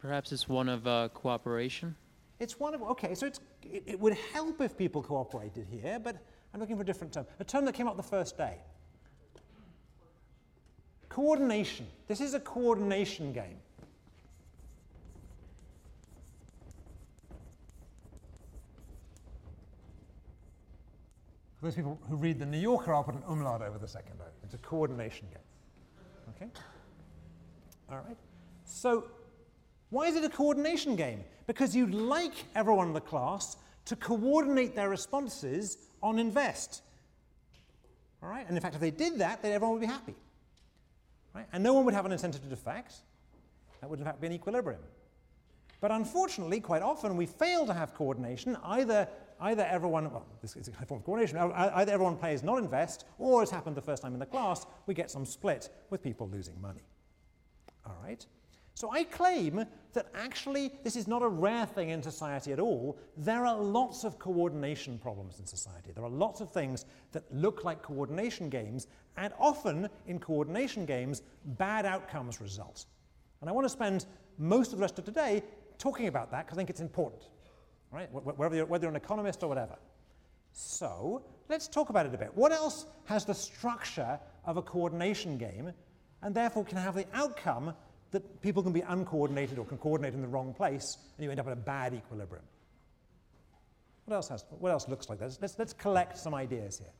perhaps 0.00 0.32
it's 0.32 0.48
one 0.48 0.68
of 0.68 0.86
uh, 0.86 1.08
cooperation. 1.14 1.94
It's 2.40 2.58
one 2.58 2.74
of, 2.74 2.82
okay, 2.82 3.14
so 3.14 3.26
it's, 3.26 3.38
it, 3.62 3.84
it, 3.86 4.00
would 4.00 4.16
help 4.32 4.60
if 4.60 4.76
people 4.76 5.00
cooperated 5.00 5.66
here, 5.70 6.00
but 6.02 6.16
I'm 6.52 6.60
looking 6.60 6.76
for 6.76 6.82
a 6.82 6.86
different 6.86 7.12
term. 7.12 7.26
A 7.38 7.44
term 7.44 7.64
that 7.66 7.74
came 7.74 7.86
up 7.86 7.96
the 7.96 8.02
first 8.02 8.36
day. 8.36 8.56
Coordination. 11.08 11.86
This 12.08 12.20
is 12.20 12.34
a 12.34 12.40
coordination 12.40 13.32
game. 13.32 13.58
For 21.53 21.53
those 21.64 21.74
people 21.74 21.98
who 22.08 22.16
read 22.16 22.38
the 22.38 22.46
New 22.46 22.58
Yorker, 22.58 22.94
I'll 22.94 23.02
put 23.02 23.14
an 23.14 23.22
umlaut 23.26 23.62
over 23.62 23.78
the 23.78 23.88
second 23.88 24.18
O. 24.20 24.24
It's 24.42 24.54
a 24.54 24.58
coordination 24.58 25.26
game. 25.30 25.38
Okay? 26.36 26.50
All 27.90 27.98
right. 28.06 28.16
So, 28.64 29.04
why 29.90 30.06
is 30.06 30.16
it 30.16 30.24
a 30.24 30.28
coordination 30.28 30.94
game? 30.96 31.24
Because 31.46 31.74
you'd 31.74 31.94
like 31.94 32.32
everyone 32.54 32.88
in 32.88 32.92
the 32.92 33.00
class 33.00 33.56
to 33.86 33.96
coordinate 33.96 34.74
their 34.74 34.88
responses 34.88 35.78
on 36.02 36.18
invest. 36.18 36.82
All 38.22 38.28
right? 38.28 38.46
And 38.46 38.56
in 38.56 38.62
fact, 38.62 38.74
if 38.74 38.80
they 38.80 38.90
did 38.90 39.18
that, 39.18 39.42
then 39.42 39.52
everyone 39.52 39.74
would 39.78 39.86
be 39.86 39.92
happy. 39.92 40.14
Right? 41.34 41.46
And 41.52 41.62
no 41.62 41.72
one 41.72 41.84
would 41.84 41.94
have 41.94 42.06
an 42.06 42.12
incentive 42.12 42.42
to 42.42 42.48
defect. 42.48 42.94
That 43.80 43.90
would, 43.90 43.98
in 43.98 44.04
fact, 44.04 44.20
be 44.20 44.26
an 44.26 44.32
equilibrium. 44.32 44.80
But 45.80 45.90
unfortunately, 45.90 46.60
quite 46.60 46.82
often 46.82 47.16
we 47.16 47.26
fail 47.26 47.66
to 47.66 47.74
have 47.74 47.94
coordination 47.94 48.56
either 48.64 49.08
either 49.40 49.64
everyone, 49.64 50.10
well, 50.10 50.26
this 50.42 50.56
is 50.56 50.68
a 50.68 50.86
form 50.86 51.00
of 51.00 51.04
coordination, 51.04 51.38
uh, 51.38 51.48
uh, 51.48 51.72
either 51.76 51.92
everyone 51.92 52.16
plays 52.16 52.42
not 52.42 52.58
invest, 52.58 53.04
or 53.18 53.42
as 53.42 53.50
happened 53.50 53.76
the 53.76 53.82
first 53.82 54.02
time 54.02 54.12
in 54.14 54.18
the 54.18 54.26
class, 54.26 54.66
we 54.86 54.94
get 54.94 55.10
some 55.10 55.24
split 55.24 55.70
with 55.90 56.02
people 56.02 56.28
losing 56.28 56.60
money. 56.60 56.82
All 57.86 57.96
right? 58.02 58.24
So 58.76 58.90
I 58.90 59.04
claim 59.04 59.64
that 59.92 60.06
actually 60.14 60.72
this 60.82 60.96
is 60.96 61.06
not 61.06 61.22
a 61.22 61.28
rare 61.28 61.64
thing 61.64 61.90
in 61.90 62.02
society 62.02 62.52
at 62.52 62.58
all. 62.58 62.98
There 63.16 63.46
are 63.46 63.56
lots 63.56 64.02
of 64.02 64.18
coordination 64.18 64.98
problems 64.98 65.38
in 65.38 65.46
society. 65.46 65.92
There 65.94 66.04
are 66.04 66.10
lots 66.10 66.40
of 66.40 66.50
things 66.50 66.84
that 67.12 67.22
look 67.32 67.62
like 67.62 67.82
coordination 67.82 68.48
games, 68.48 68.88
and 69.16 69.32
often 69.38 69.88
in 70.08 70.18
coordination 70.18 70.86
games, 70.86 71.22
bad 71.44 71.86
outcomes 71.86 72.40
result. 72.40 72.86
And 73.40 73.48
I 73.48 73.52
want 73.52 73.64
to 73.64 73.68
spend 73.68 74.06
most 74.38 74.72
of 74.72 74.78
the 74.78 74.82
rest 74.82 74.98
of 74.98 75.04
today 75.04 75.44
talking 75.78 76.08
about 76.08 76.32
that 76.32 76.46
because 76.46 76.56
I 76.56 76.60
think 76.60 76.70
it's 76.70 76.80
important 76.80 77.28
right? 77.94 78.08
Whether 78.12 78.56
you're, 78.56 78.66
whether 78.66 78.84
you're 78.84 78.90
an 78.90 78.96
economist 78.96 79.42
or 79.42 79.48
whatever. 79.48 79.76
So 80.52 81.24
let's 81.48 81.68
talk 81.68 81.90
about 81.90 82.06
it 82.06 82.14
a 82.14 82.18
bit. 82.18 82.30
What 82.34 82.52
else 82.52 82.86
has 83.04 83.24
the 83.24 83.34
structure 83.34 84.18
of 84.44 84.56
a 84.56 84.62
coordination 84.62 85.38
game 85.38 85.72
and 86.22 86.34
therefore 86.34 86.64
can 86.64 86.78
have 86.78 86.94
the 86.94 87.06
outcome 87.14 87.74
that 88.10 88.42
people 88.42 88.62
can 88.62 88.72
be 88.72 88.80
uncoordinated 88.80 89.58
or 89.58 89.64
can 89.64 89.78
coordinate 89.78 90.14
in 90.14 90.22
the 90.22 90.28
wrong 90.28 90.52
place 90.52 90.98
and 91.16 91.24
you 91.24 91.30
end 91.30 91.40
up 91.40 91.46
in 91.46 91.52
a 91.52 91.56
bad 91.56 91.94
equilibrium? 91.94 92.44
What 94.06 94.16
else, 94.16 94.28
has, 94.28 94.44
what 94.58 94.70
else 94.70 94.88
looks 94.88 95.08
like 95.08 95.18
that? 95.20 95.36
Let's, 95.40 95.58
let's 95.58 95.72
collect 95.72 96.18
some 96.18 96.34
ideas 96.34 96.78
here. 96.78 96.92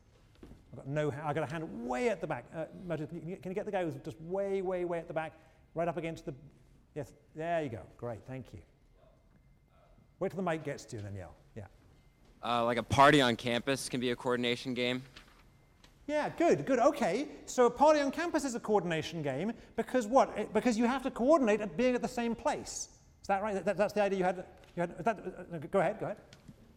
I've 0.72 0.78
got, 0.78 0.88
no, 0.88 1.12
I've 1.24 1.34
got 1.34 1.48
a 1.48 1.52
hand 1.52 1.86
way 1.86 2.08
at 2.08 2.20
the 2.20 2.26
back. 2.26 2.46
Uh, 2.56 2.64
can, 2.88 3.28
you, 3.28 3.36
can 3.36 3.50
you 3.50 3.54
get 3.54 3.66
the 3.66 3.72
guy 3.72 3.84
who's 3.84 3.94
just 4.04 4.20
way, 4.22 4.62
way, 4.62 4.84
way 4.84 4.98
at 4.98 5.08
the 5.08 5.14
back, 5.14 5.32
right 5.74 5.88
up 5.88 5.96
against 5.96 6.24
the... 6.24 6.34
Yes, 6.94 7.12
there 7.34 7.62
you 7.62 7.68
go. 7.68 7.80
Great, 7.96 8.20
thank 8.26 8.46
you. 8.52 8.60
Wait 10.24 10.30
till 10.30 10.42
the 10.42 10.50
mic 10.50 10.64
gets 10.64 10.86
to 10.86 10.96
you 10.96 11.00
and 11.00 11.08
then 11.08 11.16
yell. 11.16 11.34
Yeah. 11.54 11.64
Uh, 12.42 12.64
like 12.64 12.78
a 12.78 12.82
party 12.82 13.20
on 13.20 13.36
campus 13.36 13.90
can 13.90 14.00
be 14.00 14.08
a 14.08 14.16
coordination 14.16 14.72
game. 14.72 15.02
Yeah, 16.06 16.30
good, 16.38 16.64
good. 16.64 16.78
Okay, 16.78 17.28
so 17.44 17.66
a 17.66 17.70
party 17.70 18.00
on 18.00 18.10
campus 18.10 18.42
is 18.46 18.54
a 18.54 18.60
coordination 18.60 19.22
game 19.22 19.52
because 19.76 20.06
what? 20.06 20.32
It, 20.34 20.54
because 20.54 20.78
you 20.78 20.86
have 20.86 21.02
to 21.02 21.10
coordinate 21.10 21.60
at 21.60 21.76
being 21.76 21.94
at 21.94 22.00
the 22.00 22.08
same 22.08 22.34
place. 22.34 22.88
Is 23.20 23.28
that 23.28 23.42
right? 23.42 23.62
That, 23.62 23.76
that's 23.76 23.92
the 23.92 24.00
idea 24.00 24.18
you 24.18 24.24
had. 24.24 24.44
You 24.74 24.80
had 24.80 25.04
that, 25.04 25.18
uh, 25.18 25.58
go 25.70 25.80
ahead. 25.80 26.00
Go 26.00 26.06
ahead. 26.06 26.16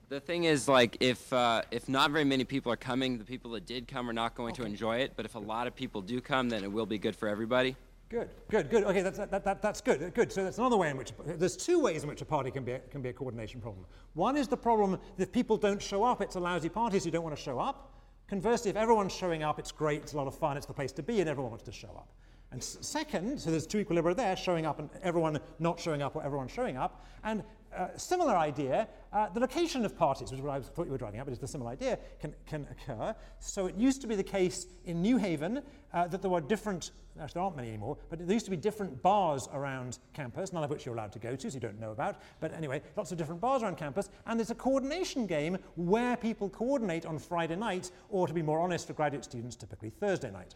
The 0.10 0.20
thing 0.20 0.43
is, 0.43 0.68
like, 0.68 0.98
if 1.00 1.32
uh, 1.32 1.62
if 1.72 1.88
not 1.88 2.12
very 2.12 2.26
many 2.26 2.43
people 2.43 2.70
are 2.70 2.76
coming, 2.76 3.18
the 3.18 3.24
people 3.24 3.52
that 3.52 3.66
did 3.66 3.88
come 3.88 4.10
are 4.10 4.14
not 4.14 4.36
going 4.36 4.52
okay. 4.52 4.64
to 4.64 4.68
enjoy 4.68 4.98
it. 4.98 5.14
But 5.16 5.24
if 5.24 5.36
a 5.36 5.39
lot 5.39 5.68
of 5.68 5.74
people 5.74 6.02
do 6.02 6.20
come, 6.20 6.50
then 6.50 6.66
it 6.66 6.72
will 6.74 6.86
be 6.86 6.98
good 6.98 7.16
for 7.16 7.30
everybody. 7.30 7.78
Good, 8.10 8.30
good, 8.49 8.70
good. 8.70 8.84
Okay, 8.86 9.01
that's, 9.01 9.18
that, 9.18 9.43
that, 9.43 9.62
that's 9.62 9.82
good, 9.82 10.14
good. 10.14 10.32
So 10.32 10.43
that's 10.45 10.58
another 10.58 10.78
way 10.78 10.89
in 10.89 10.97
which, 10.97 11.12
there's 11.26 11.58
two 11.58 11.80
ways 11.80 12.03
in 12.03 12.10
which 12.10 12.22
a 12.22 12.26
party 12.26 12.51
can 12.51 12.64
be 12.64 12.72
a, 12.74 12.80
can 12.80 13.01
be 13.01 13.10
a 13.10 13.14
coordination 13.14 13.60
problem. 13.60 13.86
One 14.14 14.38
is 14.38 14.47
the 14.47 14.55
problem 14.55 14.97
that 15.18 15.34
people 15.34 15.58
don't 15.58 15.82
show 15.82 16.05
up, 16.05 16.22
it's 16.22 16.36
a 16.36 16.39
lousy 16.39 16.70
party, 16.70 16.99
so 16.99 17.05
you 17.05 17.12
don't 17.12 17.24
want 17.24 17.36
to 17.36 17.41
show 17.41 17.60
up. 17.60 17.93
Conversely, 18.30 18.70
if 18.70 18.78
everyone's 18.78 19.14
showing 19.14 19.43
up, 19.43 19.60
it's 19.60 19.74
great, 19.74 20.03
it's 20.03 20.14
a 20.14 20.18
lot 20.18 20.28
of 20.28 20.36
fun, 20.36 20.55
it's 20.55 20.66
the 20.66 20.74
place 20.74 20.93
to 20.93 21.03
be, 21.03 21.20
and 21.20 21.30
everyone 21.30 21.51
wants 21.51 21.66
to 21.66 21.72
show 21.72 21.89
up. 21.89 22.08
And 22.51 22.64
second, 22.64 23.39
so 23.39 23.51
there's 23.51 23.68
two 23.68 23.84
equilibria 23.84 24.16
there, 24.16 24.36
showing 24.38 24.66
up 24.66 24.80
and 24.80 24.89
everyone 25.03 25.38
not 25.60 25.80
showing 25.80 26.01
up 26.01 26.16
or 26.16 26.24
everyone 26.24 26.47
showing 26.47 26.78
up. 26.78 27.05
And 27.26 27.43
uh, 27.78 27.97
similar 27.97 28.36
idea, 28.36 28.88
uh, 29.13 29.30
the 29.30 29.39
location 29.39 29.86
of 29.86 29.97
parties, 29.97 30.32
which 30.32 30.39
is 30.39 30.45
what 30.45 30.55
I 30.55 30.59
thought 30.59 30.86
you 30.86 30.91
were 30.91 30.97
driving 30.97 31.19
at, 31.19 31.25
but 31.25 31.34
it's 31.34 31.43
a 31.43 31.47
similar 31.47 31.71
idea, 31.71 31.99
can, 32.19 32.34
can 32.45 32.67
occur. 32.71 33.15
So 33.39 33.67
it 33.67 33.75
used 33.75 34.01
to 34.01 34.07
be 34.07 34.15
the 34.15 34.23
case 34.23 34.67
in 34.86 35.01
New 35.01 35.17
Haven 35.17 35.61
uh, 35.93 36.07
that 36.07 36.21
there 36.21 36.32
were 36.32 36.41
different, 36.41 36.91
actually 37.19 37.34
there 37.34 37.43
aren't 37.43 37.55
many 37.55 37.69
anymore, 37.69 37.97
but 38.09 38.19
there 38.19 38.34
used 38.34 38.45
to 38.45 38.51
be 38.51 38.57
different 38.57 39.01
bars 39.01 39.47
around 39.53 39.99
campus, 40.13 40.53
none 40.53 40.63
of 40.63 40.69
which 40.69 40.86
you're 40.86 40.95
allowed 40.95 41.11
to 41.13 41.19
go 41.19 41.36
to, 41.36 41.49
so 41.49 41.55
you 41.55 41.61
don't 41.61 41.80
know 41.80 41.91
about. 41.91 42.21
But 42.39 42.53
anyway, 42.53 42.82
lots 42.95 43.11
of 43.11 43.17
different 43.17 43.41
bars 43.41 43.63
around 43.63 43.78
campus, 43.78 44.09
and 44.25 44.39
there's 44.39 44.51
a 44.51 44.55
coordination 44.55 45.28
game 45.28 45.57
where 45.75 46.17
people 46.17 46.49
coordinate 46.49 47.05
on 47.05 47.19
Friday 47.19 47.55
night, 47.55 47.91
or 48.09 48.28
to 48.28 48.34
be 48.34 48.41
more 48.41 48.59
honest, 48.59 48.88
for 48.88 48.93
graduate 48.93 49.23
students, 49.23 49.55
typically 49.55 49.89
Thursday 49.89 50.32
night. 50.32 50.55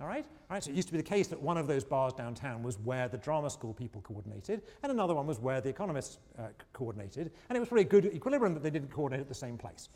All 0.00 0.06
right? 0.06 0.24
All 0.24 0.54
right, 0.54 0.62
so 0.62 0.70
it 0.70 0.76
used 0.76 0.88
to 0.88 0.92
be 0.92 0.98
the 0.98 1.04
case 1.04 1.26
that 1.28 1.40
one 1.42 1.56
of 1.56 1.66
those 1.66 1.84
bars 1.84 2.12
downtown 2.12 2.62
was 2.62 2.78
where 2.78 3.08
the 3.08 3.18
drama 3.18 3.50
school 3.50 3.74
people 3.74 4.00
coordinated, 4.02 4.62
and 4.82 4.92
another 4.92 5.14
one 5.14 5.26
was 5.26 5.40
where 5.40 5.60
the 5.60 5.68
economists 5.68 6.18
uh, 6.38 6.44
coordinated, 6.72 7.32
and 7.48 7.56
it 7.56 7.60
was 7.60 7.68
pretty 7.68 7.88
good 7.88 8.06
equilibrium 8.06 8.54
that 8.54 8.62
they 8.62 8.70
didn't 8.70 8.92
coordinate 8.92 9.20
at 9.20 9.28
the 9.28 9.34
same 9.34 9.58
place. 9.58 9.88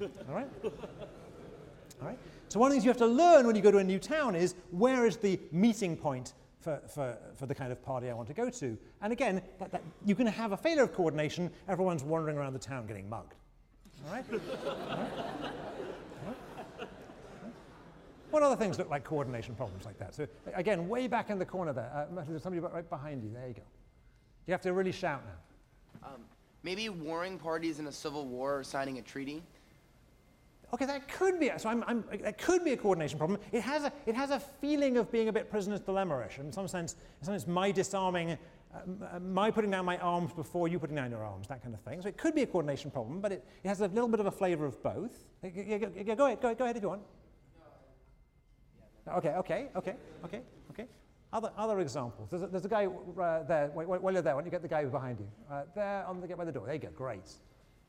All 0.00 0.34
right? 0.34 0.48
All 0.64 2.06
right? 2.08 2.18
So 2.48 2.60
one 2.60 2.68
of 2.68 2.72
the 2.72 2.76
things 2.76 2.84
you 2.84 2.90
have 2.90 2.98
to 2.98 3.06
learn 3.06 3.46
when 3.46 3.56
you 3.56 3.62
go 3.62 3.72
to 3.72 3.78
a 3.78 3.84
new 3.84 3.98
town 3.98 4.36
is 4.36 4.54
where 4.70 5.06
is 5.06 5.16
the 5.16 5.40
meeting 5.50 5.96
point 5.96 6.34
for, 6.60 6.80
for, 6.88 7.16
for 7.34 7.46
the 7.46 7.54
kind 7.54 7.72
of 7.72 7.82
party 7.82 8.08
I 8.08 8.14
want 8.14 8.28
to 8.28 8.34
go 8.34 8.48
to? 8.48 8.78
And 9.02 9.12
again, 9.12 9.42
that, 9.58 9.72
that, 9.72 9.82
you 10.06 10.14
can 10.14 10.28
have 10.28 10.52
a 10.52 10.56
failure 10.56 10.84
of 10.84 10.94
coordination, 10.94 11.50
everyone's 11.68 12.04
wandering 12.04 12.38
around 12.38 12.52
the 12.52 12.58
town 12.60 12.86
getting 12.86 13.08
mugged. 13.08 13.34
All 14.06 14.14
right? 14.14 14.24
All 14.30 14.96
right? 14.96 15.52
What 18.30 18.42
other 18.42 18.56
things 18.56 18.78
look 18.78 18.90
like 18.90 19.04
coordination 19.04 19.54
problems 19.54 19.84
like 19.84 19.98
that? 19.98 20.14
So 20.14 20.26
again, 20.54 20.88
way 20.88 21.06
back 21.06 21.30
in 21.30 21.38
the 21.38 21.46
corner 21.46 21.72
there, 21.72 21.90
uh, 21.94 22.22
there's 22.28 22.42
somebody 22.42 22.60
right 22.60 22.88
behind 22.88 23.22
you. 23.22 23.30
There 23.32 23.48
you 23.48 23.54
go. 23.54 23.62
You 24.46 24.52
have 24.52 24.60
to 24.62 24.72
really 24.72 24.92
shout 24.92 25.22
now. 25.24 26.08
Um, 26.08 26.20
maybe 26.62 26.88
warring 26.88 27.38
parties 27.38 27.78
in 27.78 27.86
a 27.86 27.92
civil 27.92 28.26
war 28.26 28.58
or 28.58 28.64
signing 28.64 28.98
a 28.98 29.02
treaty. 29.02 29.42
Okay, 30.74 30.84
that 30.84 31.08
could 31.08 31.40
be. 31.40 31.50
So 31.56 31.70
I'm, 31.70 31.82
I'm, 31.86 32.04
that 32.22 32.36
could 32.36 32.62
be 32.62 32.72
a 32.72 32.76
coordination 32.76 33.18
problem. 33.18 33.40
It 33.52 33.62
has 33.62 33.84
a, 33.84 33.92
it 34.04 34.14
has 34.14 34.30
a 34.30 34.38
feeling 34.38 34.98
of 34.98 35.10
being 35.10 35.28
a 35.28 35.32
bit 35.32 35.50
prisoner's 35.50 35.80
dilemma-ish. 35.80 36.38
In 36.38 36.52
some 36.52 36.68
sense, 36.68 36.94
in 37.20 37.24
some 37.24 37.34
sense, 37.34 37.46
my 37.46 37.72
disarming, 37.72 38.36
uh, 38.74 39.18
my 39.18 39.50
putting 39.50 39.70
down 39.70 39.86
my 39.86 39.96
arms 39.98 40.30
before 40.34 40.68
you 40.68 40.78
putting 40.78 40.96
down 40.96 41.10
your 41.10 41.24
arms, 41.24 41.48
that 41.48 41.62
kind 41.62 41.72
of 41.74 41.80
thing. 41.80 42.02
So 42.02 42.08
it 42.08 42.18
could 42.18 42.34
be 42.34 42.42
a 42.42 42.46
coordination 42.46 42.90
problem, 42.90 43.20
but 43.20 43.32
it, 43.32 43.44
it 43.64 43.68
has 43.68 43.80
a 43.80 43.86
little 43.88 44.08
bit 44.08 44.20
of 44.20 44.26
a 44.26 44.30
flavour 44.30 44.66
of 44.66 44.82
both. 44.82 45.24
Y- 45.42 45.50
Go 46.14 46.26
ahead, 46.26 46.42
go, 46.42 46.54
go 46.54 46.64
ahead 46.64 46.76
if 46.76 46.82
you 46.82 46.90
want. 46.90 47.00
Okay, 49.16 49.30
okay, 49.30 49.68
okay, 49.76 49.94
okay, 50.24 50.40
okay. 50.70 50.86
Other, 51.32 51.50
other 51.58 51.80
examples. 51.80 52.30
There's 52.30 52.42
a, 52.42 52.46
there's 52.46 52.64
a 52.64 52.68
guy 52.68 52.86
uh, 52.86 53.42
there. 53.42 53.70
Wait, 53.74 53.88
wait, 53.88 54.00
while 54.00 54.12
you're 54.12 54.22
there, 54.22 54.34
why 54.34 54.40
don't 54.40 54.46
you 54.46 54.50
get 54.50 54.62
the 54.62 54.68
guy 54.68 54.84
behind 54.84 55.18
you? 55.18 55.28
Uh, 55.50 55.62
there 55.74 56.06
on 56.06 56.20
the 56.20 56.26
get 56.26 56.38
by 56.38 56.44
the 56.44 56.52
door. 56.52 56.64
There 56.64 56.74
you 56.74 56.80
go. 56.80 56.88
Great. 56.96 57.30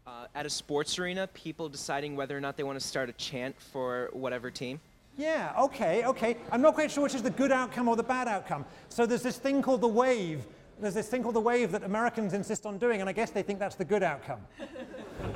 Uh, 0.06 0.26
at 0.36 0.46
a 0.46 0.50
sports 0.50 0.98
arena, 0.98 1.28
people 1.28 1.70
deciding 1.70 2.16
whether 2.16 2.36
or 2.36 2.42
not 2.42 2.58
they 2.58 2.64
want 2.64 2.80
to 2.80 2.86
start 2.86 3.10
a 3.10 3.14
chant 3.14 3.60
for 3.60 4.10
whatever 4.12 4.50
team. 4.50 4.80
Yeah, 5.18 5.54
okay, 5.60 6.06
okay. 6.06 6.38
I'm 6.52 6.62
not 6.62 6.76
quite 6.76 6.90
sure 6.90 7.04
which 7.04 7.14
is 7.14 7.22
the 7.22 7.30
good 7.30 7.52
outcome 7.52 7.88
or 7.88 7.96
the 7.96 8.04
bad 8.04 8.28
outcome. 8.28 8.66
So 8.88 9.06
there's 9.06 9.22
this 9.22 9.38
thing 9.38 9.62
called 9.62 9.82
the 9.82 9.88
wave. 9.88 10.46
There's 10.80 10.94
this 10.94 11.10
thing 11.10 11.24
called 11.24 11.36
the 11.36 11.42
wave 11.42 11.72
that 11.74 11.84
Americans 11.84 12.34
insist 12.34 12.66
on 12.66 12.78
doing, 12.78 13.02
and 13.02 13.10
I 13.10 13.14
guess 13.14 13.30
they 13.30 13.44
think 13.44 13.60
that's 13.60 13.76
the 13.76 13.84
good 13.84 14.02
outcome. 14.02 14.40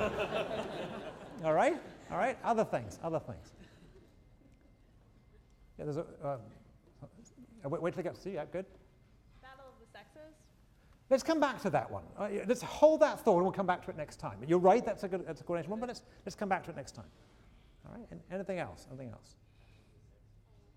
all 1.44 1.52
right, 1.52 1.80
all 2.10 2.16
right. 2.16 2.38
Other 2.42 2.64
things, 2.64 2.98
other 3.02 3.20
things. 3.20 3.52
Yeah, 5.78 5.84
there's 5.84 5.96
a. 5.96 6.06
Uh, 6.22 6.36
wait, 7.68 7.82
wait 7.82 7.94
till 7.94 8.00
I 8.00 8.02
get 8.02 8.14
to 8.14 8.20
see. 8.20 8.34
Yeah, 8.34 8.44
good. 8.50 8.66
Battle 9.42 9.64
of 9.66 9.74
the 9.80 9.98
Sexes. 9.98 10.34
Let's 11.10 11.22
come 11.22 11.40
back 11.40 11.60
to 11.62 11.70
that 11.70 11.90
one. 11.90 12.04
Uh, 12.18 12.28
let's 12.46 12.62
hold 12.62 13.00
that 13.00 13.20
thought 13.20 13.36
and 13.36 13.44
we'll 13.44 13.52
come 13.52 13.66
back 13.66 13.84
to 13.84 13.90
it 13.90 13.96
next 13.96 14.16
time. 14.16 14.38
You're 14.46 14.58
right, 14.58 14.84
that's 14.84 15.04
a 15.04 15.08
good 15.08 15.26
that's 15.26 15.40
a 15.40 15.44
coordination 15.44 15.70
one, 15.70 15.80
but 15.80 15.88
let's, 15.88 16.02
let's 16.24 16.34
come 16.34 16.48
back 16.48 16.64
to 16.64 16.70
it 16.70 16.76
next 16.76 16.92
time. 16.92 17.06
All 17.86 17.96
right, 17.96 18.06
and 18.10 18.20
anything 18.32 18.58
else? 18.58 18.86
Anything 18.90 19.10
else? 19.10 19.36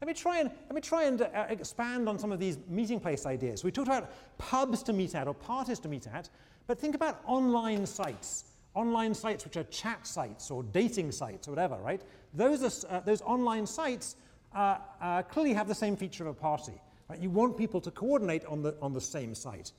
Let 0.01 0.07
me 0.07 0.13
try 0.13 0.39
and, 0.39 0.51
let 0.65 0.75
me 0.75 0.81
try 0.81 1.05
and 1.05 1.21
uh, 1.21 1.45
expand 1.49 2.07
on 2.07 2.19
some 2.19 2.31
of 2.31 2.39
these 2.39 2.59
meeting 2.67 2.99
place 2.99 3.25
ideas. 3.25 3.63
We 3.63 3.71
talked 3.71 3.87
about 3.87 4.11
pubs 4.37 4.83
to 4.83 4.93
meet 4.93 5.15
at 5.15 5.27
or 5.27 5.33
parties 5.33 5.79
to 5.79 5.89
meet 5.89 6.05
at, 6.07 6.29
but 6.67 6.79
think 6.79 6.93
about 6.93 7.21
online 7.25 7.85
sites. 7.85 8.45
Online 8.75 9.15
sites 9.15 9.43
which 9.43 9.57
are 9.57 9.63
chat 9.63 10.05
sites 10.05 10.51
or 10.51 10.61
dating 10.61 11.11
sites 11.11 11.47
or 11.47 11.51
whatever, 11.51 11.77
right? 11.77 12.01
Those, 12.33 12.85
are, 12.85 12.97
uh, 12.97 12.99
those 12.99 13.21
online 13.23 13.65
sites 13.65 14.17
uh, 14.55 14.77
uh, 15.01 15.21
clearly 15.23 15.53
have 15.53 15.67
the 15.67 15.75
same 15.75 15.95
feature 15.95 16.23
of 16.23 16.29
a 16.29 16.39
party. 16.39 16.79
Right? 17.09 17.19
You 17.19 17.29
want 17.29 17.57
people 17.57 17.81
to 17.81 17.91
coordinate 17.91 18.45
on 18.45 18.61
the, 18.61 18.75
on 18.81 18.93
the 18.93 19.01
same 19.01 19.33
site. 19.35 19.71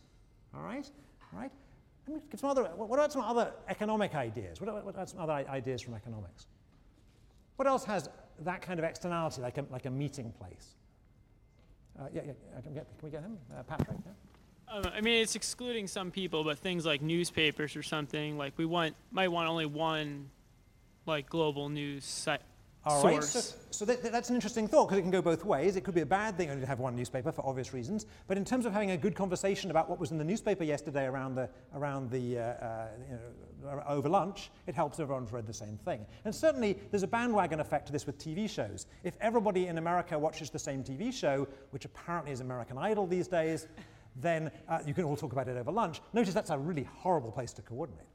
All 0.54 0.62
right? 0.62 0.88
All 1.32 1.40
right? 1.40 1.50
Let 2.06 2.16
me 2.16 2.22
give 2.30 2.40
some 2.40 2.50
other, 2.50 2.64
what 2.64 2.96
about 2.96 3.12
some 3.12 3.22
other 3.22 3.52
economic 3.68 4.14
ideas? 4.14 4.60
What 4.60 4.68
about, 4.70 4.84
what 4.84 4.94
about 4.94 5.10
some 5.10 5.20
other 5.20 5.32
ideas 5.32 5.82
from 5.82 5.94
economics? 5.94 6.46
What 7.56 7.68
else 7.68 7.84
has 7.84 8.08
that 8.40 8.62
kind 8.62 8.78
of 8.78 8.84
externality, 8.84 9.42
like 9.42 9.58
a, 9.58 9.64
like 9.70 9.84
a 9.84 9.90
meeting 9.90 10.32
place? 10.38 10.74
Uh, 11.98 12.04
yeah, 12.12 12.22
yeah, 12.26 12.32
I 12.56 12.60
can, 12.60 12.72
get, 12.72 12.86
can 12.98 13.06
we 13.06 13.10
get 13.10 13.22
him? 13.22 13.36
Uh, 13.52 13.62
Patrick? 13.64 13.98
Yeah? 14.06 14.12
Um, 14.74 14.84
I 14.94 15.00
mean, 15.00 15.22
it's 15.22 15.34
excluding 15.34 15.86
some 15.86 16.10
people, 16.10 16.44
but 16.44 16.58
things 16.58 16.86
like 16.86 17.02
newspapers 17.02 17.74
or 17.74 17.82
something, 17.82 18.38
like 18.38 18.52
we 18.56 18.64
want 18.64 18.94
might 19.10 19.28
want 19.28 19.48
only 19.48 19.66
one, 19.66 20.30
like 21.06 21.28
global 21.28 21.68
news 21.68 22.04
site 22.04 22.42
All 22.88 23.04
right, 23.04 23.22
source. 23.22 23.30
so, 23.30 23.56
so 23.70 23.84
that, 23.84 24.02
that's 24.02 24.30
an 24.30 24.34
interesting 24.34 24.66
thought 24.66 24.86
because 24.86 24.98
it 24.98 25.02
can 25.02 25.10
go 25.10 25.22
both 25.22 25.44
ways. 25.44 25.76
It 25.76 25.84
could 25.84 25.94
be 25.94 26.00
a 26.00 26.06
bad 26.06 26.36
thing 26.36 26.50
only 26.50 26.62
to 26.62 26.66
have 26.66 26.78
one 26.78 26.96
newspaper 26.96 27.30
for 27.30 27.46
obvious 27.46 27.72
reasons, 27.74 28.06
but 28.26 28.36
in 28.36 28.44
terms 28.44 28.66
of 28.66 28.72
having 28.72 28.92
a 28.92 28.96
good 28.96 29.14
conversation 29.14 29.70
about 29.70 29.88
what 29.88 29.98
was 29.98 30.10
in 30.10 30.18
the 30.18 30.24
newspaper 30.24 30.64
yesterday 30.64 31.04
around 31.04 31.34
the, 31.34 31.48
around 31.74 32.10
the 32.10 32.38
uh, 32.38 32.42
uh, 32.42 32.88
you 33.08 33.18
know, 33.64 33.82
over 33.86 34.08
lunch, 34.08 34.50
it 34.66 34.74
helps 34.74 35.00
everyone's 35.00 35.32
read 35.32 35.46
the 35.46 35.52
same 35.52 35.76
thing. 35.84 36.06
And 36.24 36.34
certainly 36.34 36.78
there's 36.90 37.02
a 37.02 37.08
bandwagon 37.08 37.60
effect 37.60 37.86
to 37.86 37.92
this 37.92 38.06
with 38.06 38.18
TV 38.18 38.48
shows. 38.48 38.86
If 39.04 39.14
everybody 39.20 39.66
in 39.66 39.78
America 39.78 40.18
watches 40.18 40.50
the 40.50 40.58
same 40.58 40.82
TV 40.82 41.12
show, 41.12 41.46
which 41.70 41.84
apparently 41.84 42.32
is 42.32 42.40
American 42.40 42.78
Idol 42.78 43.06
these 43.06 43.28
days, 43.28 43.68
then 44.16 44.50
uh, 44.68 44.80
you 44.86 44.94
can 44.94 45.04
all 45.04 45.16
talk 45.16 45.32
about 45.32 45.48
it 45.48 45.56
over 45.56 45.70
lunch. 45.70 46.00
Notice 46.12 46.34
that's 46.34 46.50
a 46.50 46.58
really 46.58 46.84
horrible 46.84 47.30
place 47.30 47.52
to 47.54 47.62
coordinate. 47.62 48.07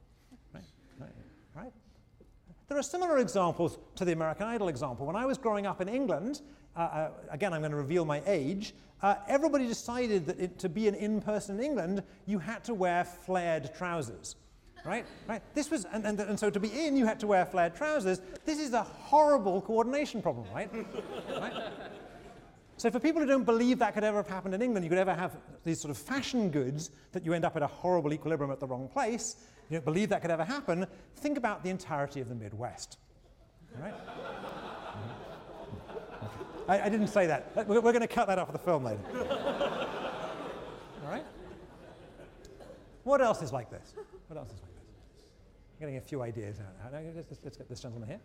There 2.73 2.79
are 2.79 2.81
similar 2.81 3.19
examples 3.19 3.77
to 3.97 4.03
the 4.03 4.13
American 4.13 4.47
Idol 4.47 4.67
example. 4.67 5.05
When 5.05 5.15
I 5.15 5.27
was 5.27 5.37
growing 5.37 5.67
up 5.67 5.79
in 5.79 5.87
England, 5.87 6.41
uh, 6.75 6.79
uh, 6.79 7.09
again, 7.29 7.53
I'm 7.53 7.61
going 7.61 7.69
to 7.69 7.77
reveal 7.77 8.03
my 8.03 8.23
age, 8.25 8.73
uh, 9.03 9.13
everybody 9.27 9.67
decided 9.67 10.25
that 10.25 10.39
it, 10.39 10.57
to 10.57 10.69
be 10.69 10.87
an 10.87 10.95
in 10.95 11.21
person 11.21 11.59
in 11.59 11.63
England, 11.63 12.01
you 12.25 12.39
had 12.39 12.63
to 12.63 12.73
wear 12.73 13.05
flared 13.05 13.69
trousers. 13.75 14.37
Right? 14.83 15.05
right? 15.27 15.43
This 15.53 15.69
was, 15.69 15.85
and, 15.93 16.03
and, 16.03 16.19
and 16.19 16.39
so 16.39 16.49
to 16.49 16.59
be 16.59 16.69
in, 16.69 16.97
you 16.97 17.05
had 17.05 17.19
to 17.19 17.27
wear 17.27 17.45
flared 17.45 17.75
trousers. 17.75 18.21
This 18.43 18.57
is 18.57 18.73
a 18.73 18.81
horrible 18.81 19.61
coordination 19.61 20.23
problem, 20.23 20.47
right? 20.51 20.71
right? 21.29 21.53
So 22.83 22.91
for 22.91 22.99
people 22.99 23.21
who 23.21 23.27
don't 23.29 23.45
believe 23.45 23.79
that 23.79 23.93
could 23.93 24.03
ever 24.03 24.17
have 24.17 24.27
happened 24.27 24.53
in 24.53 24.61
England, 24.61 24.83
you 24.83 24.89
could 24.89 24.97
ever 24.99 25.13
have 25.13 25.37
these 25.63 25.79
sort 25.79 25.89
of 25.89 25.97
fashion 25.97 26.49
goods 26.49 26.91
that 27.13 27.25
you 27.25 27.31
end 27.31 27.45
up 27.45 27.55
at 27.55 27.61
a 27.61 27.67
horrible 27.67 28.11
equilibrium 28.11 28.51
at 28.51 28.59
the 28.59 28.67
wrong 28.67 28.89
place, 28.89 29.37
you 29.69 29.77
don't 29.77 29.85
believe 29.85 30.09
that 30.09 30.21
could 30.21 30.31
ever 30.31 30.43
happen, 30.43 30.85
think 31.15 31.37
about 31.37 31.63
the 31.63 31.69
entirety 31.69 32.19
of 32.19 32.27
the 32.27 32.35
Midwest. 32.35 32.97
All 33.77 33.83
right? 33.83 33.93
I, 36.67 36.81
I 36.81 36.89
didn't 36.89 37.07
say 37.07 37.25
that. 37.25 37.53
We're, 37.55 37.79
we're 37.79 37.93
going 37.93 38.01
to 38.01 38.07
cut 38.07 38.27
that 38.27 38.37
off 38.37 38.49
of 38.49 38.53
the 38.53 38.59
film 38.59 38.83
later. 38.83 38.99
All 41.05 41.09
right? 41.09 41.23
What 43.05 43.21
else 43.21 43.41
is 43.41 43.53
like 43.53 43.71
this? 43.71 43.93
What 44.27 44.35
else 44.37 44.49
is 44.49 44.59
like 44.59 44.75
this? 44.75 45.23
I'm 45.75 45.79
getting 45.79 45.95
a 45.95 46.01
few 46.01 46.21
ideas 46.21 46.59
out. 46.59 46.91
Let's, 46.91 47.15
let's- 47.29 47.39
let's 47.45 47.55
get 47.55 47.69
this 47.69 47.79
gentleman 47.79 48.09
here. 48.09 48.19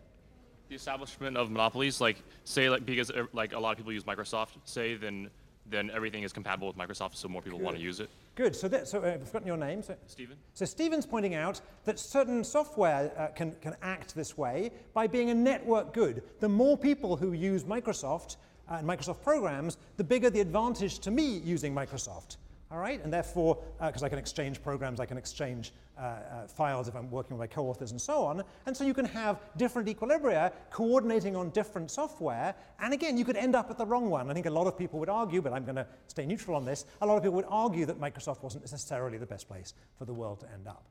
The 0.69 0.75
establishment 0.75 1.35
of 1.35 1.49
monopolies, 1.49 1.99
like 1.99 2.21
say, 2.43 2.69
like 2.69 2.85
because 2.85 3.09
uh, 3.09 3.25
like 3.33 3.53
a 3.53 3.59
lot 3.59 3.71
of 3.71 3.77
people 3.77 3.91
use 3.91 4.03
Microsoft, 4.03 4.49
say 4.65 4.95
then 4.95 5.29
then 5.69 5.91
everything 5.91 6.23
is 6.23 6.33
compatible 6.33 6.67
with 6.67 6.77
Microsoft, 6.77 7.15
so 7.15 7.27
more 7.27 7.41
people 7.41 7.59
want 7.59 7.75
to 7.75 7.81
use 7.81 7.99
it. 7.99 8.09
Good. 8.35 8.55
So, 8.55 8.67
that, 8.69 8.87
so 8.87 9.03
uh, 9.03 9.13
I've 9.13 9.27
forgotten 9.27 9.47
your 9.47 9.57
name. 9.57 9.83
So, 9.83 9.95
Stephen. 10.07 10.37
So 10.53 10.65
Stephen's 10.65 11.05
pointing 11.05 11.35
out 11.35 11.61
that 11.85 11.99
certain 11.99 12.43
software 12.43 13.11
uh, 13.17 13.27
can, 13.35 13.51
can 13.61 13.75
act 13.81 14.15
this 14.15 14.37
way 14.37 14.71
by 14.93 15.07
being 15.07 15.29
a 15.29 15.33
network 15.33 15.93
good. 15.93 16.23
The 16.39 16.49
more 16.49 16.77
people 16.77 17.15
who 17.15 17.33
use 17.33 17.63
Microsoft 17.63 18.37
uh, 18.69 18.75
and 18.75 18.87
Microsoft 18.87 19.21
programs, 19.23 19.77
the 19.97 20.03
bigger 20.03 20.29
the 20.29 20.39
advantage 20.39 20.99
to 20.99 21.11
me 21.11 21.37
using 21.39 21.73
Microsoft. 21.73 22.37
All 22.71 22.77
right, 22.77 23.03
and 23.03 23.11
therefore, 23.11 23.57
because 23.81 24.03
I 24.03 24.09
can 24.09 24.19
exchange 24.19 24.61
programs, 24.61 24.99
I 24.99 25.05
can 25.07 25.17
exchange 25.17 25.73
uh, 25.97 26.01
uh, 26.01 26.47
files 26.47 26.87
if 26.87 26.95
I'm 26.95 27.09
working 27.09 27.35
with 27.35 27.39
my 27.39 27.47
co-authors 27.47 27.91
and 27.91 27.99
so 27.99 28.23
on. 28.23 28.43
And 28.67 28.77
so 28.77 28.83
you 28.83 28.93
can 28.93 29.05
have 29.05 29.41
different 29.57 29.89
equilibria 29.89 30.53
coordinating 30.69 31.35
on 31.35 31.49
different 31.49 31.89
software. 31.89 32.53
And 32.79 32.93
again, 32.93 33.17
you 33.17 33.25
could 33.25 33.35
end 33.35 33.55
up 33.55 33.71
at 33.71 33.77
the 33.77 33.85
wrong 33.85 34.09
one. 34.09 34.29
I 34.29 34.33
think 34.35 34.45
a 34.45 34.51
lot 34.51 34.67
of 34.67 34.77
people 34.77 34.99
would 34.99 35.09
argue, 35.09 35.41
but 35.41 35.51
I'm 35.51 35.65
going 35.65 35.77
to 35.77 35.87
stay 36.07 36.27
neutral 36.27 36.55
on 36.55 36.63
this. 36.63 36.85
A 37.01 37.05
lot 37.07 37.17
of 37.17 37.23
people 37.23 37.35
would 37.37 37.45
argue 37.49 37.87
that 37.87 37.99
Microsoft 37.99 38.43
wasn't 38.43 38.63
necessarily 38.63 39.17
the 39.17 39.25
best 39.25 39.47
place 39.47 39.73
for 39.97 40.05
the 40.05 40.13
world 40.13 40.39
to 40.41 40.51
end 40.53 40.67
up. 40.67 40.85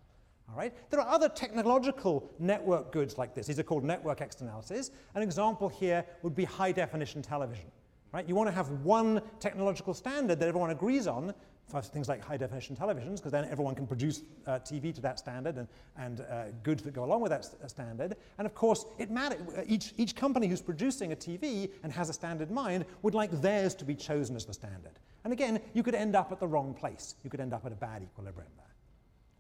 All 0.51 0.57
right? 0.59 0.75
There 0.91 1.01
are 1.01 1.09
other 1.09 1.29
technological 1.29 2.29
network 2.39 2.91
goods 2.91 3.17
like 3.17 3.35
this. 3.35 3.47
These 3.47 3.61
are 3.61 3.63
called 3.63 3.85
network 3.85 4.21
externalities. 4.21 4.91
An 5.15 5.23
example 5.23 5.69
here 5.69 6.05
would 6.23 6.35
be 6.35 6.45
high 6.45 6.73
definition 6.73 7.23
television. 7.23 7.71
Right? 8.11 8.27
You 8.27 8.35
want 8.35 8.49
to 8.49 8.55
have 8.55 8.71
one 8.85 9.21
technological 9.39 9.93
standard 9.93 10.41
that 10.41 10.49
everyone 10.49 10.71
agrees 10.71 11.07
on 11.07 11.35
for 11.69 11.83
things 11.83 12.09
like 12.09 12.25
high 12.25 12.37
definition 12.37 12.75
televisions, 12.75 13.17
because 13.17 13.33
then 13.33 13.47
everyone 13.51 13.75
can 13.75 13.87
produce 13.87 14.23
uh, 14.47 14.53
TV 14.61 14.95
to 14.95 15.01
that 15.03 15.19
standard 15.19 15.57
and, 15.57 15.69
and 15.99 16.23
uh, 16.23 16.45
goods 16.63 16.83
that 16.83 16.95
go 16.95 17.05
along 17.05 17.21
with 17.21 17.31
that 17.31 17.45
st- 17.45 17.63
uh, 17.63 17.69
standard. 17.69 18.17
And 18.39 18.47
of 18.47 18.55
course, 18.55 18.87
it 18.99 19.11
matter, 19.11 19.37
uh, 19.57 19.63
each, 19.67 19.93
each 19.99 20.17
company 20.17 20.47
who's 20.47 20.63
producing 20.63 21.13
a 21.13 21.17
TV 21.17 21.71
and 21.83 21.93
has 21.93 22.09
a 22.09 22.13
standard 22.13 22.49
in 22.49 22.55
mind 22.55 22.87
would 23.03 23.15
like 23.15 23.31
theirs 23.43 23.75
to 23.77 23.85
be 23.85 23.95
chosen 23.95 24.35
as 24.35 24.47
the 24.47 24.55
standard. 24.55 24.99
And 25.25 25.33
again, 25.33 25.61
you 25.75 25.83
could 25.83 25.95
end 25.95 26.17
up 26.17 26.33
at 26.33 26.41
the 26.41 26.49
wrong 26.49 26.73
place. 26.73 27.17
You 27.23 27.29
could 27.29 27.41
end 27.41 27.53
up 27.53 27.67
at 27.67 27.73
a 27.73 27.77
bad 27.77 28.03
equilibrium 28.03 28.51
there. 28.57 28.75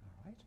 All 0.05 0.31
right? 0.31 0.43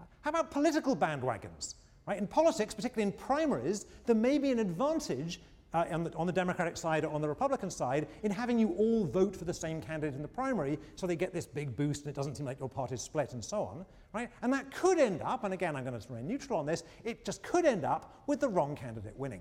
Uh, 0.00 0.04
how 0.22 0.30
about 0.30 0.50
political 0.50 0.96
bandwagons? 0.96 1.74
Right? 2.06 2.18
In 2.18 2.26
politics, 2.26 2.74
particularly 2.74 3.12
in 3.12 3.18
primaries, 3.18 3.86
there 4.06 4.16
may 4.16 4.38
be 4.38 4.50
an 4.50 4.58
advantage 4.58 5.40
uh, 5.74 5.84
on, 5.90 6.04
the, 6.04 6.14
on, 6.14 6.26
the, 6.26 6.32
Democratic 6.32 6.76
side 6.76 7.04
or 7.04 7.12
on 7.12 7.20
the 7.20 7.28
Republican 7.28 7.70
side 7.70 8.06
in 8.22 8.30
having 8.30 8.58
you 8.58 8.72
all 8.72 9.04
vote 9.04 9.34
for 9.34 9.44
the 9.44 9.54
same 9.54 9.80
candidate 9.80 10.14
in 10.14 10.22
the 10.22 10.28
primary 10.28 10.78
so 10.96 11.06
they 11.06 11.16
get 11.16 11.32
this 11.32 11.46
big 11.46 11.74
boost 11.76 12.02
and 12.02 12.10
it 12.10 12.14
doesn't 12.14 12.36
seem 12.36 12.46
like 12.46 12.60
your 12.60 12.68
party's 12.68 13.00
split 13.00 13.32
and 13.32 13.44
so 13.44 13.62
on. 13.62 13.86
Right? 14.12 14.30
And 14.42 14.52
that 14.52 14.70
could 14.74 14.98
end 14.98 15.22
up, 15.22 15.44
and 15.44 15.54
again, 15.54 15.74
I'm 15.74 15.84
going 15.84 15.98
to 15.98 16.08
remain 16.08 16.26
neutral 16.26 16.58
on 16.58 16.66
this, 16.66 16.84
it 17.04 17.24
just 17.24 17.42
could 17.42 17.64
end 17.64 17.84
up 17.84 18.22
with 18.26 18.40
the 18.40 18.48
wrong 18.48 18.76
candidate 18.76 19.16
winning. 19.16 19.40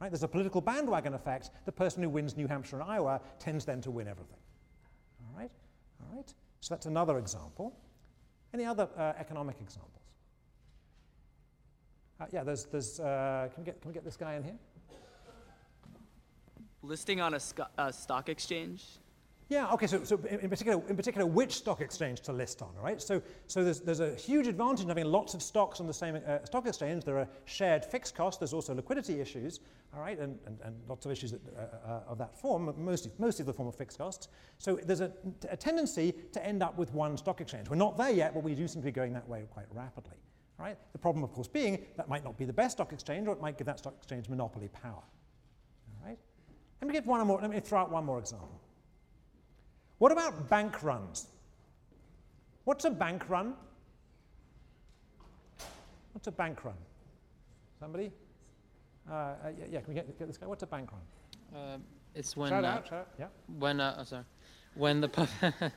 Right? 0.00 0.10
There's 0.10 0.22
a 0.22 0.28
political 0.28 0.60
bandwagon 0.60 1.14
effect. 1.14 1.50
The 1.64 1.72
person 1.72 2.02
who 2.02 2.08
wins 2.08 2.36
New 2.36 2.46
Hampshire 2.46 2.80
and 2.80 2.90
Iowa 2.90 3.20
tends 3.38 3.64
then 3.64 3.80
to 3.82 3.90
win 3.90 4.08
everything. 4.08 4.38
All 5.26 5.38
right? 5.38 5.50
All 6.00 6.16
right? 6.16 6.32
So 6.60 6.74
that's 6.74 6.86
another 6.86 7.18
example. 7.18 7.76
Any 8.54 8.64
other 8.64 8.88
uh, 8.96 9.14
economic 9.18 9.56
examples? 9.60 10.02
Uh, 12.20 12.26
yeah, 12.32 12.44
there's, 12.44 12.66
there's 12.66 13.00
uh, 13.00 13.48
can, 13.52 13.64
we 13.64 13.66
get, 13.66 13.80
can 13.80 13.88
we 13.90 13.94
get 13.94 14.04
this 14.04 14.16
guy 14.16 14.34
in 14.34 14.44
here? 14.44 14.58
Listing 16.82 17.20
on 17.20 17.34
a, 17.34 17.40
a 17.78 17.92
stock 17.92 18.28
exchange? 18.28 18.84
Yeah, 19.48 19.70
okay, 19.72 19.86
so, 19.86 20.02
so 20.02 20.18
in, 20.30 20.48
particular, 20.48 20.82
in 20.88 20.96
particular, 20.96 21.26
which 21.26 21.52
stock 21.52 21.82
exchange 21.82 22.22
to 22.22 22.32
list 22.32 22.62
on, 22.62 22.70
right? 22.82 23.02
So, 23.02 23.20
so 23.48 23.62
there's, 23.62 23.80
there's 23.80 24.00
a 24.00 24.14
huge 24.14 24.46
advantage 24.46 24.84
in 24.84 24.88
having 24.88 25.04
lots 25.04 25.34
of 25.34 25.42
stocks 25.42 25.78
on 25.78 25.86
the 25.86 25.92
same 25.92 26.18
uh, 26.26 26.42
stock 26.44 26.66
exchange. 26.66 27.04
There 27.04 27.18
are 27.18 27.28
shared 27.44 27.84
fixed 27.84 28.14
costs. 28.14 28.38
There's 28.38 28.54
also 28.54 28.74
liquidity 28.74 29.20
issues, 29.20 29.60
all 29.94 30.00
right, 30.00 30.18
and, 30.18 30.38
and, 30.46 30.58
and 30.64 30.74
lots 30.88 31.04
of 31.04 31.12
issues 31.12 31.32
that, 31.32 31.40
uh, 31.54 31.86
uh, 31.86 32.00
of 32.08 32.16
that 32.16 32.34
form, 32.34 32.72
mostly, 32.78 33.12
mostly 33.18 33.44
the 33.44 33.52
form 33.52 33.68
of 33.68 33.74
fixed 33.74 33.98
costs. 33.98 34.28
So 34.56 34.80
there's 34.86 35.02
a, 35.02 35.12
a 35.50 35.56
tendency 35.56 36.14
to 36.32 36.42
end 36.46 36.62
up 36.62 36.78
with 36.78 36.90
one 36.94 37.18
stock 37.18 37.42
exchange. 37.42 37.68
We're 37.68 37.76
not 37.76 37.98
there 37.98 38.10
yet, 38.10 38.32
but 38.32 38.42
we 38.42 38.54
do 38.54 38.66
seem 38.66 38.80
to 38.80 38.86
be 38.86 38.92
going 38.92 39.12
that 39.12 39.28
way 39.28 39.44
quite 39.50 39.66
rapidly. 39.70 40.16
Right? 40.58 40.78
The 40.92 40.98
problem, 40.98 41.24
of 41.24 41.32
course, 41.32 41.48
being 41.48 41.84
that 41.96 42.08
might 42.08 42.24
not 42.24 42.38
be 42.38 42.46
the 42.46 42.52
best 42.54 42.78
stock 42.78 42.94
exchange, 42.94 43.26
or 43.28 43.34
it 43.34 43.40
might 43.42 43.58
give 43.58 43.66
that 43.66 43.80
stock 43.80 43.94
exchange 43.98 44.30
monopoly 44.30 44.68
power. 44.68 45.02
Let 46.82 46.88
me 46.88 46.94
give 46.94 47.06
one 47.06 47.24
more, 47.24 47.40
let 47.40 47.48
me 47.48 47.60
throw 47.60 47.78
out 47.78 47.92
one 47.92 48.04
more 48.04 48.18
example. 48.18 48.60
What 49.98 50.10
about 50.10 50.50
bank 50.50 50.82
runs? 50.82 51.28
What's 52.64 52.84
a 52.84 52.90
bank 52.90 53.30
run? 53.30 53.54
What's 56.12 56.26
a 56.26 56.32
bank 56.32 56.64
run? 56.64 56.74
Somebody? 57.78 58.10
Uh, 59.08 59.14
uh, 59.14 59.36
yeah, 59.56 59.64
yeah, 59.70 59.80
can 59.80 59.88
we 59.90 59.94
get, 59.94 60.18
get, 60.18 60.26
this 60.26 60.36
guy? 60.36 60.46
What's 60.46 60.64
a 60.64 60.66
bank 60.66 60.90
run? 60.90 61.62
Uh, 61.62 61.78
it's 62.16 62.36
when. 62.36 62.50
Shout 62.50 62.64
uh, 62.64 62.68
out, 62.68 62.88
shout 62.88 62.98
out, 62.98 63.08
yeah. 63.16 63.26
When, 63.60 63.80
uh, 63.80 63.98
oh, 64.00 64.02
sorry. 64.02 64.24
When 64.74 65.00
the, 65.00 65.08
pu- 65.08 65.26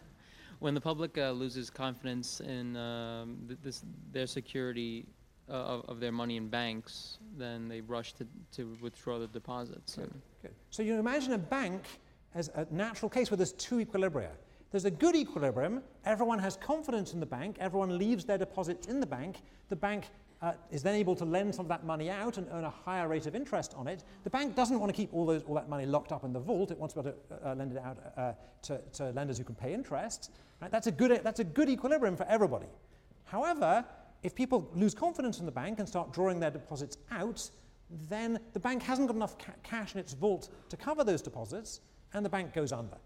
when 0.60 0.74
the 0.74 0.82
public 0.82 1.20
uh, 1.20 1.30
loses 1.30 1.70
confidence 1.70 2.40
in 2.40 2.76
um, 2.78 3.38
th- 3.48 3.60
this, 3.62 3.84
their 4.12 4.26
security 4.26 5.06
uh, 5.50 5.54
of, 5.54 5.86
of 5.90 6.00
their 6.00 6.12
money 6.12 6.38
in 6.38 6.48
banks, 6.48 7.20
then 7.38 7.68
they 7.68 7.82
rush 7.82 8.14
to, 8.14 8.28
to 8.52 8.78
withdraw 8.82 9.20
the 9.20 9.28
deposits. 9.28 9.96
Good, 9.96 10.12
good. 10.42 10.52
So 10.70 10.84
you 10.84 10.96
imagine 10.96 11.34
a 11.34 11.38
bank 11.38 11.84
as 12.34 12.50
a 12.56 12.68
natural 12.72 13.10
case 13.10 13.32
where 13.32 13.38
there's 13.38 13.54
two 13.54 13.78
equilibria. 13.78 14.32
There's 14.72 14.86
a 14.86 14.92
good 14.92 15.16
equilibrium, 15.16 15.82
everyone 16.04 16.40
has 16.40 16.58
confidence 16.58 17.14
in 17.14 17.20
the 17.20 17.26
bank, 17.26 17.58
everyone 17.60 17.98
leaves 17.98 18.26
their 18.26 18.38
deposits 18.38 18.88
in 18.88 19.00
the 19.00 19.06
bank, 19.06 19.38
the 19.70 19.76
bank 19.76 20.10
uh, 20.42 20.54
is 20.70 20.84
then 20.84 20.96
able 20.96 21.16
to 21.16 21.26
lend 21.26 21.56
some 21.56 21.66
of 21.66 21.70
that 21.70 21.86
money 21.86 22.10
out 22.10 22.38
and 22.38 22.48
earn 22.52 22.66
a 22.66 22.70
higher 22.70 23.08
rate 23.08 23.26
of 23.26 23.36
interest 23.36 23.74
on 23.76 23.88
it. 23.88 24.04
The 24.24 24.30
bank 24.30 24.56
doesn't 24.56 24.80
want 24.80 24.94
to 24.94 24.96
keep 24.96 25.14
all, 25.14 25.26
those, 25.26 25.44
all 25.44 25.56
that 25.56 25.70
money 25.70 25.86
locked 25.86 26.12
up 26.12 26.24
in 26.24 26.34
the 26.34 26.40
vault, 26.40 26.72
it 26.72 26.78
wants 26.78 26.94
to 26.94 27.04
be 27.04 27.10
able 27.10 27.20
to 27.30 27.50
uh, 27.50 27.56
lend 27.56 27.72
it 27.72 27.78
out 27.78 27.98
uh, 28.18 28.34
to, 28.64 28.82
to, 28.94 29.12
lenders 29.12 29.38
who 29.38 29.44
can 29.44 29.56
pay 29.56 29.74
interest. 29.74 30.32
Right? 30.62 30.72
That's, 30.72 30.88
a 30.88 30.92
good, 30.92 31.22
that's 31.24 31.40
a 31.40 31.44
good 31.44 31.70
equilibrium 31.70 32.18
for 32.18 32.26
everybody. 32.28 32.68
However, 33.24 33.86
if 34.26 34.34
people 34.34 34.68
lose 34.74 34.96
confidence 34.96 35.40
in 35.40 35.46
the 35.46 35.52
bank 35.52 35.78
and 35.78 35.88
start 35.88 36.12
drawing 36.12 36.40
their 36.40 36.50
deposits 36.50 36.98
out, 37.12 37.48
then 38.10 38.40
the 38.54 38.60
bank 38.60 38.82
hasn't 38.82 39.08
got 39.08 39.16
enough 39.16 39.38
ca 39.38 39.54
cash 39.62 39.94
in 39.94 40.00
its 40.00 40.14
vault 40.14 40.50
to 40.70 40.76
cover 40.76 41.04
those 41.04 41.22
deposits, 41.22 41.82
and 42.14 42.26
the 42.26 42.30
bank 42.30 42.52
goes 42.52 42.72
under. 42.72 42.98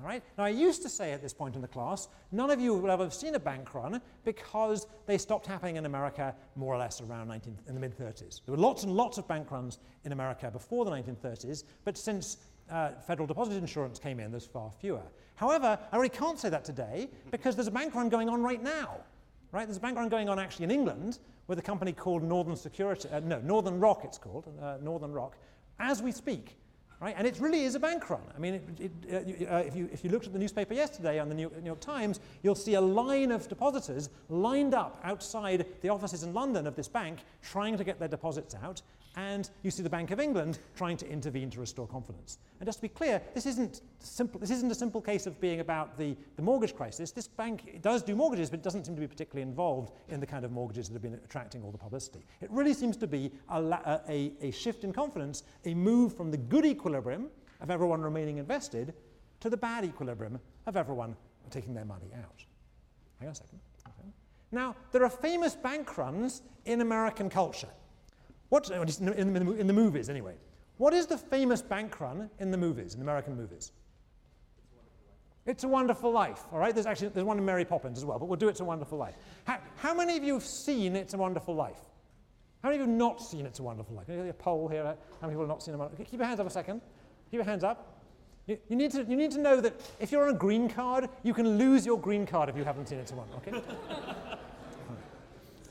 All 0.00 0.06
right? 0.06 0.22
Now, 0.38 0.44
I 0.44 0.48
used 0.48 0.80
to 0.80 0.88
say 0.88 1.12
at 1.12 1.20
this 1.20 1.34
point 1.34 1.56
in 1.56 1.60
the 1.60 1.68
class, 1.68 2.08
none 2.32 2.50
of 2.50 2.58
you 2.58 2.72
will 2.72 2.90
ever 2.90 3.02
have 3.02 3.12
seen 3.12 3.34
a 3.34 3.38
bank 3.38 3.74
run 3.74 4.00
because 4.24 4.86
they 5.04 5.18
stopped 5.18 5.44
happening 5.44 5.76
in 5.76 5.84
America 5.84 6.34
more 6.56 6.74
or 6.74 6.78
less 6.78 7.02
around 7.02 7.28
19, 7.28 7.58
in 7.68 7.74
the 7.74 7.80
mid 7.80 7.94
30s. 7.98 8.40
There 8.46 8.54
were 8.54 8.62
lots 8.62 8.84
and 8.84 8.94
lots 8.94 9.18
of 9.18 9.28
bank 9.28 9.50
runs 9.50 9.78
in 10.06 10.12
America 10.12 10.50
before 10.50 10.86
the 10.86 10.90
1930s, 10.90 11.64
but 11.84 11.98
since 11.98 12.38
uh, 12.70 12.92
federal 13.06 13.26
deposit 13.26 13.56
insurance 13.56 13.98
came 13.98 14.18
in, 14.18 14.30
there's 14.30 14.46
far 14.46 14.70
fewer. 14.70 15.02
However, 15.34 15.78
I 15.92 15.96
really 15.96 16.08
can't 16.08 16.38
say 16.38 16.48
that 16.48 16.64
today 16.64 17.10
because 17.30 17.56
there's 17.56 17.68
a 17.68 17.70
bank 17.72 17.94
run 17.94 18.08
going 18.08 18.30
on 18.30 18.42
right 18.42 18.62
now. 18.62 19.00
Right? 19.52 19.66
There's 19.66 19.78
a 19.78 19.80
bank 19.80 19.96
run 19.96 20.08
going 20.08 20.28
on 20.28 20.38
actually 20.38 20.64
in 20.64 20.70
England 20.70 21.18
with 21.48 21.58
a 21.58 21.62
company 21.62 21.92
called 21.92 22.22
Northern 22.22 22.54
Security, 22.54 23.08
uh, 23.08 23.20
no, 23.20 23.40
Northern 23.40 23.80
Rock 23.80 24.02
it's 24.04 24.18
called, 24.18 24.46
uh, 24.62 24.76
Northern 24.80 25.12
Rock, 25.12 25.36
as 25.80 26.00
we 26.00 26.12
speak. 26.12 26.59
Right? 27.00 27.14
And 27.16 27.26
it 27.26 27.40
really 27.40 27.64
is 27.64 27.74
a 27.74 27.80
bank 27.80 28.10
run. 28.10 28.20
I 28.36 28.38
mean, 28.38 28.54
it, 28.78 28.90
it, 29.08 29.48
uh, 29.50 29.56
if, 29.56 29.74
you, 29.74 29.88
if 29.90 30.04
you 30.04 30.10
looked 30.10 30.26
at 30.26 30.34
the 30.34 30.38
newspaper 30.38 30.74
yesterday 30.74 31.18
on 31.18 31.30
the 31.30 31.34
New 31.34 31.42
York, 31.42 31.56
New 31.58 31.66
York, 31.66 31.80
Times, 31.80 32.20
you'll 32.42 32.54
see 32.54 32.74
a 32.74 32.80
line 32.80 33.32
of 33.32 33.48
depositors 33.48 34.10
lined 34.28 34.74
up 34.74 35.00
outside 35.02 35.64
the 35.80 35.88
offices 35.88 36.24
in 36.24 36.34
London 36.34 36.66
of 36.66 36.76
this 36.76 36.88
bank 36.88 37.20
trying 37.42 37.78
to 37.78 37.84
get 37.84 37.98
their 37.98 38.08
deposits 38.08 38.54
out 38.62 38.82
and 39.16 39.50
you 39.62 39.70
see 39.70 39.82
the 39.82 39.90
Bank 39.90 40.10
of 40.10 40.20
England 40.20 40.58
trying 40.76 40.96
to 40.98 41.08
intervene 41.08 41.50
to 41.50 41.60
restore 41.60 41.86
confidence. 41.86 42.38
And 42.60 42.66
just 42.66 42.78
to 42.78 42.82
be 42.82 42.88
clear, 42.88 43.20
this 43.34 43.46
isn't, 43.46 43.80
simple, 43.98 44.38
this 44.38 44.50
isn't 44.50 44.70
a 44.70 44.74
simple 44.74 45.00
case 45.00 45.26
of 45.26 45.40
being 45.40 45.60
about 45.60 45.98
the, 45.98 46.16
the 46.36 46.42
mortgage 46.42 46.76
crisis. 46.76 47.10
This 47.10 47.26
bank 47.26 47.80
does 47.82 48.02
do 48.02 48.14
mortgages, 48.14 48.50
but 48.50 48.60
it 48.60 48.62
doesn't 48.62 48.86
seem 48.86 48.94
to 48.94 49.00
be 49.00 49.08
particularly 49.08 49.42
involved 49.42 49.92
in 50.08 50.20
the 50.20 50.26
kind 50.26 50.44
of 50.44 50.52
mortgages 50.52 50.88
that 50.88 50.94
have 50.94 51.02
been 51.02 51.14
attracting 51.14 51.62
all 51.62 51.72
the 51.72 51.78
publicity. 51.78 52.24
It 52.40 52.50
really 52.50 52.74
seems 52.74 52.96
to 52.98 53.06
be 53.06 53.32
a, 53.48 53.60
a, 54.08 54.32
a 54.40 54.50
shift 54.52 54.84
in 54.84 54.92
confidence, 54.92 55.42
a 55.64 55.74
move 55.74 56.16
from 56.16 56.30
the 56.30 56.36
good 56.36 56.64
equilibrium 56.90 57.28
of 57.60 57.70
everyone 57.70 58.02
remaining 58.02 58.38
invested 58.38 58.94
to 59.40 59.48
the 59.48 59.56
bad 59.56 59.84
equilibrium 59.84 60.40
of 60.66 60.76
everyone 60.76 61.16
taking 61.50 61.74
their 61.74 61.84
money 61.84 62.10
out. 62.18 62.44
Hang 63.18 63.28
on 63.28 63.32
a 63.32 63.34
second. 63.34 63.60
Okay. 63.86 64.08
Now, 64.52 64.76
there 64.92 65.04
are 65.04 65.10
famous 65.10 65.54
bank 65.54 65.96
runs 65.96 66.42
in 66.64 66.80
American 66.80 67.30
culture. 67.30 67.68
What, 68.48 68.70
in 68.70 68.86
the, 68.86 69.52
in 69.52 69.66
the 69.66 69.72
movies, 69.72 70.08
anyway. 70.08 70.34
What 70.78 70.94
is 70.94 71.06
the 71.06 71.18
famous 71.18 71.62
bank 71.62 72.00
run 72.00 72.30
in 72.38 72.50
the 72.50 72.56
movies, 72.56 72.94
in 72.94 73.02
American 73.02 73.36
movies? 73.36 73.72
It's 75.46 75.64
a 75.64 75.68
Wonderful 75.68 76.10
Life, 76.12 76.42
all 76.52 76.58
right? 76.58 76.74
There's 76.74 76.86
actually 76.86 77.08
there's 77.08 77.24
one 77.24 77.38
in 77.38 77.44
Mary 77.44 77.64
Poppins 77.64 77.98
as 77.98 78.04
well, 78.04 78.18
but 78.18 78.26
we'll 78.26 78.36
do 78.36 78.48
It's 78.48 78.60
a 78.60 78.64
Wonderful 78.64 78.98
Life. 78.98 79.14
How, 79.44 79.58
how 79.76 79.94
many 79.94 80.16
of 80.16 80.24
you 80.24 80.34
have 80.34 80.46
seen 80.46 80.96
It's 80.96 81.14
a 81.14 81.18
Wonderful 81.18 81.54
Life? 81.54 81.80
How 82.62 82.68
many 82.68 82.80
of 82.80 82.86
you 82.86 82.92
have 82.92 82.98
not 82.98 83.22
seen 83.22 83.46
It's 83.46 83.58
a 83.58 83.62
Wonderful 83.62 83.96
Life? 83.96 84.06
Can 84.06 84.16
you 84.16 84.24
get 84.24 84.30
a 84.30 84.34
poll 84.34 84.68
here? 84.68 84.84
How 84.84 84.96
many 85.22 85.32
people 85.32 85.42
have 85.42 85.48
not 85.48 85.62
seen 85.62 85.74
it? 85.74 86.08
Keep 86.10 86.20
your 86.20 86.26
hands 86.26 86.40
up 86.40 86.46
a 86.46 86.50
second. 86.50 86.82
Keep 87.30 87.38
your 87.38 87.44
hands 87.44 87.64
up. 87.64 88.00
You, 88.46 88.58
you, 88.68 88.76
need 88.76 88.90
to, 88.92 89.04
you 89.04 89.16
need 89.16 89.30
to 89.30 89.38
know 89.38 89.60
that 89.60 89.80
if 89.98 90.12
you're 90.12 90.28
on 90.28 90.34
a 90.34 90.38
green 90.38 90.68
card, 90.68 91.08
you 91.22 91.32
can 91.32 91.56
lose 91.56 91.86
your 91.86 91.98
green 91.98 92.26
card 92.26 92.48
if 92.48 92.56
you 92.56 92.64
haven't 92.64 92.88
seen 92.88 92.98
It's 92.98 93.12
a 93.12 93.14
Wonderful, 93.14 93.42
okay? 93.46 93.62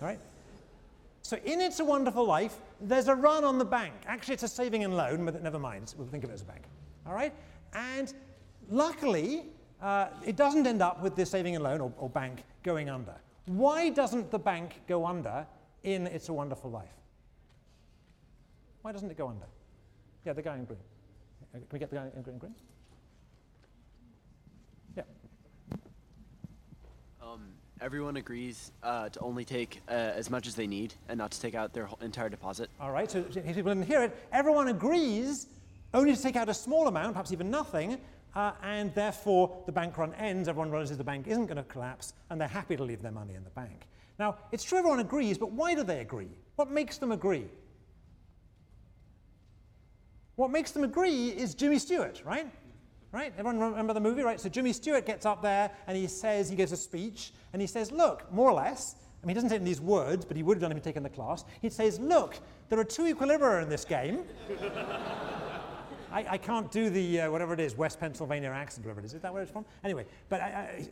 all 0.02 0.08
right? 0.08 0.20
So 1.22 1.38
in 1.46 1.62
It's 1.62 1.80
a 1.80 1.86
Wonderful 1.86 2.26
Life, 2.26 2.58
there's 2.82 3.08
a 3.08 3.14
run 3.14 3.44
on 3.44 3.60
the 3.60 3.66
bank. 3.66 3.94
Actually, 4.08 4.34
it's 4.36 4.44
a 4.44 4.48
saving 4.48 4.84
and 4.84 4.98
loan, 4.98 5.26
but 5.26 5.44
never 5.44 5.60
mind. 5.60 5.94
We'll 5.96 6.08
think 6.08 6.24
of 6.24 6.32
it 6.32 6.34
as 6.34 6.42
a 6.42 6.46
bank. 6.46 6.64
All 7.06 7.14
right? 7.14 7.34
And 7.74 8.12
luckily, 8.72 9.44
uh, 9.80 10.08
it 10.26 10.36
doesn't 10.36 10.66
end 10.66 10.82
up 10.82 11.04
with 11.04 11.16
the 11.16 11.26
saving 11.26 11.54
and 11.54 11.64
loan 11.64 11.82
or, 11.82 11.94
or 12.00 12.10
bank 12.10 12.44
going 12.64 12.90
under. 12.90 13.14
Why 13.46 13.90
doesn't 13.90 14.32
the 14.32 14.40
bank 14.40 14.82
go 14.88 15.06
under 15.06 15.46
in 15.84 16.08
It's 16.08 16.30
a 16.30 16.34
Wonderful 16.34 16.70
Life? 16.70 16.88
Why 18.82 18.92
doesn't 18.92 19.10
it 19.10 19.18
go 19.18 19.28
under? 19.28 19.46
Yeah, 20.26 20.34
the 20.34 20.42
guy 20.42 20.56
in 20.56 20.66
green. 20.66 20.80
Uh, 21.54 21.58
can 21.58 21.68
we 21.72 21.80
get 21.80 21.90
the 21.90 21.96
guy 21.96 22.10
in 22.16 22.22
green? 22.22 22.38
green? 22.38 22.56
Yeah. 24.96 25.04
Um, 27.22 27.42
everyone 27.82 28.18
agrees 28.18 28.72
uh, 28.84 29.10
to 29.10 29.20
only 29.20 29.46
take 29.46 29.82
uh, 29.90 29.92
as 29.92 30.30
much 30.30 30.48
as 30.48 30.56
they 30.56 30.68
need 30.68 30.94
and 31.08 31.18
not 31.18 31.32
to 31.32 31.42
take 31.42 31.56
out 31.56 31.74
their 31.74 31.90
entire 32.02 32.30
deposit. 32.30 32.70
All 32.80 32.92
right, 32.92 33.10
so 33.10 33.20
if 33.20 33.34
people 33.34 33.74
didn't 33.74 33.88
hear 33.88 34.04
it. 34.04 34.16
Everyone 34.32 34.70
agrees 34.70 35.48
only 35.94 36.16
to 36.16 36.22
take 36.22 36.36
out 36.36 36.50
a 36.50 36.54
small 36.54 36.88
amount, 36.88 37.14
perhaps 37.14 37.32
even 37.32 37.50
nothing, 37.50 37.98
uh, 38.36 38.52
and 38.64 38.94
therefore 38.94 39.64
the 39.66 39.72
bank 39.72 39.98
run 39.98 40.14
ends. 40.16 40.48
Everyone 40.48 40.70
realizes 40.70 40.98
the 40.98 41.04
bank 41.04 41.28
isn't 41.28 41.48
going 41.48 41.58
to 41.58 41.64
collapse, 41.64 42.14
and 42.30 42.40
they're 42.40 42.48
happy 42.48 42.78
to 42.78 42.84
leave 42.84 43.02
their 43.02 43.12
money 43.12 43.34
in 43.34 43.44
the 43.44 43.50
bank. 43.52 43.88
Now, 44.20 44.36
it's 44.52 44.64
true 44.64 44.78
everyone 44.78 45.00
agrees, 45.00 45.38
but 45.38 45.52
why 45.52 45.74
do 45.74 45.84
they 45.84 46.02
agree? 46.02 46.30
What 46.58 46.70
makes 46.70 46.98
them 46.98 47.14
agree? 47.14 47.46
What 50.36 50.52
makes 50.52 50.72
them 50.72 50.84
agree 50.84 51.30
is 51.30 51.56
Jimmy 51.56 51.80
Stewart, 51.80 52.22
right? 52.26 52.48
right? 53.12 53.34
Everyone 53.38 53.60
remember 53.60 53.94
the 53.94 54.02
movie, 54.02 54.22
right? 54.22 54.40
So 54.40 54.50
Jimmy 54.50 54.74
Stewart 54.74 55.06
gets 55.06 55.26
up 55.26 55.42
there 55.42 55.72
and 55.88 55.98
he 55.98 56.08
says, 56.08 56.50
he 56.50 56.56
gives 56.56 56.72
a 56.72 56.78
speech, 56.78 57.34
and 57.54 57.62
he 57.62 57.68
says, 57.68 57.92
look, 57.92 58.32
more 58.32 58.50
or 58.50 58.54
less, 58.54 58.96
I 59.24 59.26
mean, 59.26 59.30
he 59.30 59.34
doesn't 59.36 59.50
say 59.50 59.56
it 59.56 59.60
in 59.60 59.66
these 59.66 59.82
words, 59.82 60.26
but 60.26 60.38
he 60.38 60.44
would 60.44 60.58
have 60.58 60.62
done 60.62 60.72
if 60.72 60.78
he'd 60.78 60.84
taken 60.84 61.04
the 61.04 61.10
class. 61.10 61.44
He 61.62 61.70
says, 61.70 62.00
look, 62.00 62.36
there 62.70 62.80
are 62.80 62.86
two 62.86 63.04
equilibria 63.14 63.64
in 63.64 63.70
this 63.70 63.84
game. 63.84 64.24
I, 66.12 66.26
I, 66.32 66.38
can't 66.38 66.72
do 66.72 66.90
the, 66.90 67.22
uh, 67.22 67.32
whatever 67.32 67.54
it 67.54 67.60
is, 67.60 67.76
West 67.76 68.00
Pennsylvania 68.00 68.50
accent, 68.50 68.86
whatever 68.86 69.02
it 69.02 69.06
is. 69.06 69.14
Is 69.14 69.22
that 69.22 69.34
where 69.34 69.44
it's 69.44 69.52
from? 69.52 69.66
Anyway, 69.84 70.06
but 70.28 70.40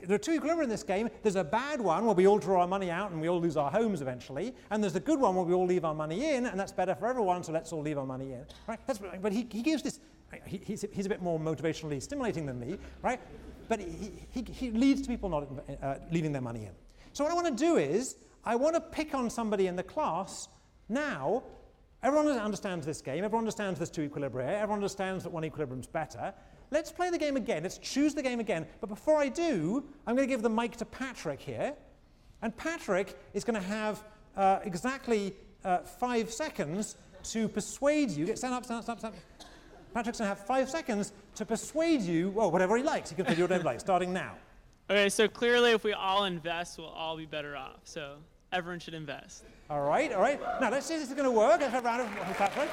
there 0.03 0.15
are 0.15 0.19
two 0.19 0.39
equilibria 0.39 0.63
in 0.63 0.69
this 0.69 0.83
game. 0.83 1.09
There's 1.23 1.35
a 1.35 1.43
bad 1.43 1.81
one 1.81 2.05
where 2.05 2.15
we 2.15 2.27
all 2.27 2.37
draw 2.37 2.61
our 2.61 2.67
money 2.67 2.91
out 2.91 3.11
and 3.11 3.19
we 3.19 3.29
all 3.29 3.41
lose 3.41 3.57
our 3.57 3.71
homes 3.71 4.01
eventually. 4.01 4.53
And 4.69 4.83
there's 4.83 4.95
a 4.95 5.01
good 5.01 5.19
one 5.19 5.35
where 5.35 5.45
we 5.45 5.53
all 5.53 5.65
leave 5.65 5.85
our 5.85 5.95
money 5.95 6.35
in, 6.35 6.45
and 6.45 6.59
that's 6.59 6.71
better 6.71 6.95
for 6.95 7.07
everyone, 7.07 7.43
so 7.43 7.51
let's 7.51 7.73
all 7.73 7.81
leave 7.81 7.97
our 7.97 8.05
money 8.05 8.33
in. 8.33 8.45
Right? 8.67 8.79
That's, 8.85 8.99
but 9.21 9.31
he, 9.31 9.47
he 9.51 9.61
gives 9.61 9.83
this, 9.83 9.99
he, 10.45 10.57
he's, 10.63 10.85
he's 10.91 11.05
a 11.05 11.09
bit 11.09 11.21
more 11.21 11.39
motivationally 11.39 12.01
stimulating 12.01 12.45
than 12.45 12.59
me, 12.59 12.77
right? 13.01 13.19
But 13.67 13.79
he, 13.79 14.11
he, 14.29 14.45
he 14.51 14.71
leads 14.71 15.01
to 15.01 15.07
people 15.07 15.29
not 15.29 15.47
uh, 15.81 15.95
leaving 16.11 16.31
their 16.31 16.41
money 16.41 16.65
in. 16.65 16.71
So 17.13 17.23
what 17.23 17.31
I 17.31 17.35
want 17.35 17.47
to 17.47 17.63
do 17.63 17.77
is, 17.77 18.17
I 18.45 18.55
want 18.55 18.75
to 18.75 18.81
pick 18.81 19.13
on 19.13 19.29
somebody 19.29 19.67
in 19.67 19.75
the 19.75 19.83
class 19.83 20.47
now 20.87 21.43
Everyone 22.03 22.27
understands 22.27 22.85
this 22.85 23.01
game. 23.01 23.23
Everyone 23.23 23.39
understands 23.39 23.79
there's 23.79 23.89
two 23.89 24.07
equilibria. 24.07 24.47
Everyone 24.47 24.75
understands 24.77 25.23
that 25.23 25.31
one 25.31 25.43
equilibrium's 25.43 25.87
better. 25.87 26.33
Let's 26.69 26.91
play 26.91 27.09
the 27.09 27.17
game 27.17 27.37
again. 27.37 27.63
Let's 27.63 27.79
choose 27.79 28.13
the 28.13 28.21
game 28.21 28.39
again. 28.39 28.67
But 28.81 28.87
before 28.87 29.17
I 29.17 29.29
do, 29.29 29.83
I'm 30.05 30.15
going 30.15 30.27
to 30.27 30.31
give 30.31 30.41
the 30.41 30.49
mic 30.49 30.75
to 30.77 30.85
Patrick 30.85 31.39
here. 31.39 31.73
And 32.41 32.55
Patrick 32.55 33.17
is 33.33 33.43
going 33.43 33.59
to 33.59 33.67
have 33.67 34.03
uh, 34.35 34.59
exactly 34.63 35.33
uh, 35.65 35.79
five 35.79 36.31
seconds 36.31 36.97
to 37.23 37.47
persuade 37.47 38.11
you. 38.11 38.35
Stand 38.35 38.53
up, 38.53 38.65
stand 38.65 38.79
up, 38.79 38.83
stand 38.83 38.97
up, 38.97 38.99
stand 38.99 39.13
up. 39.15 39.47
Patrick's 39.93 40.19
going 40.19 40.29
to 40.29 40.35
have 40.35 40.45
five 40.45 40.69
seconds 40.69 41.13
to 41.35 41.45
persuade 41.45 42.01
you, 42.01 42.29
well, 42.29 42.51
whatever 42.51 42.77
he 42.77 42.83
likes. 42.83 43.09
He 43.09 43.15
can 43.15 43.25
do 43.35 43.41
whatever 43.41 43.63
he 43.63 43.65
likes, 43.65 43.81
starting 43.81 44.13
now. 44.13 44.35
Okay, 44.89 45.09
so 45.09 45.27
clearly 45.27 45.71
if 45.71 45.83
we 45.83 45.93
all 45.93 46.25
invest, 46.25 46.77
we'll 46.77 46.87
all 46.87 47.17
be 47.17 47.25
better 47.25 47.57
off. 47.57 47.79
So 47.83 48.17
everyone 48.51 48.79
should 48.79 48.93
invest. 48.93 49.43
All 49.69 49.81
right, 49.81 50.13
all 50.13 50.21
right. 50.21 50.39
Now 50.61 50.71
let's 50.71 50.85
see 50.85 50.93
if 50.93 51.01
this 51.01 51.09
is 51.09 51.15
going 51.15 51.25
to 51.25 51.31
work. 51.31 51.59
Let's 51.59 51.73
have 51.73 51.83
a 51.83 51.87
round 51.87 52.01
of 52.01 52.07
applause. 52.07 52.27
For 52.27 52.33
Patrick. 52.35 52.69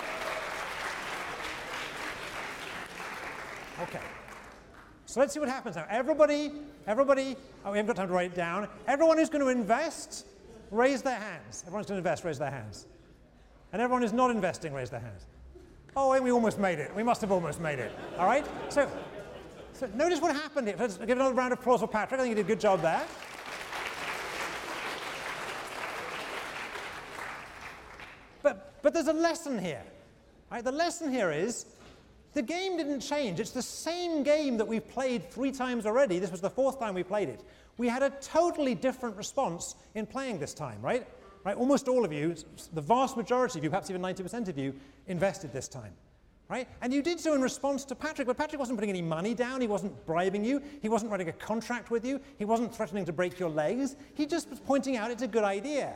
Okay. 3.82 4.04
So 5.06 5.20
let's 5.20 5.34
see 5.34 5.40
what 5.40 5.48
happens 5.48 5.76
now. 5.76 5.86
Everybody, 5.90 6.52
everybody, 6.86 7.36
oh, 7.64 7.72
we 7.72 7.78
haven't 7.78 7.88
got 7.88 7.96
time 7.96 8.08
to 8.08 8.14
write 8.14 8.32
it 8.32 8.36
down. 8.36 8.68
Everyone 8.86 9.18
who's 9.18 9.28
going 9.28 9.42
to 9.42 9.48
invest, 9.48 10.26
raise 10.70 11.02
their 11.02 11.18
hands. 11.18 11.64
Everyone's 11.66 11.86
going 11.86 11.96
to 11.96 12.08
invest, 12.08 12.24
raise 12.24 12.38
their 12.38 12.50
hands. 12.50 12.86
And 13.72 13.82
everyone 13.82 14.02
who's 14.02 14.12
not 14.12 14.30
investing, 14.30 14.72
raise 14.72 14.90
their 14.90 15.00
hands. 15.00 15.26
Oh, 15.96 16.20
we 16.20 16.30
almost 16.30 16.58
made 16.58 16.78
it. 16.78 16.94
We 16.94 17.02
must 17.02 17.20
have 17.20 17.32
almost 17.32 17.60
made 17.60 17.78
it. 17.78 17.92
All 18.18 18.26
right? 18.26 18.46
So, 18.68 18.90
so 19.72 19.88
notice 19.94 20.20
what 20.20 20.34
happened 20.34 20.68
here. 20.68 20.76
Let's 20.78 20.96
give 20.96 21.10
another 21.10 21.34
round 21.34 21.52
of 21.52 21.58
applause 21.58 21.80
for 21.80 21.88
Patrick. 21.88 22.20
I 22.20 22.24
think 22.24 22.36
he 22.36 22.42
did 22.42 22.46
a 22.46 22.48
good 22.48 22.60
job 22.60 22.82
there. 22.82 23.04
But 28.84 28.92
there's 28.92 29.08
a 29.08 29.14
lesson 29.14 29.58
here. 29.58 29.82
Right? 30.52 30.62
The 30.62 30.70
lesson 30.70 31.10
here 31.10 31.32
is 31.32 31.64
the 32.34 32.42
game 32.42 32.76
didn't 32.76 33.00
change. 33.00 33.40
It's 33.40 33.50
the 33.50 33.62
same 33.62 34.22
game 34.22 34.58
that 34.58 34.68
we've 34.68 34.86
played 34.86 35.30
three 35.30 35.52
times 35.52 35.86
already. 35.86 36.18
This 36.18 36.30
was 36.30 36.42
the 36.42 36.50
fourth 36.50 36.78
time 36.78 36.94
we 36.94 37.02
played 37.02 37.30
it. 37.30 37.40
We 37.78 37.88
had 37.88 38.02
a 38.02 38.10
totally 38.10 38.74
different 38.74 39.16
response 39.16 39.74
in 39.94 40.04
playing 40.04 40.38
this 40.38 40.52
time, 40.52 40.82
right? 40.82 41.08
Right? 41.44 41.56
Almost 41.56 41.88
all 41.88 42.04
of 42.04 42.12
you, 42.12 42.36
the 42.74 42.82
vast 42.82 43.16
majority 43.16 43.58
of 43.58 43.64
you, 43.64 43.70
perhaps 43.70 43.88
even 43.88 44.02
90% 44.02 44.48
of 44.48 44.58
you, 44.58 44.74
invested 45.06 45.50
this 45.50 45.66
time. 45.66 45.92
Right? 46.50 46.68
And 46.82 46.92
you 46.92 47.02
did 47.02 47.18
so 47.18 47.32
in 47.34 47.40
response 47.40 47.86
to 47.86 47.94
Patrick, 47.94 48.26
but 48.26 48.36
Patrick 48.36 48.58
wasn't 48.58 48.76
putting 48.76 48.90
any 48.90 49.00
money 49.00 49.32
down, 49.32 49.62
he 49.62 49.66
wasn't 49.66 50.04
bribing 50.04 50.44
you, 50.44 50.60
he 50.82 50.90
wasn't 50.90 51.10
writing 51.10 51.30
a 51.30 51.32
contract 51.32 51.90
with 51.90 52.04
you, 52.04 52.20
he 52.36 52.44
wasn't 52.44 52.74
threatening 52.74 53.06
to 53.06 53.14
break 53.14 53.38
your 53.38 53.48
legs, 53.48 53.96
he 54.12 54.26
just 54.26 54.50
was 54.50 54.60
pointing 54.60 54.98
out 54.98 55.10
it's 55.10 55.22
a 55.22 55.28
good 55.28 55.42
idea. 55.42 55.94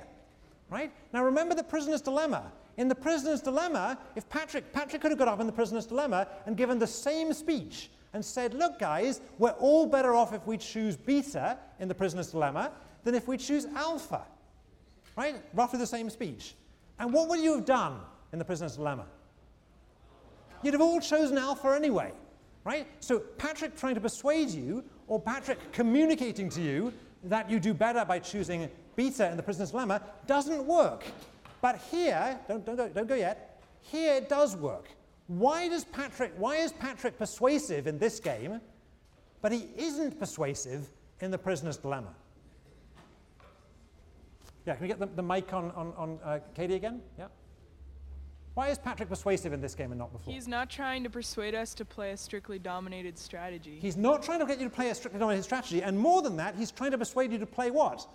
Right? 0.70 0.90
Now 1.12 1.22
remember 1.22 1.54
the 1.54 1.62
prisoner's 1.62 2.00
dilemma. 2.00 2.50
In 2.78 2.86
the 2.86 2.94
prisoner's 2.94 3.40
dilemma, 3.40 3.98
if 4.14 4.28
Patrick, 4.28 4.72
Patrick 4.72 5.02
could 5.02 5.10
have 5.10 5.18
got 5.18 5.26
up 5.26 5.40
in 5.40 5.46
the 5.46 5.52
prisoner's 5.52 5.84
dilemma 5.84 6.28
and 6.46 6.56
given 6.56 6.78
the 6.78 6.86
same 6.86 7.32
speech 7.32 7.90
and 8.12 8.24
said, 8.24 8.54
look, 8.54 8.78
guys, 8.78 9.20
we're 9.38 9.50
all 9.50 9.84
better 9.84 10.14
off 10.14 10.32
if 10.32 10.46
we 10.46 10.56
choose 10.56 10.96
beta 10.96 11.58
in 11.80 11.88
the 11.88 11.94
prisoner's 11.94 12.30
dilemma 12.30 12.70
than 13.02 13.16
if 13.16 13.26
we 13.26 13.36
choose 13.36 13.66
alpha. 13.74 14.22
Right? 15.16 15.34
Roughly 15.54 15.80
the 15.80 15.86
same 15.88 16.08
speech. 16.08 16.54
And 17.00 17.12
what 17.12 17.28
would 17.28 17.40
you 17.40 17.56
have 17.56 17.64
done 17.64 17.98
in 18.32 18.38
the 18.38 18.44
prisoner's 18.44 18.76
dilemma? 18.76 19.06
You'd 20.62 20.74
have 20.74 20.80
all 20.80 21.00
chosen 21.00 21.36
alpha 21.36 21.74
anyway. 21.74 22.12
Right? 22.62 22.86
So 23.00 23.18
Patrick 23.18 23.76
trying 23.76 23.96
to 23.96 24.00
persuade 24.00 24.50
you, 24.50 24.84
or 25.08 25.20
Patrick 25.20 25.72
communicating 25.72 26.48
to 26.50 26.62
you 26.62 26.92
that 27.24 27.50
you 27.50 27.58
do 27.58 27.74
better 27.74 28.04
by 28.04 28.20
choosing 28.20 28.70
beta 28.94 29.28
in 29.28 29.36
the 29.36 29.42
prisoner's 29.42 29.72
dilemma, 29.72 30.00
doesn't 30.28 30.64
work. 30.64 31.04
But 31.60 31.80
here, 31.90 32.38
don't, 32.48 32.64
don't, 32.64 32.76
go, 32.76 32.88
don't 32.88 33.08
go 33.08 33.14
yet, 33.14 33.60
here 33.80 34.14
it 34.14 34.28
does 34.28 34.56
work. 34.56 34.88
Why 35.26 35.68
does 35.68 35.84
Patrick, 35.84 36.32
why 36.36 36.56
is 36.56 36.72
Patrick 36.72 37.18
persuasive 37.18 37.86
in 37.86 37.98
this 37.98 38.20
game, 38.20 38.60
but 39.42 39.52
he 39.52 39.68
isn't 39.76 40.18
persuasive 40.18 40.88
in 41.20 41.30
the 41.30 41.38
prisoner's 41.38 41.76
dilemma? 41.76 42.14
Yeah, 44.66 44.74
can 44.74 44.82
we 44.82 44.88
get 44.88 44.98
the, 44.98 45.06
the 45.06 45.22
mic 45.22 45.52
on, 45.52 45.70
on, 45.72 45.92
on 45.96 46.18
uh, 46.24 46.38
Katie 46.54 46.74
again? 46.74 47.00
Yeah. 47.18 47.26
Why 48.54 48.68
is 48.68 48.78
Patrick 48.78 49.08
persuasive 49.08 49.52
in 49.52 49.60
this 49.60 49.74
game 49.74 49.92
and 49.92 49.98
not 49.98 50.12
before? 50.12 50.34
He's 50.34 50.48
not 50.48 50.68
trying 50.68 51.04
to 51.04 51.10
persuade 51.10 51.54
us 51.54 51.74
to 51.74 51.84
play 51.84 52.10
a 52.10 52.16
strictly 52.16 52.58
dominated 52.58 53.16
strategy. 53.16 53.78
He's 53.80 53.96
not 53.96 54.22
trying 54.22 54.40
to 54.40 54.46
get 54.46 54.58
you 54.58 54.64
to 54.64 54.74
play 54.74 54.90
a 54.90 54.94
strictly 54.94 55.20
dominated 55.20 55.44
strategy, 55.44 55.82
and 55.82 55.98
more 55.98 56.22
than 56.22 56.36
that, 56.38 56.56
he's 56.56 56.70
trying 56.70 56.90
to 56.90 56.98
persuade 56.98 57.30
you 57.30 57.38
to 57.38 57.46
play 57.46 57.70
what? 57.70 58.06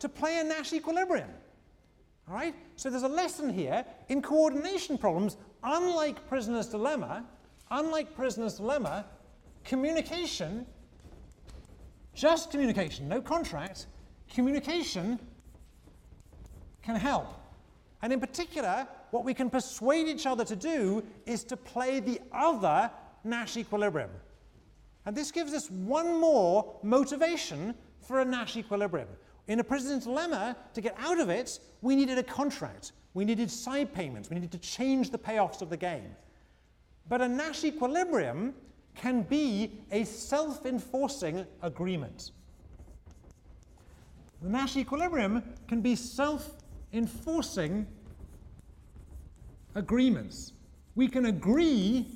To 0.00 0.08
play 0.08 0.40
a 0.40 0.44
Nash 0.44 0.72
equilibrium. 0.72 1.28
All 2.30 2.36
right? 2.36 2.54
So 2.76 2.90
there's 2.90 3.02
a 3.02 3.08
lesson 3.08 3.52
here 3.52 3.84
in 4.08 4.22
coordination 4.22 4.96
problems, 4.96 5.36
unlike 5.64 6.28
prisoner's 6.28 6.68
dilemma, 6.68 7.24
unlike 7.70 8.14
prisoner's 8.14 8.54
dilemma, 8.54 9.04
communication, 9.64 10.64
just 12.14 12.50
communication, 12.52 13.08
no 13.08 13.20
contract, 13.20 13.86
communication 14.32 15.18
can 16.82 16.94
help. 16.94 17.26
And 18.02 18.12
in 18.12 18.20
particular, 18.20 18.86
what 19.10 19.24
we 19.24 19.34
can 19.34 19.50
persuade 19.50 20.06
each 20.06 20.24
other 20.24 20.44
to 20.44 20.56
do 20.56 21.02
is 21.26 21.42
to 21.44 21.56
play 21.56 21.98
the 21.98 22.20
other 22.32 22.90
Nash 23.24 23.56
equilibrium. 23.56 24.10
And 25.04 25.16
this 25.16 25.30
gives 25.32 25.52
us 25.52 25.70
one 25.70 26.20
more 26.20 26.76
motivation 26.82 27.74
for 28.00 28.20
a 28.20 28.24
Nash 28.24 28.56
equilibrium. 28.56 29.08
In 29.50 29.58
a 29.58 29.64
prisoner's 29.64 30.04
dilemma, 30.04 30.56
to 30.74 30.80
get 30.80 30.94
out 30.96 31.18
of 31.18 31.28
it, 31.28 31.58
we 31.82 31.96
needed 31.96 32.18
a 32.18 32.22
contract. 32.22 32.92
We 33.14 33.24
needed 33.24 33.50
side 33.50 33.92
payments. 33.92 34.30
We 34.30 34.36
needed 34.36 34.52
to 34.52 34.58
change 34.58 35.10
the 35.10 35.18
payoffs 35.18 35.60
of 35.60 35.70
the 35.70 35.76
game. 35.76 36.14
But 37.08 37.20
a 37.20 37.26
Nash 37.26 37.64
equilibrium 37.64 38.54
can 38.94 39.22
be 39.22 39.72
a 39.90 40.04
self-enforcing 40.04 41.44
agreement. 41.62 42.30
The 44.40 44.50
Nash 44.50 44.76
equilibrium 44.76 45.42
can 45.66 45.80
be 45.80 45.96
self-enforcing 45.96 47.88
agreements. 49.74 50.52
We 50.94 51.08
can 51.08 51.26
agree 51.26 52.06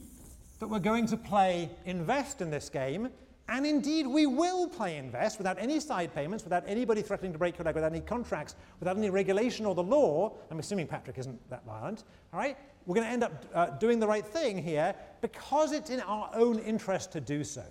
that 0.61 0.69
we're 0.69 0.79
going 0.79 1.07
to 1.09 1.17
play 1.17 1.69
invest 1.85 2.41
in 2.41 2.53
this 2.53 2.69
game, 2.69 3.09
and 3.49 3.67
indeed, 3.67 4.07
we 4.07 4.27
will 4.27 4.67
play 4.69 4.97
invest 4.97 5.37
without 5.37 5.59
any 5.59 5.79
side 5.79 6.15
payments, 6.15 6.45
without 6.45 6.65
anybody 6.67 7.03
threatening 7.03 7.33
to 7.33 7.39
break 7.39 7.59
your 7.59 7.67
leg, 7.67 7.75
without 7.75 7.93
any 7.93 8.01
contracts, 8.01 8.57
without 8.81 8.97
any 8.97 9.11
regulation 9.11 9.67
or 9.67 9.75
the 9.75 9.83
law. 9.83 10.33
I'm 10.51 10.59
assuming 10.59 10.87
Patrick 10.87 11.19
isn't 11.19 11.51
that 11.51 11.65
violent. 11.67 12.05
All 12.33 12.41
right? 12.41 12.57
We're 12.87 12.95
going 12.95 13.07
to 13.07 13.13
end 13.13 13.25
up 13.25 13.45
uh, 13.55 13.67
doing 13.79 14.01
the 14.01 14.07
right 14.07 14.27
thing 14.27 14.63
here 14.63 14.95
because 15.21 15.73
it's 15.73 15.91
in 15.91 16.01
our 16.01 16.31
own 16.35 16.59
interest 16.59 17.13
to 17.13 17.21
do 17.21 17.45
so. 17.45 17.65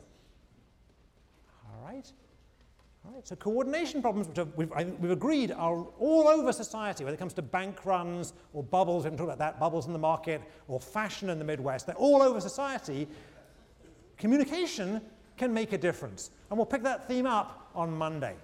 All 1.65 1.85
right? 1.85 2.11
All 3.05 3.13
right, 3.13 3.27
so 3.27 3.35
coordination 3.35 4.01
problems, 4.01 4.27
which 4.27 4.47
we've, 4.55 4.71
we've, 4.99 5.11
agreed 5.11 5.51
are 5.51 5.85
all 5.99 6.27
over 6.27 6.53
society, 6.53 7.03
whether 7.03 7.15
it 7.15 7.19
comes 7.19 7.33
to 7.33 7.41
bank 7.41 7.85
runs 7.85 8.33
or 8.53 8.63
bubbles, 8.63 9.03
we 9.03 9.07
haven't 9.07 9.17
talked 9.17 9.27
about 9.27 9.39
that, 9.39 9.59
bubbles 9.59 9.87
in 9.87 9.93
the 9.93 9.99
market, 9.99 10.41
or 10.69 10.79
fashion 10.79 11.29
in 11.29 11.37
the 11.37 11.43
Midwest, 11.43 11.85
they're 11.85 11.95
all 11.95 12.21
over 12.21 12.39
society. 12.39 13.07
Communication 14.17 15.01
can 15.37 15.53
make 15.53 15.73
a 15.73 15.77
difference. 15.77 16.31
And 16.49 16.57
we'll 16.57 16.65
pick 16.65 16.83
that 16.83 17.07
theme 17.07 17.25
up 17.25 17.69
on 17.75 17.91
Monday. 17.95 18.35